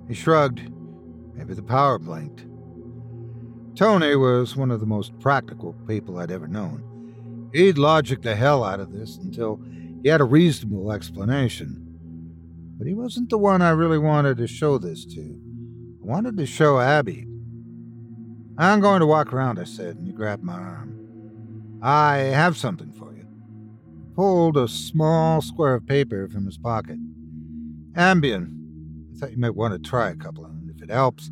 He 0.07 0.13
shrugged. 0.13 0.61
Maybe 1.33 1.55
the 1.55 1.63
power 1.63 1.99
blinked. 1.99 2.45
Tony 3.75 4.17
was 4.17 4.55
one 4.55 4.71
of 4.71 4.81
the 4.81 4.87
most 4.87 5.19
practical 5.19 5.73
people 5.87 6.19
I'd 6.19 6.31
ever 6.31 6.47
known. 6.47 7.49
He'd 7.55 7.79
logic 7.79 8.21
the 8.21 8.37
hell 8.37 8.65
out 8.65 8.81
of 8.81 8.93
this 8.93 9.17
until 9.17 9.59
he 10.03 10.11
had 10.11 10.21
a 10.21 10.25
reasonable 10.25 10.93
explanation. 10.93 11.83
But 12.77 12.87
he 12.87 12.93
wasn't 12.93 13.31
the 13.31 13.39
one 13.39 13.63
I 13.63 13.71
really 13.71 13.99
wanted 13.99 14.37
to 14.37 14.47
show 14.47 14.77
this 14.77 15.07
to. 15.07 15.21
I 15.23 16.07
wanted 16.07 16.37
to 16.37 16.45
show 16.45 16.81
Abby. 16.81 17.27
I'm 18.59 18.81
going 18.81 19.01
to 19.01 19.07
walk 19.07 19.33
around, 19.33 19.59
I 19.59 19.65
said, 19.65 19.97
and 19.97 20.07
he 20.07 20.13
grabbed 20.13 20.43
my 20.43 20.53
arm. 20.53 21.79
I 21.81 22.17
have 22.17 22.59
something 22.59 22.93
for 22.93 23.06
pulled 24.17 24.57
a 24.57 24.67
small 24.67 25.43
square 25.43 25.75
of 25.75 25.87
paper 25.87 26.27
from 26.27 26.47
his 26.47 26.57
pocket. 26.57 26.99
Ambien. 27.93 28.51
I 29.15 29.19
thought 29.19 29.33
you 29.33 29.39
might 29.39 29.55
want 29.55 29.75
to 29.75 29.79
try 29.79 30.09
a 30.09 30.17
couple, 30.17 30.45
of, 30.45 30.51
them. 30.51 30.73
if 30.75 30.83
it 30.83 30.91
helps, 30.91 31.31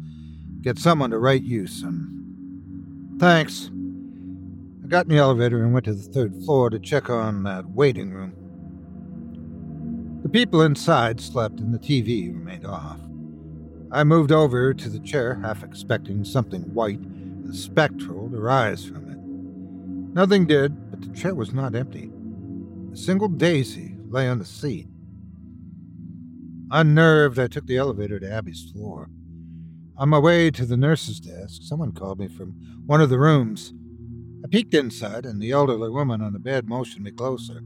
get 0.61 0.79
someone 0.79 1.11
to 1.11 1.19
write 1.19 1.43
you 1.43 1.67
some. 1.67 3.17
Thanks. 3.19 3.71
I 4.85 4.87
got 4.87 5.07
in 5.07 5.13
the 5.13 5.19
elevator 5.19 5.63
and 5.63 5.73
went 5.73 5.87
to 5.87 5.95
the 5.95 6.13
third 6.13 6.35
floor 6.45 6.69
to 6.69 6.79
check 6.79 7.09
on 7.09 7.43
that 7.45 7.71
waiting 7.71 8.13
room. 8.13 8.35
The 10.23 10.29
people 10.29 10.61
inside 10.61 11.21
slept 11.21 11.61
and 11.61 11.73
the 11.73 11.79
TV 11.79 12.35
remained 12.35 12.67
off. 12.67 13.01
I 13.93 14.05
moved 14.05 14.33
over 14.33 14.75
to 14.75 14.89
the 14.91 15.01
chair, 15.01 15.37
half 15.37 15.63
expecting 15.63 16.25
something 16.25 16.63
white 16.75 16.99
and 16.99 17.55
spectral 17.55 18.29
to 18.29 18.39
rise 18.39 18.85
from 18.85 19.11
it. 19.11 19.19
Nothing 20.15 20.47
did, 20.47 20.91
but 20.91 21.01
the 21.01 21.19
chair 21.19 21.35
was 21.35 21.53
not 21.55 21.75
empty. 21.75 22.11
A 22.95 22.97
single 22.97 23.27
daisy 23.27 23.97
lay 24.09 24.29
on 24.29 24.39
the 24.39 24.45
seat. 24.45 24.87
Unnerved, 26.71 27.41
I 27.41 27.49
took 27.49 27.67
the 27.67 27.77
elevator 27.77 28.21
to 28.21 28.33
Abby's 28.33 28.71
floor. 28.71 29.11
On 29.97 30.09
my 30.09 30.21
way 30.21 30.49
to 30.53 30.65
the 30.65 30.77
nurse's 30.77 31.19
desk, 31.19 31.63
someone 31.65 31.91
called 31.91 32.21
me 32.21 32.29
from 32.29 32.53
one 32.87 33.01
of 33.01 33.11
the 33.11 33.19
rooms. 33.19 33.75
I 34.45 34.47
peeked 34.47 34.75
inside, 34.75 35.27
and 35.27 35.43
the 35.43 35.51
elderly 35.51 35.91
woman 35.91 36.23
on 36.23 36.35
the 36.35 36.39
bed 36.39 36.69
motioned 36.69 37.03
me 37.03 37.11
closer. 37.11 37.65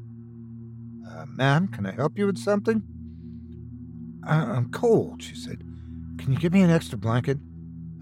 Uh, 1.07 1.26
ma'am, 1.26 1.68
can 1.68 1.85
I 1.85 1.93
help 1.93 2.16
you 2.16 2.24
with 2.24 2.39
something? 2.39 2.83
Uh, 4.26 4.47
I'm 4.57 4.70
cold, 4.70 5.22
she 5.22 5.35
said. 5.35 5.59
Can 6.16 6.33
you 6.33 6.39
give 6.39 6.55
me 6.55 6.62
an 6.62 6.70
extra 6.70 6.97
blanket? 6.97 7.37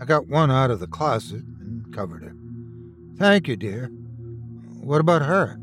I 0.01 0.05
got 0.05 0.29
one 0.29 0.53
out 0.53 0.71
of 0.71 0.79
the 0.79 0.87
closet 0.87 1.43
and 1.43 1.93
covered 1.93 2.23
her. 2.23 2.37
Thank 3.19 3.49
you, 3.49 3.57
dear. 3.57 3.89
What 4.81 5.01
about 5.01 5.23
her? 5.23 5.59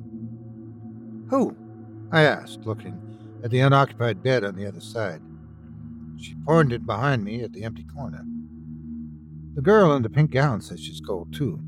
Who? 1.33 1.57
I 2.11 2.21
asked, 2.21 2.63
looking 2.63 2.95
at 3.43 3.49
the 3.49 3.61
unoccupied 3.61 4.21
bed 4.21 4.43
on 4.43 4.55
the 4.55 4.67
other 4.67 4.79
side. 4.79 5.19
She 6.15 6.35
pointed 6.45 6.85
behind 6.85 7.23
me 7.23 7.41
at 7.41 7.53
the 7.53 7.63
empty 7.63 7.85
corner. 7.85 8.23
The 9.55 9.63
girl 9.63 9.95
in 9.95 10.03
the 10.03 10.11
pink 10.11 10.29
gown 10.29 10.61
says 10.61 10.79
she's 10.79 11.01
cold, 11.01 11.33
too. 11.33 11.59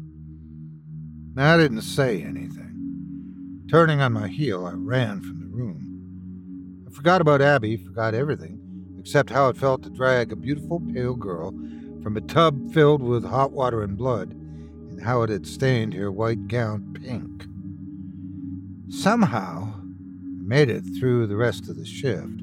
I 1.36 1.58
didn't 1.58 1.82
say 1.82 2.22
anything. 2.22 3.66
Turning 3.68 4.02
on 4.02 4.14
my 4.14 4.28
heel, 4.28 4.68
I 4.68 4.74
ran 4.74 5.22
from 5.22 5.40
the 5.40 5.48
room. 5.48 6.86
I 6.88 6.92
forgot 6.94 7.20
about 7.20 7.42
Abby, 7.42 7.76
forgot 7.76 8.14
everything, 8.14 8.62
except 9.00 9.32
how 9.32 9.50
it 9.50 9.58
felt 9.58 9.82
to 9.82 9.90
drag 9.90 10.32
a 10.32 10.36
beautiful 10.36 10.80
pale 10.94 11.16
girl 11.16 11.56
from 12.04 12.16
a 12.18 12.22
tub 12.22 12.72
filled 12.72 13.02
with 13.02 13.26
hot 13.26 13.52
water 13.52 13.82
and 13.82 13.98
blood, 13.98 14.30
and 14.30 15.02
how 15.02 15.24
it 15.24 15.32
had 15.32 15.48
stained 15.48 15.96
her 15.96 16.12
white 16.12 16.48
gown 16.48 16.96
pink. 17.02 17.48
Somehow, 18.90 19.74
I 19.74 20.44
made 20.44 20.70
it 20.70 20.84
through 21.00 21.28
the 21.28 21.36
rest 21.36 21.70
of 21.70 21.76
the 21.76 21.86
shift. 21.86 22.42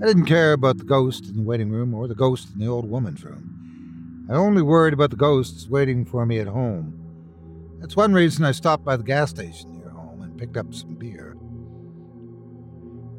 I 0.00 0.06
didn't 0.06 0.26
care 0.26 0.52
about 0.52 0.78
the 0.78 0.84
ghost 0.84 1.28
in 1.28 1.36
the 1.36 1.42
waiting 1.42 1.70
room 1.70 1.94
or 1.94 2.06
the 2.06 2.14
ghost 2.14 2.48
in 2.54 2.60
the 2.60 2.68
old 2.68 2.88
woman's 2.88 3.24
room. 3.24 4.26
I 4.30 4.34
only 4.34 4.62
worried 4.62 4.94
about 4.94 5.10
the 5.10 5.16
ghosts 5.16 5.68
waiting 5.68 6.04
for 6.04 6.26
me 6.26 6.38
at 6.38 6.46
home. 6.46 6.94
That's 7.80 7.96
one 7.96 8.12
reason 8.12 8.44
I 8.44 8.52
stopped 8.52 8.84
by 8.84 8.96
the 8.96 9.02
gas 9.02 9.30
station 9.30 9.72
near 9.72 9.88
home 9.88 10.22
and 10.22 10.38
picked 10.38 10.56
up 10.56 10.72
some 10.74 10.94
beer. 10.94 11.36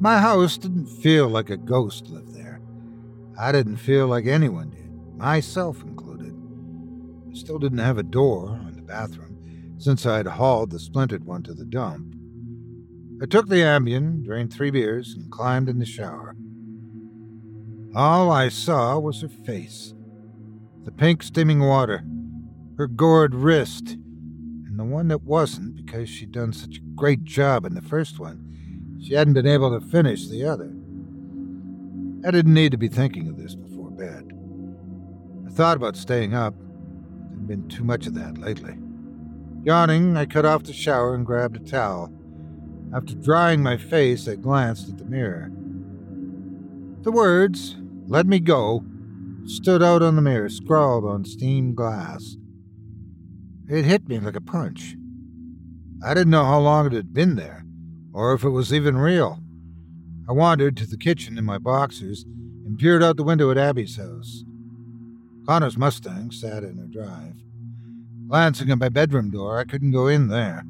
My 0.00 0.18
house 0.18 0.56
didn't 0.56 0.86
feel 0.86 1.28
like 1.28 1.50
a 1.50 1.56
ghost 1.56 2.08
lived 2.08 2.34
there. 2.34 2.60
I 3.38 3.52
didn't 3.52 3.76
feel 3.76 4.06
like 4.06 4.26
anyone 4.26 4.70
did, 4.70 5.18
myself 5.18 5.82
included. 5.82 6.34
I 7.30 7.34
still 7.34 7.58
didn't 7.58 7.78
have 7.78 7.98
a 7.98 8.02
door 8.02 8.48
on 8.50 8.74
the 8.76 8.82
bathroom, 8.82 9.27
since 9.78 10.04
I'd 10.04 10.26
hauled 10.26 10.70
the 10.70 10.78
splintered 10.78 11.24
one 11.24 11.42
to 11.44 11.54
the 11.54 11.64
dump. 11.64 12.14
I 13.22 13.26
took 13.26 13.48
the 13.48 13.62
Ambien, 13.62 14.24
drained 14.24 14.52
three 14.52 14.70
beers, 14.70 15.14
and 15.14 15.30
climbed 15.30 15.68
in 15.68 15.78
the 15.78 15.86
shower. 15.86 16.36
All 17.94 18.30
I 18.30 18.48
saw 18.48 18.98
was 18.98 19.22
her 19.22 19.28
face, 19.28 19.94
the 20.84 20.92
pink 20.92 21.22
steaming 21.22 21.60
water, 21.60 22.04
her 22.76 22.86
gored 22.86 23.34
wrist, 23.34 23.96
and 24.66 24.78
the 24.78 24.84
one 24.84 25.08
that 25.08 25.22
wasn't 25.22 25.76
because 25.76 26.08
she'd 26.08 26.32
done 26.32 26.52
such 26.52 26.76
a 26.76 26.94
great 26.94 27.24
job 27.24 27.64
in 27.64 27.74
the 27.74 27.82
first 27.82 28.18
one, 28.18 28.44
she 29.02 29.14
hadn't 29.14 29.34
been 29.34 29.46
able 29.46 29.78
to 29.78 29.86
finish 29.86 30.28
the 30.28 30.44
other. 30.44 30.72
I 32.26 32.30
didn't 32.30 32.54
need 32.54 32.72
to 32.72 32.78
be 32.78 32.88
thinking 32.88 33.28
of 33.28 33.36
this 33.36 33.54
before 33.54 33.90
bed. 33.90 34.32
I 35.46 35.50
thought 35.50 35.76
about 35.76 35.96
staying 35.96 36.34
up, 36.34 36.54
There'd 37.30 37.46
Been 37.46 37.68
too 37.68 37.84
much 37.84 38.06
of 38.06 38.14
that 38.14 38.38
lately. 38.38 38.76
Yawning, 39.64 40.16
I 40.16 40.26
cut 40.26 40.44
off 40.44 40.62
the 40.62 40.72
shower 40.72 41.14
and 41.14 41.26
grabbed 41.26 41.56
a 41.56 41.60
towel. 41.60 42.12
After 42.94 43.14
drying 43.14 43.62
my 43.62 43.76
face, 43.76 44.28
I 44.28 44.36
glanced 44.36 44.88
at 44.88 44.98
the 44.98 45.04
mirror. 45.04 45.50
The 47.02 47.12
words, 47.12 47.76
Let 48.06 48.26
me 48.26 48.40
go, 48.40 48.84
stood 49.44 49.82
out 49.82 50.02
on 50.02 50.16
the 50.16 50.22
mirror, 50.22 50.48
scrawled 50.48 51.04
on 51.04 51.24
steamed 51.24 51.76
glass. 51.76 52.36
It 53.68 53.84
hit 53.84 54.08
me 54.08 54.18
like 54.18 54.36
a 54.36 54.40
punch. 54.40 54.96
I 56.02 56.14
didn't 56.14 56.30
know 56.30 56.44
how 56.44 56.60
long 56.60 56.86
it 56.86 56.92
had 56.92 57.12
been 57.12 57.36
there, 57.36 57.64
or 58.12 58.32
if 58.32 58.44
it 58.44 58.50
was 58.50 58.72
even 58.72 58.96
real. 58.96 59.40
I 60.28 60.32
wandered 60.32 60.76
to 60.78 60.86
the 60.86 60.96
kitchen 60.96 61.36
in 61.36 61.44
my 61.44 61.58
boxers 61.58 62.24
and 62.64 62.78
peered 62.78 63.02
out 63.02 63.16
the 63.16 63.24
window 63.24 63.50
at 63.50 63.58
Abby's 63.58 63.96
house. 63.96 64.44
Connor's 65.46 65.76
Mustang 65.76 66.30
sat 66.30 66.62
in 66.62 66.76
her 66.78 66.86
drive. 66.86 67.34
Glancing 68.28 68.70
at 68.70 68.78
my 68.78 68.90
bedroom 68.90 69.30
door, 69.30 69.58
I 69.58 69.64
couldn't 69.64 69.92
go 69.92 70.06
in 70.06 70.28
there. 70.28 70.64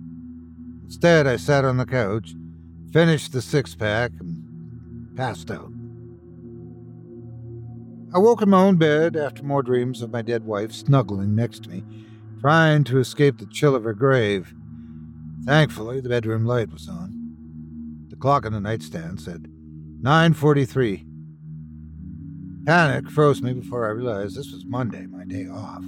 Instead, 0.84 1.26
I 1.26 1.36
sat 1.36 1.64
on 1.64 1.76
the 1.76 1.86
couch, 1.86 2.34
finished 2.92 3.32
the 3.32 3.42
six 3.42 3.74
pack, 3.74 4.12
and 4.20 5.16
passed 5.16 5.50
out. 5.50 5.72
I 8.14 8.18
woke 8.20 8.42
in 8.42 8.50
my 8.50 8.60
own 8.60 8.76
bed 8.76 9.16
after 9.16 9.42
more 9.42 9.64
dreams 9.64 10.02
of 10.02 10.12
my 10.12 10.22
dead 10.22 10.44
wife 10.44 10.72
snuggling 10.72 11.34
next 11.34 11.64
to 11.64 11.70
me, 11.70 11.84
trying 12.40 12.84
to 12.84 13.00
escape 13.00 13.38
the 13.38 13.46
chill 13.46 13.74
of 13.74 13.82
her 13.82 13.92
grave. 13.92 14.54
Thankfully, 15.44 16.00
the 16.00 16.08
bedroom 16.08 16.46
light 16.46 16.72
was 16.72 16.88
on. 16.88 18.06
The 18.08 18.16
clock 18.16 18.46
on 18.46 18.52
the 18.52 18.60
nightstand 18.60 19.20
said 19.20 19.48
9:43. 20.00 21.04
Panic 22.64 23.10
froze 23.10 23.42
me 23.42 23.52
before 23.52 23.84
I 23.86 23.90
realized 23.90 24.36
this 24.36 24.52
was 24.52 24.64
Monday, 24.64 25.06
my 25.06 25.24
day 25.24 25.48
off. 25.48 25.84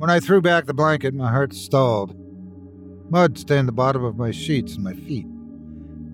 When 0.00 0.08
I 0.08 0.18
threw 0.18 0.40
back 0.40 0.64
the 0.64 0.72
blanket, 0.72 1.12
my 1.12 1.30
heart 1.30 1.52
stalled. 1.52 2.16
Mud 3.10 3.36
stained 3.36 3.68
the 3.68 3.72
bottom 3.72 4.02
of 4.02 4.16
my 4.16 4.30
sheets 4.30 4.74
and 4.74 4.82
my 4.82 4.94
feet. 4.94 5.26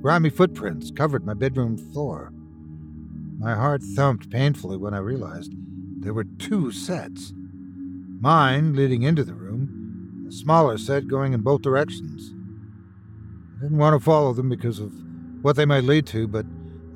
Grimy 0.03 0.28
footprints 0.28 0.91
covered 0.91 1.24
my 1.24 1.34
bedroom 1.34 1.78
floor. 1.78 2.32
My 3.39 3.55
heart 3.55 3.84
thumped 3.84 4.28
painfully 4.28 4.76
when 4.76 4.93
I 4.93 4.99
realized 4.99 5.53
there 6.01 6.12
were 6.12 6.24
two 6.24 6.72
sets 6.72 7.32
mine 8.18 8.74
leading 8.74 9.05
into 9.05 9.22
the 9.22 9.34
room, 9.34 10.26
a 10.28 10.32
smaller 10.32 10.78
set 10.78 11.07
going 11.07 11.32
in 11.32 11.43
both 11.43 11.62
directions. 11.62 12.34
I 13.57 13.62
didn't 13.62 13.78
want 13.78 13.95
to 13.95 14.05
follow 14.05 14.32
them 14.32 14.49
because 14.49 14.80
of 14.80 14.93
what 15.43 15.55
they 15.55 15.64
might 15.64 15.84
lead 15.84 16.07
to, 16.09 16.26
but 16.26 16.45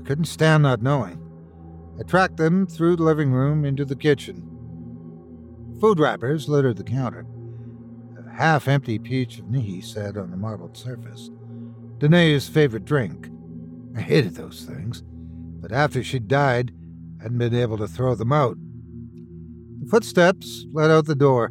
I 0.00 0.02
couldn't 0.08 0.24
stand 0.24 0.64
not 0.64 0.82
knowing. 0.82 1.22
I 2.00 2.02
tracked 2.02 2.36
them 2.36 2.66
through 2.66 2.96
the 2.96 3.04
living 3.04 3.30
room 3.30 3.64
into 3.64 3.84
the 3.84 3.94
kitchen. 3.94 4.49
Food 5.80 5.98
wrappers 5.98 6.46
littered 6.46 6.76
the 6.76 6.84
counter. 6.84 7.24
A 8.18 8.36
half 8.36 8.68
empty 8.68 8.98
peach 8.98 9.38
of 9.38 9.46
Nehi 9.46 9.82
sat 9.82 10.18
on 10.18 10.30
the 10.30 10.36
marbled 10.36 10.76
surface. 10.76 11.30
Danae's 11.96 12.50
favorite 12.50 12.84
drink. 12.84 13.30
I 13.96 14.02
hated 14.02 14.34
those 14.34 14.64
things, 14.64 15.02
but 15.06 15.72
after 15.72 16.02
she 16.04 16.18
died, 16.18 16.72
I 17.18 17.22
hadn't 17.22 17.38
been 17.38 17.54
able 17.54 17.78
to 17.78 17.88
throw 17.88 18.14
them 18.14 18.30
out. 18.30 18.58
The 19.80 19.86
footsteps 19.88 20.66
led 20.70 20.90
out 20.90 21.06
the 21.06 21.14
door. 21.14 21.50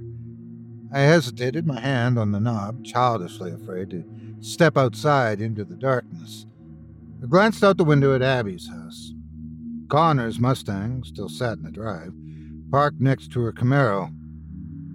I 0.94 1.00
hesitated, 1.00 1.66
my 1.66 1.80
hand 1.80 2.20
on 2.20 2.32
the 2.32 2.40
knob, 2.40 2.86
childishly 2.86 3.52
afraid 3.52 3.90
to 3.90 4.04
step 4.42 4.78
outside 4.78 5.42
into 5.42 5.66
the 5.66 5.76
darkness. 5.76 6.46
I 7.24 7.26
glanced 7.26 7.64
out 7.64 7.78
the 7.78 7.84
window 7.84 8.16
at 8.16 8.22
Abby's 8.22 8.70
house. 8.70 9.12
Connor's 9.88 10.40
Mustang 10.40 11.04
still 11.04 11.30
sat 11.30 11.58
in 11.58 11.64
the 11.64 11.72
drive, 11.72 12.14
parked 12.70 13.02
next 13.02 13.32
to 13.32 13.42
her 13.42 13.52
Camaro. 13.52 14.14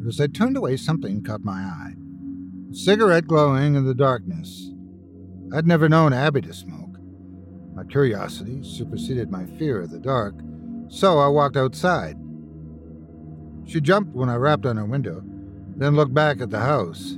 But 0.04 0.10
as 0.10 0.20
I 0.20 0.26
turned 0.26 0.54
away, 0.58 0.76
something 0.76 1.22
caught 1.22 1.44
my 1.44 1.62
eye. 1.62 1.94
A 2.70 2.74
cigarette 2.74 3.26
glowing 3.26 3.74
in 3.74 3.86
the 3.86 3.94
darkness. 3.94 4.70
I'd 5.50 5.66
never 5.66 5.88
known 5.88 6.12
Abby 6.12 6.42
to 6.42 6.52
smoke. 6.52 6.98
My 7.74 7.84
curiosity 7.84 8.62
superseded 8.62 9.30
my 9.30 9.46
fear 9.46 9.80
of 9.80 9.90
the 9.90 9.98
dark, 9.98 10.34
so 10.88 11.18
I 11.20 11.28
walked 11.28 11.56
outside. 11.56 12.18
She 13.64 13.80
jumped 13.80 14.14
when 14.14 14.28
I 14.28 14.34
rapped 14.34 14.66
on 14.66 14.76
her 14.76 14.84
window, 14.84 15.22
then 15.74 15.96
looked 15.96 16.12
back 16.12 16.42
at 16.42 16.50
the 16.50 16.60
house. 16.60 17.16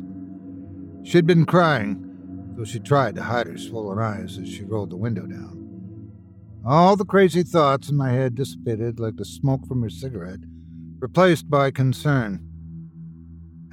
She'd 1.03 1.27
been 1.27 1.45
crying, 1.45 2.55
though 2.57 2.63
she 2.63 2.79
tried 2.79 3.17
to 3.17 3.25
hide 3.25 3.49
her 3.49 3.59
swollen 3.59 3.99
eyes 3.99 4.39
as 4.39 4.49
she 4.49 4.63
rolled 4.63 4.91
the 4.91 4.97
window 4.97 5.27
down. 5.27 6.13
All 6.65 6.95
the 6.95 7.05
crazy 7.05 7.43
thoughts 7.43 7.89
in 7.89 7.97
my 7.97 8.13
head 8.13 8.37
dissipated 8.37 9.01
like 9.01 9.17
the 9.17 9.25
smoke 9.25 9.67
from 9.67 9.83
her 9.83 9.91
cigarette, 9.91 10.41
replaced 11.01 11.51
by 11.51 11.73
concern. 11.73 12.46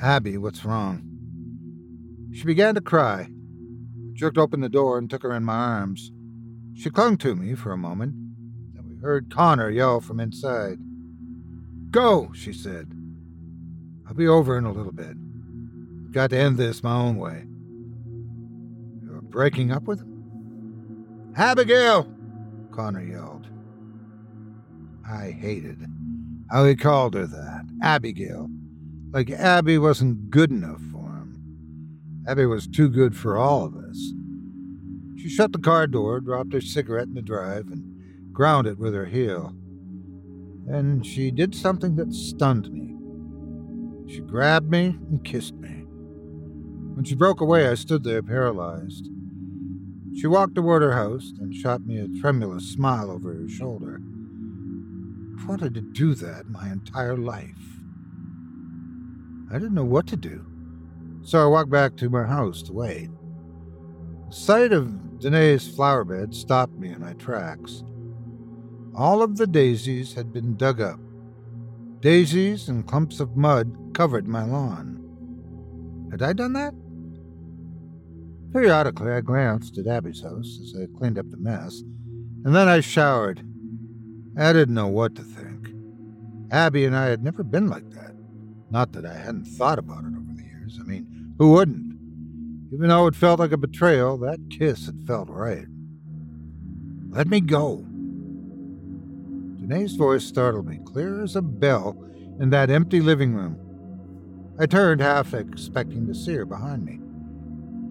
Abby, 0.04 0.38
what's 0.38 0.66
wrong? 0.66 1.02
She 2.34 2.44
began 2.44 2.76
to 2.76 2.82
cry. 2.82 3.22
I 3.22 3.30
jerked 4.12 4.38
open 4.38 4.60
the 4.60 4.68
door 4.68 4.98
and 4.98 5.10
took 5.10 5.24
her 5.24 5.34
in 5.34 5.46
my 5.46 5.56
arms. 5.56 6.12
She 6.74 6.90
clung 6.90 7.16
to 7.20 7.38
me 7.38 7.56
for 7.56 7.72
a 7.72 7.78
moment, 7.78 8.14
then 8.74 8.84
we 8.86 8.98
heard 8.98 9.34
Connor 9.34 9.70
yell 9.70 10.02
from 10.02 10.20
inside. 10.20 10.78
Go, 11.90 12.32
she 12.34 12.52
said. 12.52 12.92
I'll 14.06 14.14
be 14.14 14.28
over 14.28 14.58
in 14.58 14.66
a 14.66 14.74
little 14.74 14.92
bit. 14.92 15.16
Got 16.12 16.32
to 16.32 16.38
end 16.38 16.58
this 16.58 16.84
my 16.84 16.96
own 16.96 17.16
way. 17.16 17.46
You're 19.02 19.22
breaking 19.22 19.72
up 19.72 19.84
with 19.84 20.02
him? 20.02 21.32
Abigail! 21.38 22.14
Connor 22.74 23.04
yelled. 23.04 23.48
I 25.10 25.32
hated 25.32 25.78
how 26.52 26.66
he 26.66 26.76
called 26.76 27.14
her 27.14 27.26
that. 27.26 27.66
Abigail. 27.82 28.50
Like 29.14 29.30
Abby 29.30 29.78
wasn't 29.78 30.32
good 30.32 30.50
enough 30.50 30.82
for 30.92 31.06
him. 31.06 32.24
Abby 32.28 32.48
was 32.48 32.66
too 32.66 32.90
good 32.90 33.16
for 33.16 33.38
all 33.38 33.64
of 33.64 33.76
us. 33.76 34.12
She 35.18 35.30
shut 35.30 35.52
the 35.52 35.60
car 35.60 35.86
door, 35.86 36.20
dropped 36.20 36.52
her 36.54 36.62
cigarette 36.62 37.08
in 37.08 37.14
the 37.14 37.22
drive, 37.22 37.68
and 37.68 38.34
ground 38.34 38.66
it 38.66 38.80
with 38.80 38.96
her 38.96 39.06
heel. 39.06 39.54
Then 40.66 41.04
she 41.04 41.30
did 41.30 41.54
something 41.54 41.96
that 41.98 42.12
stunned 42.12 42.72
me. 42.72 42.96
She 44.12 44.22
grabbed 44.22 44.72
me 44.72 44.98
and 45.10 45.24
kissed 45.24 45.56
me. 45.56 45.86
When 46.96 47.06
she 47.06 47.14
broke 47.14 47.40
away, 47.40 47.68
I 47.68 47.76
stood 47.76 48.04
there 48.04 48.24
paralyzed. 48.24 49.08
She 50.20 50.26
walked 50.26 50.56
toward 50.56 50.82
her 50.82 50.94
house 50.94 51.34
and 51.40 51.54
shot 51.54 51.86
me 51.86 52.00
a 52.00 52.08
tremulous 52.20 52.66
smile 52.66 53.12
over 53.12 53.32
her 53.34 53.48
shoulder. 53.48 54.02
I've 55.38 55.48
wanted 55.48 55.76
to 55.76 55.82
do 55.82 56.16
that 56.16 56.50
my 56.50 56.72
entire 56.72 57.18
life. 57.18 57.83
I 59.54 59.60
didn't 59.60 59.76
know 59.76 59.86
what 59.86 60.08
to 60.08 60.18
do, 60.18 60.44
so 61.22 61.44
I 61.44 61.48
walked 61.48 61.70
back 61.70 61.96
to 61.98 62.10
my 62.10 62.24
house 62.24 62.64
to 62.64 62.74
wait. 62.74 63.12
The 64.30 64.36
sight 64.36 64.74
of 64.74 65.20
Danae's 65.20 65.68
flower 65.68 66.04
bed 66.04 66.34
stopped 66.34 66.74
me 66.74 66.92
in 66.92 67.02
my 67.02 67.14
tracks. 67.14 67.84
All 68.96 69.22
of 69.22 69.38
the 69.38 69.46
daisies 69.46 70.16
had 70.16 70.34
been 70.34 70.58
dug 70.58 70.82
up. 70.82 71.00
Daisies 72.00 72.68
and 72.68 72.88
clumps 72.88 73.20
of 73.20 73.38
mud 73.38 73.92
covered 73.94 74.28
my 74.28 74.44
lawn. 74.44 75.00
Had 76.10 76.24
I 76.24 76.34
done 76.34 76.54
that? 76.54 76.74
Periodically, 78.52 79.12
I 79.12 79.22
glanced 79.22 79.78
at 79.78 79.88
Abby's 79.88 80.22
house 80.22 80.60
as 80.64 80.76
I 80.82 80.88
cleaned 80.98 81.20
up 81.20 81.30
the 81.30 81.38
mess, 81.38 81.82
and 82.44 82.56
then 82.56 82.68
I 82.68 82.80
showered. 82.82 83.44
I 84.36 84.52
didn't 84.52 84.74
know 84.74 84.88
what 84.88 85.16
to 85.16 85.22
think. 85.22 85.70
Abby 86.50 86.86
and 86.86 86.96
I 86.96 87.06
had 87.06 87.24
never 87.24 87.44
been 87.44 87.68
like 87.68 87.90
that. 87.92 88.03
Not 88.74 88.94
that 88.94 89.06
I 89.06 89.14
hadn't 89.14 89.46
thought 89.46 89.78
about 89.78 90.04
it 90.04 90.18
over 90.18 90.34
the 90.34 90.42
years. 90.42 90.80
I 90.80 90.84
mean, 90.84 91.36
who 91.38 91.52
wouldn't? 91.52 91.96
Even 92.74 92.90
though 92.90 93.06
it 93.06 93.16
felt 93.16 93.40
like 93.40 93.52
a 93.52 93.58
betrayal, 93.58 94.18
that 94.18 94.50
kiss 94.50 94.88
had 94.88 95.06
felt 95.06 95.30
right. 95.30 95.68
Let 97.12 97.28
me 97.28 97.40
go. 97.40 97.86
Danae's 99.60 99.96
voice 99.96 100.26
startled 100.26 100.68
me, 100.68 100.80
clear 100.86 101.22
as 101.24 101.36
a 101.36 101.44
bell, 101.44 102.04
in 102.40 102.50
that 102.50 102.72
empty 102.72 103.00
living 103.00 103.36
room. 103.36 103.60
I 104.58 104.66
turned, 104.66 105.02
half 105.02 105.36
expecting 105.36 106.08
to 106.08 106.16
see 106.16 106.34
her 106.34 106.46
behind 106.46 106.84
me. 106.84 107.00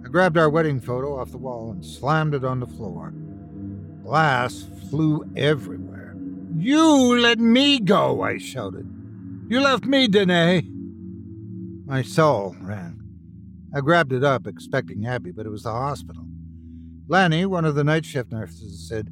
I 0.05 0.09
grabbed 0.09 0.37
our 0.37 0.51
wedding 0.51 0.81
photo 0.81 1.17
off 1.17 1.31
the 1.31 1.39
wall 1.39 1.71
and 1.71 1.87
slammed 1.87 2.35
it 2.35 2.45
on 2.45 2.59
the 2.59 2.67
floor. 2.67 3.15
Glass 4.03 4.67
flew 4.91 5.25
everywhere. 5.37 6.17
You 6.57 7.21
let 7.21 7.39
me 7.39 7.79
go, 7.79 8.23
I 8.23 8.39
shouted. 8.39 8.89
You 9.49 9.61
left 9.61 9.85
me, 9.85 10.09
Danae. 10.09 10.72
My 11.85 12.03
soul 12.03 12.57
rang. 12.61 13.01
I 13.75 13.81
grabbed 13.81 14.13
it 14.13 14.23
up, 14.23 14.47
expecting 14.47 15.07
Abby, 15.07 15.33
but 15.33 15.47
it 15.47 15.51
was 15.51 15.65
the 15.65 15.73
hospital. 15.73 16.25
Lanny, 17.09 17.45
one 17.47 17.65
of 17.65 17.75
the 17.75 17.85
night 17.85 18.05
shift 18.05 18.31
nurses, 18.31 18.89
said, 18.89 19.09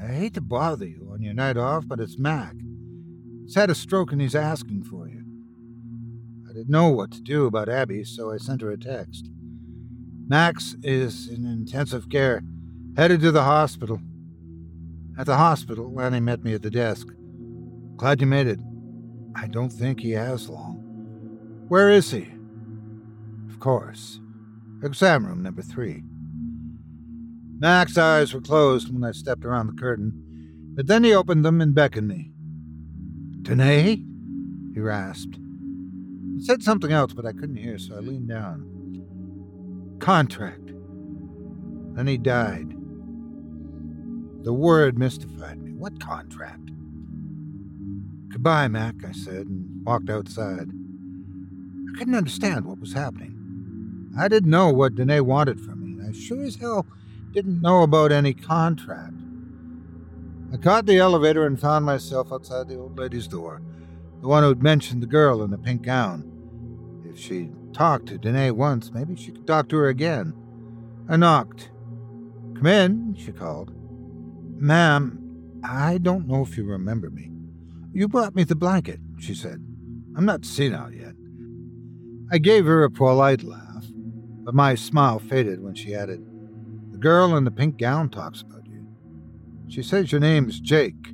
I 0.00 0.08
hate 0.08 0.34
to 0.34 0.40
bother 0.40 0.86
you 0.86 1.08
on 1.12 1.22
your 1.22 1.34
night 1.34 1.56
off, 1.56 1.86
but 1.86 2.00
it's 2.00 2.18
Mac. 2.18 2.54
He's 3.44 3.54
had 3.54 3.70
a 3.70 3.74
stroke 3.74 4.12
and 4.12 4.20
he's 4.20 4.34
asking 4.34 4.84
for 4.84 5.08
you. 5.08 5.24
I 6.48 6.52
didn't 6.52 6.70
know 6.70 6.88
what 6.88 7.10
to 7.12 7.22
do 7.22 7.46
about 7.46 7.68
Abby, 7.68 8.04
so 8.04 8.30
I 8.30 8.36
sent 8.36 8.60
her 8.60 8.70
a 8.70 8.78
text. 8.78 9.30
Max 10.26 10.76
is 10.82 11.28
in 11.28 11.44
intensive 11.44 12.08
care, 12.08 12.42
headed 12.96 13.20
to 13.20 13.30
the 13.30 13.42
hospital. 13.42 14.00
At 15.18 15.26
the 15.26 15.36
hospital, 15.36 15.92
Lanny 15.92 16.20
met 16.20 16.42
me 16.42 16.54
at 16.54 16.62
the 16.62 16.70
desk. 16.70 17.08
Glad 17.96 18.20
you 18.20 18.26
made 18.26 18.46
it. 18.46 18.58
I 19.36 19.46
don't 19.46 19.70
think 19.72 20.00
he 20.00 20.10
has 20.12 20.48
long. 20.48 20.73
Where 21.68 21.90
is 21.90 22.10
he? 22.10 22.28
Of 23.48 23.58
course. 23.58 24.20
Exam 24.82 25.26
room 25.26 25.42
number 25.42 25.62
three. 25.62 26.02
Mac's 27.58 27.96
eyes 27.96 28.34
were 28.34 28.40
closed 28.40 28.92
when 28.92 29.04
I 29.04 29.12
stepped 29.12 29.44
around 29.44 29.68
the 29.68 29.80
curtain, 29.80 30.12
but 30.74 30.86
then 30.86 31.04
he 31.04 31.14
opened 31.14 31.44
them 31.44 31.60
and 31.60 31.74
beckoned 31.74 32.08
me. 32.08 32.32
Danae? 33.42 34.04
He 34.74 34.80
rasped. 34.80 35.38
He 36.36 36.44
said 36.44 36.62
something 36.62 36.92
else, 36.92 37.12
but 37.12 37.24
I 37.24 37.32
couldn't 37.32 37.56
hear, 37.56 37.78
so 37.78 37.96
I 37.96 38.00
leaned 38.00 38.28
down. 38.28 39.96
Contract. 40.00 40.72
Then 41.94 42.06
he 42.06 42.18
died. 42.18 42.76
The 44.42 44.52
word 44.52 44.98
mystified 44.98 45.62
me. 45.62 45.72
What 45.72 46.00
contract? 46.00 46.70
Goodbye, 48.28 48.68
Mac, 48.68 48.96
I 49.06 49.12
said, 49.12 49.46
and 49.46 49.86
walked 49.86 50.10
outside. 50.10 50.68
Couldn't 51.96 52.14
understand 52.14 52.64
what 52.64 52.80
was 52.80 52.92
happening. 52.92 54.10
I 54.18 54.28
didn't 54.28 54.50
know 54.50 54.70
what 54.70 54.94
Danae 54.94 55.20
wanted 55.20 55.60
from 55.60 55.80
me, 55.80 56.04
I 56.06 56.12
sure 56.12 56.42
as 56.44 56.56
hell 56.56 56.86
didn't 57.32 57.60
know 57.60 57.82
about 57.82 58.12
any 58.12 58.32
contract. 58.32 59.14
I 60.52 60.56
caught 60.56 60.86
the 60.86 60.98
elevator 60.98 61.46
and 61.46 61.58
found 61.58 61.84
myself 61.84 62.32
outside 62.32 62.68
the 62.68 62.78
old 62.78 62.96
lady's 62.96 63.26
door, 63.26 63.60
the 64.20 64.28
one 64.28 64.44
who'd 64.44 64.62
mentioned 64.62 65.02
the 65.02 65.08
girl 65.08 65.42
in 65.42 65.50
the 65.50 65.58
pink 65.58 65.82
gown. 65.82 66.30
If 67.04 67.18
she'd 67.18 67.52
talked 67.74 68.06
to 68.06 68.18
Danae 68.18 68.52
once, 68.52 68.92
maybe 68.92 69.16
she 69.16 69.32
could 69.32 69.48
talk 69.48 69.68
to 69.68 69.76
her 69.78 69.88
again. 69.88 70.32
I 71.08 71.16
knocked. 71.16 71.70
Come 72.54 72.66
in, 72.66 73.16
she 73.18 73.32
called. 73.32 73.72
Ma'am, 74.60 75.60
I 75.64 75.98
don't 75.98 76.28
know 76.28 76.42
if 76.42 76.56
you 76.56 76.64
remember 76.64 77.10
me. 77.10 77.32
You 77.92 78.06
brought 78.06 78.36
me 78.36 78.44
the 78.44 78.54
blanket, 78.54 79.00
she 79.18 79.34
said. 79.34 79.64
I'm 80.16 80.24
not 80.24 80.44
senile 80.44 80.92
yet. 80.92 81.13
I 82.30 82.38
gave 82.38 82.64
her 82.64 82.84
a 82.84 82.90
polite 82.90 83.42
laugh, 83.42 83.84
but 84.44 84.54
my 84.54 84.74
smile 84.74 85.18
faded 85.18 85.62
when 85.62 85.74
she 85.74 85.94
added, 85.94 86.24
The 86.90 86.98
girl 86.98 87.36
in 87.36 87.44
the 87.44 87.50
pink 87.50 87.78
gown 87.78 88.08
talks 88.08 88.40
about 88.40 88.66
you. 88.66 88.86
She 89.68 89.82
says 89.82 90.10
your 90.10 90.20
name's 90.20 90.60
Jake. 90.60 91.12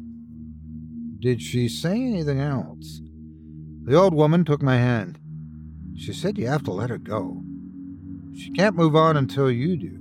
Did 1.19 1.43
she 1.43 1.69
say 1.69 1.93
anything 1.93 2.41
else? 2.41 3.01
The 3.85 3.97
old 3.97 4.15
woman 4.15 4.45
took 4.45 4.63
my 4.63 4.77
hand. 4.77 5.19
She 5.97 6.13
said 6.13 6.39
you 6.39 6.47
have 6.47 6.65
to 6.65 6.73
let 6.73 6.91
her 6.91 6.99
go. 6.99 7.43
She 8.35 8.51
can't 8.51 8.77
move 8.77 8.95
on 8.95 9.17
until 9.17 9.51
you 9.51 9.77
do. 9.77 9.99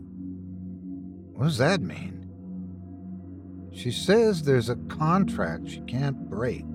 What 1.34 1.46
does 1.46 1.58
that 1.58 1.82
mean? 1.82 2.20
She 3.74 3.92
says 3.92 4.44
there's 4.44 4.70
a 4.70 4.76
contract 4.76 5.70
she 5.70 5.82
can't 5.82 6.30
break. 6.30 6.66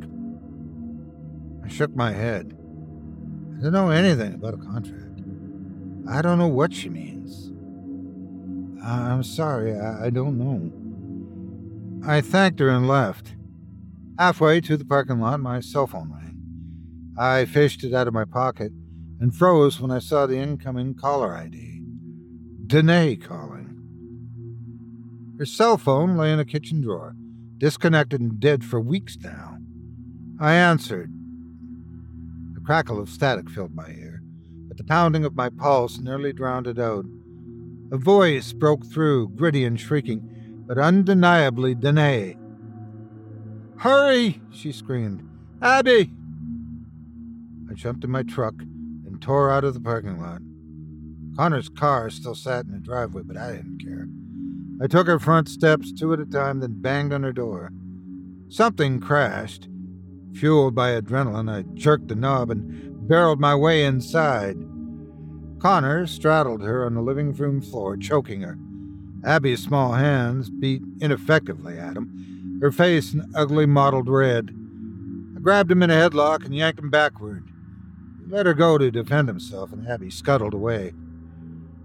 I 1.64 1.68
shook 1.68 1.94
my 1.94 2.12
head. 2.12 2.56
Don't 3.64 3.72
know 3.72 3.88
anything 3.88 4.34
about 4.34 4.52
a 4.52 4.58
contract. 4.58 5.22
I 6.06 6.20
don't 6.20 6.36
know 6.36 6.48
what 6.48 6.74
she 6.74 6.90
means. 6.90 7.50
I'm 8.84 9.22
sorry, 9.22 9.74
I, 9.74 10.08
I 10.08 10.10
don't 10.10 10.36
know. 10.36 12.06
I 12.06 12.20
thanked 12.20 12.60
her 12.60 12.68
and 12.68 12.86
left. 12.86 13.36
Halfway 14.18 14.60
to 14.60 14.76
the 14.76 14.84
parking 14.84 15.18
lot, 15.18 15.40
my 15.40 15.60
cell 15.60 15.86
phone 15.86 16.12
rang. 16.12 16.42
I 17.16 17.46
fished 17.46 17.84
it 17.84 17.94
out 17.94 18.06
of 18.06 18.12
my 18.12 18.26
pocket 18.26 18.70
and 19.18 19.34
froze 19.34 19.80
when 19.80 19.90
I 19.90 19.98
saw 19.98 20.26
the 20.26 20.36
incoming 20.36 20.92
caller 20.92 21.34
ID. 21.34 21.80
Danae 22.66 23.16
calling. 23.16 23.80
Her 25.38 25.46
cell 25.46 25.78
phone 25.78 26.18
lay 26.18 26.30
in 26.30 26.38
a 26.38 26.44
kitchen 26.44 26.82
drawer, 26.82 27.16
disconnected 27.56 28.20
and 28.20 28.38
dead 28.38 28.62
for 28.62 28.78
weeks 28.78 29.16
now. 29.22 29.56
I 30.38 30.52
answered. 30.52 31.10
Crackle 32.64 32.98
of 32.98 33.10
static 33.10 33.50
filled 33.50 33.74
my 33.74 33.88
ear, 33.88 34.22
but 34.68 34.78
the 34.78 34.84
pounding 34.84 35.26
of 35.26 35.36
my 35.36 35.50
pulse 35.50 35.98
nearly 35.98 36.32
drowned 36.32 36.66
it 36.66 36.78
out. 36.78 37.04
A 37.92 37.98
voice 37.98 38.54
broke 38.54 38.86
through, 38.86 39.28
gritty 39.30 39.64
and 39.64 39.78
shrieking, 39.78 40.64
but 40.66 40.78
undeniably 40.78 41.74
Danae. 41.74 42.38
Hurry! 43.76 44.40
she 44.50 44.72
screamed. 44.72 45.28
Abby! 45.60 46.10
I 47.70 47.74
jumped 47.74 48.02
in 48.02 48.10
my 48.10 48.22
truck 48.22 48.54
and 48.60 49.20
tore 49.20 49.50
out 49.50 49.64
of 49.64 49.74
the 49.74 49.80
parking 49.80 50.18
lot. 50.18 50.40
Connor's 51.36 51.68
car 51.68 52.08
still 52.08 52.34
sat 52.34 52.64
in 52.64 52.72
the 52.72 52.78
driveway, 52.78 53.22
but 53.24 53.36
I 53.36 53.56
didn't 53.56 53.84
care. 53.84 54.08
I 54.82 54.86
took 54.86 55.06
her 55.06 55.18
front 55.18 55.48
steps 55.48 55.92
two 55.92 56.14
at 56.14 56.20
a 56.20 56.24
time, 56.24 56.60
then 56.60 56.80
banged 56.80 57.12
on 57.12 57.24
her 57.24 57.32
door. 57.32 57.72
Something 58.48 59.00
crashed. 59.00 59.68
Fueled 60.34 60.74
by 60.74 60.90
adrenaline, 60.90 61.50
I 61.50 61.62
jerked 61.74 62.08
the 62.08 62.16
knob 62.16 62.50
and 62.50 63.08
barreled 63.08 63.40
my 63.40 63.54
way 63.54 63.84
inside. 63.84 64.56
Connor 65.60 66.06
straddled 66.06 66.62
her 66.62 66.84
on 66.84 66.94
the 66.94 67.02
living 67.02 67.32
room 67.32 67.60
floor, 67.60 67.96
choking 67.96 68.42
her. 68.42 68.58
Abby's 69.24 69.62
small 69.62 69.92
hands 69.92 70.50
beat 70.50 70.82
ineffectively 71.00 71.78
at 71.78 71.96
him, 71.96 72.58
her 72.60 72.72
face 72.72 73.14
an 73.14 73.30
ugly 73.34 73.64
mottled 73.64 74.08
red. 74.08 74.50
I 75.36 75.40
grabbed 75.40 75.70
him 75.70 75.82
in 75.82 75.90
a 75.90 75.94
headlock 75.94 76.44
and 76.44 76.54
yanked 76.54 76.80
him 76.80 76.90
backward. 76.90 77.44
He 78.20 78.30
let 78.30 78.46
her 78.46 78.54
go 78.54 78.76
to 78.76 78.90
defend 78.90 79.28
himself, 79.28 79.72
and 79.72 79.86
Abby 79.88 80.10
scuttled 80.10 80.52
away. 80.52 80.92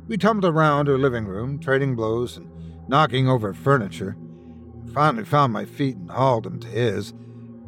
We 0.08 0.18
tumbled 0.18 0.52
around 0.52 0.88
her 0.88 0.97
living 0.97 1.26
room, 1.26 1.60
trading 1.60 1.95
blows 1.95 2.36
and 2.36 2.50
knocking 2.89 3.30
over 3.30 3.54
furniture. 3.54 4.18
I 4.88 4.91
finally 4.91 5.24
found 5.24 5.54
my 5.54 5.66
feet 5.66 5.95
and 5.95 6.10
hauled 6.10 6.47
him 6.47 6.60
to 6.62 6.68
his, 6.68 7.14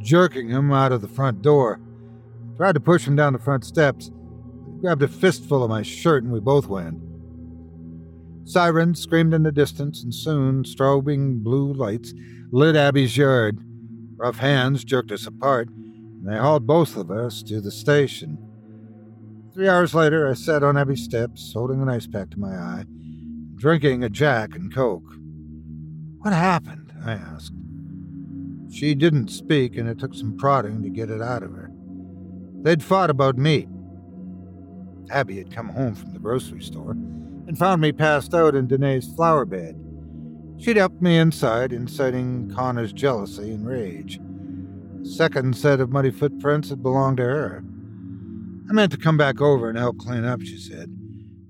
jerking 0.04 0.50
him 0.50 0.72
out 0.72 0.92
of 0.92 1.02
the 1.02 1.08
front 1.08 1.42
door. 1.42 1.80
I 2.54 2.58
tried 2.58 2.74
to 2.74 2.80
push 2.80 3.06
him 3.06 3.16
down 3.16 3.34
the 3.34 3.40
front 3.40 3.66
steps. 3.66 4.08
He 4.08 4.82
grabbed 4.82 5.04
a 5.04 5.08
fistful 5.08 5.64
of 5.64 5.70
my 5.70 5.82
shirt 5.82 6.24
and 6.24 6.32
we 6.32 6.40
both 6.40 6.68
went. 6.68 7.00
Sirens 8.44 9.00
screamed 9.00 9.34
in 9.34 9.44
the 9.44 9.52
distance, 9.52 10.04
and 10.04 10.14
soon 10.14 10.64
strobing 10.64 11.44
blue 11.44 11.74
lights 11.74 12.14
lit 12.52 12.76
Abby's 12.76 13.16
yard. 13.16 13.60
Rough 14.18 14.38
hands 14.38 14.84
jerked 14.84 15.12
us 15.12 15.28
apart, 15.28 15.70
and 15.70 16.28
they 16.28 16.38
hauled 16.38 16.66
both 16.66 16.98
of 16.98 17.12
us 17.12 17.44
to 17.44 17.62
the 17.62 17.72
station. 17.72 18.38
Three 19.54 19.70
hours 19.70 19.94
later, 19.94 20.28
I 20.28 20.34
sat 20.34 20.64
on 20.64 20.76
Abby's 20.76 21.04
steps, 21.04 21.54
holding 21.54 21.82
an 21.82 21.90
ice 21.90 22.08
pack 22.08 22.32
to 22.32 22.40
my 22.40 22.56
eye 22.56 22.86
drinking 23.62 24.04
a 24.04 24.10
Jack 24.10 24.56
and 24.56 24.74
Coke. 24.74 25.14
What 26.22 26.34
happened? 26.34 26.92
I 27.06 27.12
asked. 27.12 27.54
She 28.72 28.96
didn't 28.96 29.28
speak, 29.28 29.76
and 29.76 29.90
it 29.90 30.00
took 30.00 30.14
some 30.14 30.38
prodding 30.38 30.82
to 30.82 30.90
get 30.90 31.10
it 31.10 31.22
out 31.22 31.44
of 31.44 31.52
her. 31.52 31.70
They'd 32.62 32.82
fought 32.82 33.10
about 33.10 33.38
me. 33.38 33.68
Abby 35.10 35.38
had 35.38 35.54
come 35.54 35.70
home 35.70 35.94
from 35.94 36.14
the 36.14 36.20
grocery 36.20 36.62
store 36.62 36.92
and 36.92 37.58
found 37.58 37.82
me 37.82 37.92
passed 37.92 38.34
out 38.34 38.56
in 38.56 38.68
Danae's 38.68 39.14
flower 39.14 39.44
bed. 39.44 39.76
She'd 40.58 40.78
helped 40.78 41.02
me 41.02 41.18
inside, 41.18 41.74
inciting 41.74 42.50
Connor's 42.56 42.94
jealousy 42.94 43.52
and 43.52 43.68
rage. 43.68 44.20
The 45.02 45.10
second 45.10 45.58
set 45.58 45.82
of 45.82 45.92
muddy 45.92 46.12
footprints 46.12 46.70
had 46.70 46.82
belonged 46.82 47.18
to 47.18 47.24
her. 47.24 47.64
I 48.70 48.74
meant 48.74 48.94
to 48.94 48.98
come 48.98 49.18
back 49.18 49.42
over 49.42 49.68
and 49.68 49.78
help 49.78 49.98
clean 49.98 50.24
up, 50.24 50.42
she 50.42 50.58
said, 50.58 50.96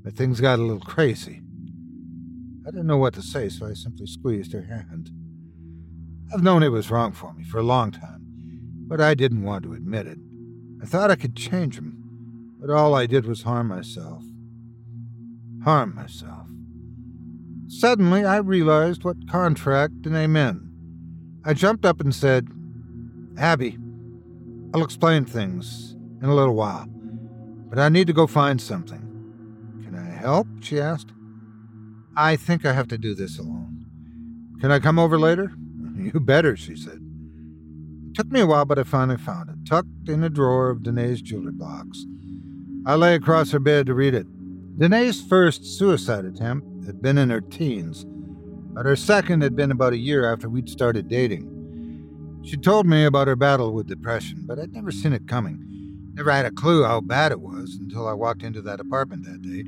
but 0.03 0.15
things 0.15 0.41
got 0.41 0.57
a 0.57 0.63
little 0.63 0.79
crazy. 0.79 1.41
I 2.65 2.71
didn't 2.71 2.87
know 2.87 2.97
what 2.97 3.13
to 3.13 3.21
say, 3.21 3.49
so 3.49 3.67
I 3.67 3.73
simply 3.73 4.07
squeezed 4.07 4.53
her 4.53 4.63
hand. 4.63 5.11
I've 6.33 6.43
known 6.43 6.63
it 6.63 6.69
was 6.69 6.89
wrong 6.89 7.11
for 7.11 7.33
me 7.33 7.43
for 7.43 7.57
a 7.57 7.63
long 7.63 7.91
time, 7.91 8.25
but 8.87 9.01
I 9.01 9.15
didn't 9.15 9.43
want 9.43 9.63
to 9.63 9.73
admit 9.73 10.07
it. 10.07 10.17
I 10.81 10.85
thought 10.85 11.11
I 11.11 11.15
could 11.15 11.35
change 11.35 11.77
him, 11.77 12.55
but 12.59 12.69
all 12.69 12.95
I 12.95 13.05
did 13.05 13.25
was 13.25 13.43
harm 13.43 13.67
myself. 13.67 14.23
Harm 15.65 15.93
myself. 15.93 16.47
Suddenly, 17.67 18.23
I 18.23 18.37
realized 18.37 19.03
what 19.03 19.29
contract 19.29 20.01
Danae 20.03 20.27
meant. 20.27 20.61
I 21.43 21.53
jumped 21.53 21.85
up 21.85 21.99
and 21.99 22.15
said, 22.15 22.47
Abby, 23.37 23.77
I'll 24.73 24.83
explain 24.83 25.25
things 25.25 25.97
in 26.21 26.29
a 26.29 26.35
little 26.35 26.55
while, 26.55 26.87
but 27.69 27.77
I 27.77 27.89
need 27.89 28.07
to 28.07 28.13
go 28.13 28.25
find 28.25 28.61
something. 28.61 29.01
Can 29.83 29.95
I 29.95 30.17
help? 30.17 30.47
she 30.61 30.79
asked. 30.79 31.11
I 32.15 32.37
think 32.37 32.65
I 32.65 32.71
have 32.71 32.87
to 32.87 32.97
do 32.97 33.15
this 33.15 33.37
alone. 33.37 33.85
Can 34.61 34.71
I 34.71 34.79
come 34.79 34.97
over 34.97 35.19
later? 35.19 35.51
You 36.01 36.19
better, 36.19 36.57
she 36.57 36.75
said. 36.75 36.99
It 38.09 38.15
took 38.15 38.31
me 38.31 38.41
a 38.41 38.45
while, 38.45 38.65
but 38.65 38.79
I 38.79 38.83
finally 38.83 39.17
found 39.17 39.49
it, 39.49 39.55
tucked 39.67 40.09
in 40.09 40.23
a 40.23 40.29
drawer 40.29 40.69
of 40.69 40.83
Danae's 40.83 41.21
jewelry 41.21 41.51
box. 41.51 42.05
I 42.85 42.95
lay 42.95 43.15
across 43.15 43.51
her 43.51 43.59
bed 43.59 43.85
to 43.85 43.93
read 43.93 44.13
it. 44.15 44.25
Danae's 44.77 45.21
first 45.21 45.63
suicide 45.65 46.25
attempt 46.25 46.85
had 46.85 47.01
been 47.01 47.17
in 47.17 47.29
her 47.29 47.41
teens, 47.41 48.05
but 48.73 48.85
her 48.85 48.95
second 48.95 49.41
had 49.43 49.55
been 49.55 49.69
about 49.69 49.93
a 49.93 49.97
year 49.97 50.31
after 50.31 50.49
we'd 50.49 50.69
started 50.69 51.07
dating. 51.07 52.39
She 52.43 52.57
told 52.57 52.87
me 52.87 53.05
about 53.05 53.27
her 53.27 53.35
battle 53.35 53.71
with 53.71 53.87
depression, 53.87 54.45
but 54.47 54.57
I'd 54.57 54.73
never 54.73 54.91
seen 54.91 55.13
it 55.13 55.27
coming. 55.27 55.67
Never 56.15 56.31
had 56.31 56.45
a 56.45 56.51
clue 56.51 56.83
how 56.83 57.01
bad 57.01 57.31
it 57.31 57.39
was 57.39 57.77
until 57.79 58.07
I 58.07 58.13
walked 58.13 58.43
into 58.43 58.61
that 58.63 58.79
apartment 58.79 59.25
that 59.25 59.41
day 59.41 59.65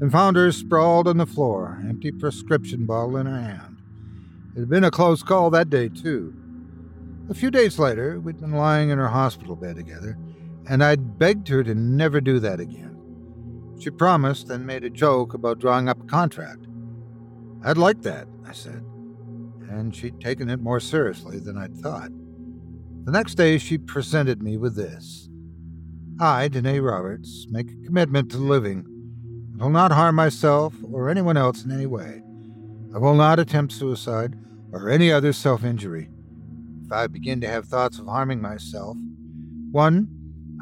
and 0.00 0.10
found 0.10 0.36
her 0.36 0.50
sprawled 0.50 1.08
on 1.08 1.16
the 1.16 1.26
floor, 1.26 1.80
empty 1.88 2.10
prescription 2.10 2.86
bottle 2.86 3.16
in 3.16 3.26
her 3.26 3.40
hand. 3.40 3.77
It 4.58 4.62
had 4.62 4.70
been 4.70 4.82
a 4.82 4.90
close 4.90 5.22
call 5.22 5.50
that 5.50 5.70
day, 5.70 5.88
too. 5.88 6.34
A 7.30 7.34
few 7.34 7.48
days 7.48 7.78
later, 7.78 8.18
we'd 8.18 8.40
been 8.40 8.54
lying 8.54 8.90
in 8.90 8.98
her 8.98 9.06
hospital 9.06 9.54
bed 9.54 9.76
together, 9.76 10.18
and 10.68 10.82
I'd 10.82 11.16
begged 11.16 11.46
her 11.46 11.62
to 11.62 11.76
never 11.76 12.20
do 12.20 12.40
that 12.40 12.58
again. 12.58 12.98
She 13.78 13.90
promised 13.90 14.50
and 14.50 14.66
made 14.66 14.82
a 14.82 14.90
joke 14.90 15.32
about 15.32 15.60
drawing 15.60 15.88
up 15.88 16.02
a 16.02 16.06
contract. 16.06 16.66
I'd 17.64 17.78
like 17.78 18.02
that, 18.02 18.26
I 18.44 18.50
said, 18.50 18.82
and 19.70 19.94
she'd 19.94 20.20
taken 20.20 20.50
it 20.50 20.58
more 20.58 20.80
seriously 20.80 21.38
than 21.38 21.56
I'd 21.56 21.76
thought. 21.76 22.10
The 23.04 23.12
next 23.12 23.36
day, 23.36 23.58
she 23.58 23.78
presented 23.78 24.42
me 24.42 24.56
with 24.56 24.74
this 24.74 25.28
I, 26.18 26.48
Danae 26.48 26.80
Roberts, 26.80 27.46
make 27.48 27.70
a 27.70 27.86
commitment 27.86 28.32
to 28.32 28.38
living. 28.38 28.84
I 29.60 29.62
will 29.62 29.70
not 29.70 29.92
harm 29.92 30.16
myself 30.16 30.74
or 30.82 31.08
anyone 31.08 31.36
else 31.36 31.64
in 31.64 31.70
any 31.70 31.86
way. 31.86 32.22
I 32.92 32.98
will 32.98 33.14
not 33.14 33.38
attempt 33.38 33.72
suicide 33.72 34.36
or 34.72 34.88
any 34.90 35.10
other 35.10 35.32
self 35.32 35.64
injury. 35.64 36.08
If 36.84 36.92
I 36.92 37.06
begin 37.06 37.40
to 37.42 37.48
have 37.48 37.66
thoughts 37.66 37.98
of 37.98 38.06
harming 38.06 38.40
myself, 38.40 38.96
one, 39.70 40.08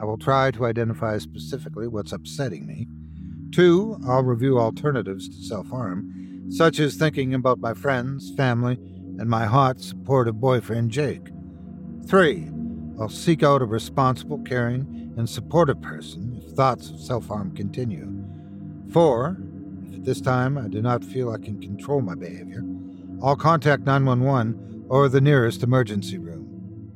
I 0.00 0.04
will 0.04 0.18
try 0.18 0.50
to 0.50 0.66
identify 0.66 1.18
specifically 1.18 1.88
what's 1.88 2.12
upsetting 2.12 2.66
me. 2.66 2.88
Two, 3.52 3.98
I'll 4.06 4.22
review 4.22 4.58
alternatives 4.58 5.28
to 5.28 5.42
self 5.46 5.68
harm, 5.68 6.50
such 6.50 6.78
as 6.78 6.96
thinking 6.96 7.32
about 7.34 7.60
my 7.60 7.74
friends, 7.74 8.32
family, 8.36 8.74
and 9.18 9.30
my 9.30 9.46
hot, 9.46 9.80
supportive 9.80 10.40
boyfriend, 10.40 10.90
Jake. 10.90 11.28
Three, 12.06 12.50
I'll 13.00 13.08
seek 13.08 13.42
out 13.42 13.62
a 13.62 13.66
responsible, 13.66 14.38
caring, 14.38 15.14
and 15.16 15.28
supportive 15.28 15.80
person 15.80 16.42
if 16.42 16.52
thoughts 16.52 16.90
of 16.90 17.00
self 17.00 17.28
harm 17.28 17.54
continue. 17.54 18.12
Four, 18.92 19.36
if 19.86 19.94
at 19.94 20.04
this 20.04 20.20
time 20.20 20.58
I 20.58 20.68
do 20.68 20.82
not 20.82 21.04
feel 21.04 21.30
I 21.30 21.38
can 21.38 21.60
control 21.60 22.00
my 22.02 22.14
behavior, 22.14 22.62
I'll 23.22 23.36
contact 23.36 23.84
911 23.84 24.86
or 24.88 25.08
the 25.08 25.20
nearest 25.20 25.62
emergency 25.62 26.18
room. 26.18 26.92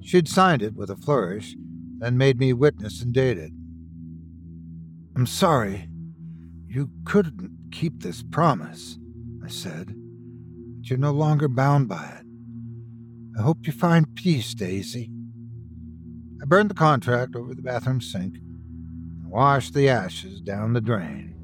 She'd 0.00 0.28
signed 0.28 0.62
it 0.62 0.74
with 0.74 0.90
a 0.90 0.96
flourish, 0.96 1.54
then 1.98 2.16
made 2.16 2.38
me 2.38 2.52
witness 2.52 3.02
and 3.02 3.12
date 3.12 3.38
it. 3.38 3.52
I'm 5.14 5.26
sorry. 5.26 5.88
You 6.66 6.90
couldn't 7.04 7.70
keep 7.70 8.02
this 8.02 8.22
promise, 8.22 8.98
I 9.44 9.48
said, 9.48 9.88
but 9.88 10.88
you're 10.88 10.98
no 10.98 11.12
longer 11.12 11.48
bound 11.48 11.88
by 11.88 12.20
it. 12.20 12.26
I 13.38 13.42
hope 13.42 13.66
you 13.66 13.72
find 13.72 14.14
peace, 14.14 14.54
Daisy. 14.54 15.10
I 16.42 16.46
burned 16.46 16.70
the 16.70 16.74
contract 16.74 17.36
over 17.36 17.54
the 17.54 17.62
bathroom 17.62 18.00
sink 18.00 18.36
and 18.36 19.30
washed 19.30 19.74
the 19.74 19.88
ashes 19.88 20.40
down 20.40 20.72
the 20.72 20.80
drain. 20.80 21.34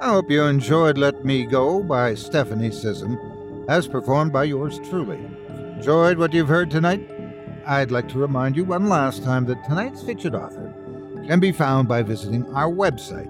I 0.00 0.10
hope 0.10 0.30
you 0.30 0.44
enjoyed 0.44 0.96
Let 0.96 1.24
Me 1.24 1.44
Go 1.44 1.82
by 1.82 2.14
Stephanie 2.14 2.70
Scissom, 2.70 3.18
as 3.68 3.88
performed 3.88 4.32
by 4.32 4.44
yours 4.44 4.78
truly. 4.88 5.18
Enjoyed 5.76 6.18
what 6.18 6.32
you've 6.32 6.46
heard 6.46 6.70
tonight? 6.70 7.10
I'd 7.66 7.90
like 7.90 8.08
to 8.10 8.18
remind 8.18 8.54
you 8.56 8.64
one 8.64 8.88
last 8.88 9.24
time 9.24 9.44
that 9.46 9.64
tonight's 9.64 10.02
featured 10.02 10.36
author 10.36 10.72
can 11.26 11.40
be 11.40 11.50
found 11.50 11.88
by 11.88 12.02
visiting 12.02 12.46
our 12.54 12.70
website. 12.70 13.28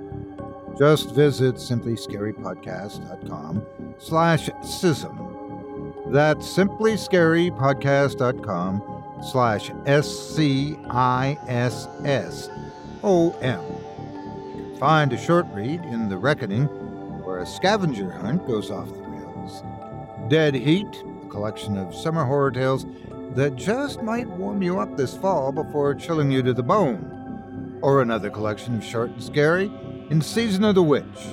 Just 0.78 1.14
visit 1.14 1.54
simplyscarypodcast.com 1.54 3.64
slash 3.98 4.50
scissom. 4.62 6.12
That's 6.12 6.46
simplyscarypodcast.com 6.46 8.82
slash 9.22 9.70
S-C-I-S-S-O-M. 9.86 10.78
Find 14.78 15.12
a 15.12 15.18
short 15.18 15.46
read 15.52 15.82
in 15.86 16.08
The 16.08 16.16
Reckoning, 16.16 16.66
where 17.24 17.40
a 17.40 17.46
scavenger 17.46 18.12
hunt 18.12 18.46
goes 18.46 18.70
off 18.70 18.86
the 18.86 19.02
rails. 19.02 19.62
Dead 20.28 20.54
Heat, 20.54 20.86
a 21.24 21.28
collection 21.28 21.76
of 21.76 21.92
summer 21.92 22.24
horror 22.24 22.52
tales 22.52 22.86
that 23.34 23.56
just 23.56 24.02
might 24.02 24.28
warm 24.28 24.62
you 24.62 24.78
up 24.78 24.96
this 24.96 25.16
fall 25.16 25.50
before 25.50 25.96
chilling 25.96 26.30
you 26.30 26.44
to 26.44 26.54
the 26.54 26.62
bone. 26.62 27.78
Or 27.82 28.02
another 28.02 28.30
collection 28.30 28.76
of 28.76 28.84
short 28.84 29.10
and 29.10 29.22
scary 29.22 29.68
in 30.10 30.22
Season 30.22 30.62
of 30.62 30.76
the 30.76 30.82
Witch. 30.84 31.26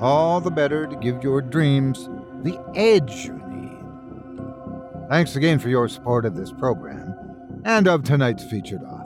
All 0.00 0.40
the 0.40 0.50
better 0.50 0.88
to 0.88 0.96
give 0.96 1.22
your 1.22 1.40
dreams 1.40 2.08
the 2.42 2.60
edge 2.74 3.26
you 3.26 3.34
need. 3.46 5.08
Thanks 5.08 5.36
again 5.36 5.60
for 5.60 5.68
your 5.68 5.88
support 5.88 6.24
of 6.24 6.34
this 6.34 6.50
program 6.50 7.14
and 7.64 7.86
of 7.86 8.02
tonight's 8.02 8.42
featured 8.42 8.82
author. 8.82 9.01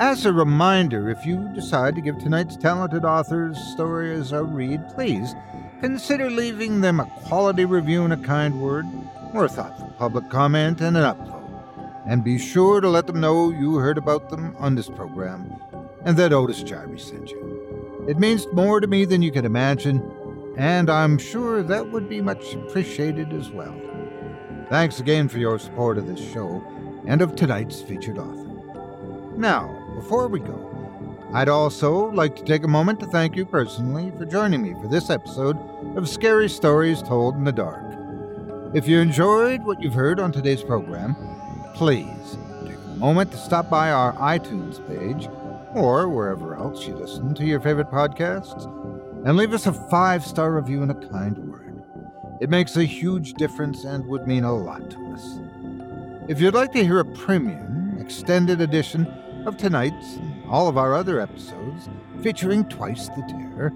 As 0.00 0.24
a 0.24 0.32
reminder, 0.32 1.10
if 1.10 1.26
you 1.26 1.50
decide 1.56 1.96
to 1.96 2.00
give 2.00 2.18
tonight's 2.18 2.56
talented 2.56 3.04
author's 3.04 3.58
stories 3.72 4.30
a 4.30 4.44
read, 4.44 4.88
please 4.94 5.34
consider 5.80 6.30
leaving 6.30 6.80
them 6.80 7.00
a 7.00 7.06
quality 7.24 7.64
review 7.64 8.04
and 8.04 8.12
a 8.12 8.16
kind 8.16 8.60
word, 8.60 8.86
or 9.34 9.46
a 9.46 9.48
thoughtful 9.48 9.92
public 9.98 10.30
comment 10.30 10.80
and 10.80 10.96
an 10.96 11.02
upvote. 11.02 11.50
And 12.06 12.22
be 12.22 12.38
sure 12.38 12.80
to 12.80 12.88
let 12.88 13.08
them 13.08 13.20
know 13.20 13.50
you 13.50 13.74
heard 13.74 13.98
about 13.98 14.30
them 14.30 14.54
on 14.60 14.76
this 14.76 14.88
program 14.88 15.52
and 16.04 16.16
that 16.16 16.32
Otis 16.32 16.62
Jiry 16.62 17.00
sent 17.00 17.30
you. 17.30 18.06
It 18.08 18.20
means 18.20 18.46
more 18.52 18.80
to 18.80 18.86
me 18.86 19.04
than 19.04 19.20
you 19.20 19.32
can 19.32 19.44
imagine, 19.44 20.00
and 20.56 20.88
I'm 20.88 21.18
sure 21.18 21.64
that 21.64 21.90
would 21.90 22.08
be 22.08 22.20
much 22.20 22.54
appreciated 22.54 23.32
as 23.32 23.50
well. 23.50 23.74
Thanks 24.70 25.00
again 25.00 25.28
for 25.28 25.38
your 25.38 25.58
support 25.58 25.98
of 25.98 26.06
this 26.06 26.20
show 26.32 26.62
and 27.04 27.20
of 27.20 27.34
tonight's 27.34 27.82
featured 27.82 28.18
author. 28.18 28.44
Now, 29.36 29.77
before 29.98 30.28
we 30.28 30.38
go, 30.38 31.28
I'd 31.34 31.48
also 31.48 32.12
like 32.12 32.36
to 32.36 32.44
take 32.44 32.62
a 32.62 32.68
moment 32.68 33.00
to 33.00 33.06
thank 33.06 33.34
you 33.34 33.44
personally 33.44 34.12
for 34.16 34.24
joining 34.24 34.62
me 34.62 34.74
for 34.80 34.86
this 34.86 35.10
episode 35.10 35.58
of 35.96 36.08
Scary 36.08 36.48
Stories 36.48 37.02
Told 37.02 37.34
in 37.34 37.42
the 37.42 37.50
Dark. 37.50 37.84
If 38.74 38.86
you 38.86 39.00
enjoyed 39.00 39.64
what 39.64 39.82
you've 39.82 39.94
heard 39.94 40.20
on 40.20 40.30
today's 40.30 40.62
program, 40.62 41.16
please 41.74 42.38
take 42.64 42.76
a 42.76 42.96
moment 42.96 43.32
to 43.32 43.38
stop 43.38 43.68
by 43.68 43.90
our 43.90 44.12
iTunes 44.14 44.78
page 44.86 45.28
or 45.74 46.08
wherever 46.08 46.54
else 46.54 46.86
you 46.86 46.94
listen 46.94 47.34
to 47.34 47.44
your 47.44 47.60
favorite 47.60 47.90
podcasts 47.90 48.66
and 49.26 49.36
leave 49.36 49.52
us 49.52 49.66
a 49.66 49.72
five 49.90 50.24
star 50.24 50.52
review 50.52 50.82
and 50.82 50.92
a 50.92 51.08
kind 51.08 51.36
word. 51.38 51.82
It 52.40 52.50
makes 52.50 52.76
a 52.76 52.84
huge 52.84 53.32
difference 53.32 53.82
and 53.82 54.06
would 54.06 54.28
mean 54.28 54.44
a 54.44 54.56
lot 54.56 54.90
to 54.90 55.12
us. 55.12 55.40
If 56.28 56.40
you'd 56.40 56.54
like 56.54 56.70
to 56.74 56.84
hear 56.84 57.00
a 57.00 57.04
premium, 57.04 57.98
extended 57.98 58.60
edition 58.60 59.06
of 59.48 59.56
tonight's 59.56 60.16
and 60.16 60.44
all 60.48 60.68
of 60.68 60.78
our 60.78 60.94
other 60.94 61.20
episodes 61.20 61.88
featuring 62.22 62.64
Twice 62.66 63.08
the 63.08 63.24
Terror, 63.28 63.72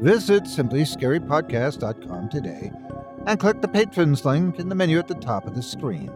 visit 0.00 0.44
simplyscarypodcast.com 0.44 2.28
today 2.28 2.70
and 3.26 3.40
click 3.40 3.62
the 3.62 3.68
patrons 3.68 4.22
link 4.24 4.58
in 4.58 4.68
the 4.68 4.74
menu 4.74 4.98
at 4.98 5.06
the 5.08 5.14
top 5.14 5.46
of 5.46 5.54
the 5.54 5.62
screen. 5.62 6.10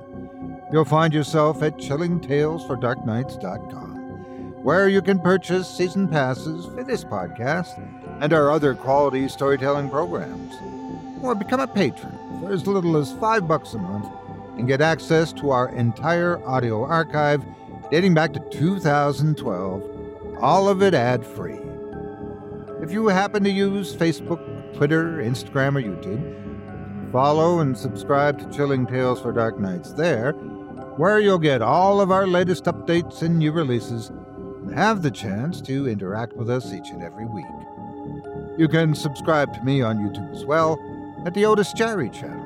You'll 0.73 0.85
find 0.85 1.15
yourself 1.15 1.63
at 1.63 1.79
chillingtalesfordarknights.com, 1.79 4.65
where 4.65 4.89
you 4.89 5.01
can 5.01 5.21
purchase 5.21 5.69
season 5.69 6.09
passes 6.09 6.67
for 6.67 6.83
this 6.85 7.05
podcast 7.05 7.81
and 8.21 8.33
our 8.33 8.51
other 8.51 8.75
quality 8.75 9.29
storytelling 9.29 9.89
programs. 9.89 10.53
Or 11.23 11.37
become 11.37 11.61
a 11.61 11.67
patron 11.67 12.13
for 12.41 12.53
as 12.53 12.67
little 12.67 12.97
as 12.97 13.13
five 13.13 13.49
bucks 13.49 13.75
a 13.75 13.79
month 13.79 14.07
and 14.59 14.67
get 14.67 14.81
access 14.81 15.33
to 15.35 15.51
our 15.51 15.69
entire 15.71 16.45
audio 16.47 16.85
archive 16.85 17.45
dating 17.91 18.15
back 18.15 18.33
to 18.35 18.41
2012, 18.51 20.39
all 20.41 20.69
of 20.69 20.83
it 20.83 20.95
ad 20.95 21.25
free. 21.25 21.59
If 22.83 22.93
you 22.93 23.09
happen 23.09 23.43
to 23.45 23.51
use 23.51 23.97
Facebook, 23.97 24.77
Twitter, 24.77 25.23
Instagram, 25.23 25.77
or 25.77 25.83
YouTube, 25.83 27.13
follow 27.13 27.61
and 27.61 27.77
subscribe 27.77 28.39
to 28.39 28.57
Chilling 28.57 28.87
Tales 28.87 29.21
for 29.21 29.33
Dark 29.33 29.59
Nights 29.59 29.93
there, 29.93 30.33
where 30.99 31.19
you'll 31.19 31.39
get 31.39 31.63
all 31.63 32.01
of 32.01 32.11
our 32.11 32.27
latest 32.27 32.65
updates 32.65 33.23
and 33.23 33.39
new 33.39 33.53
releases 33.53 34.11
and 34.11 34.75
have 34.75 35.03
the 35.03 35.11
chance 35.11 35.61
to 35.63 35.89
interact 35.89 36.35
with 36.35 36.51
us 36.51 36.73
each 36.73 36.91
and 36.91 37.03
every 37.03 37.25
week. 37.25 37.47
You 38.59 38.69
can 38.69 38.95
subscribe 38.95 39.55
to 39.55 39.65
me 39.65 39.81
on 39.81 39.99
YouTube 39.99 40.35
as 40.35 40.45
well 40.45 40.79
at 41.25 41.35
the 41.35 41.47
Otis 41.47 41.73
Jiry 41.73 42.13
channel, 42.13 42.45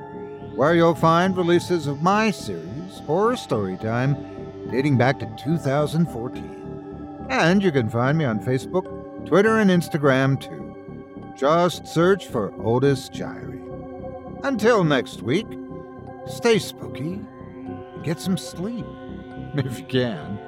where 0.55 0.75
you'll 0.75 0.95
find 0.95 1.37
releases 1.37 1.87
of 1.87 2.03
my 2.03 2.31
series, 2.31 3.01
Horror 3.07 3.35
Storytime, 3.35 4.32
dating 4.73 4.97
back 4.97 5.19
to 5.19 5.27
2014. 5.45 7.27
And 7.29 7.63
you 7.63 7.71
can 7.71 7.91
find 7.91 8.17
me 8.17 8.25
on 8.25 8.41
Facebook, 8.41 9.27
Twitter, 9.27 9.59
and 9.59 9.71
Instagram 9.71 10.41
too. 10.41 10.75
Just 11.37 11.87
search 11.87 12.27
for 12.27 12.55
Otis 12.65 13.11
Jiry. 13.11 13.61
Until 14.45 14.83
next 14.83 15.23
week, 15.23 15.47
stay 16.27 16.59
spooky, 16.59 17.21
get 18.03 18.19
some 18.19 18.39
sleep, 18.39 18.87
if 19.55 19.79
you 19.79 19.85
can. 19.85 20.39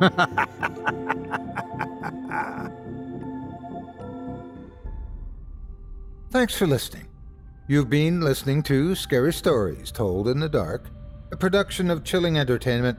Thanks 6.30 6.54
for 6.54 6.66
listening. 6.66 7.06
You've 7.66 7.90
been 7.90 8.22
listening 8.22 8.62
to 8.64 8.94
Scary 8.94 9.32
Stories 9.32 9.92
Told 9.92 10.26
in 10.28 10.40
the 10.40 10.48
Dark, 10.48 10.88
a 11.32 11.36
production 11.36 11.90
of 11.90 12.02
Chilling 12.02 12.38
Entertainment 12.38 12.98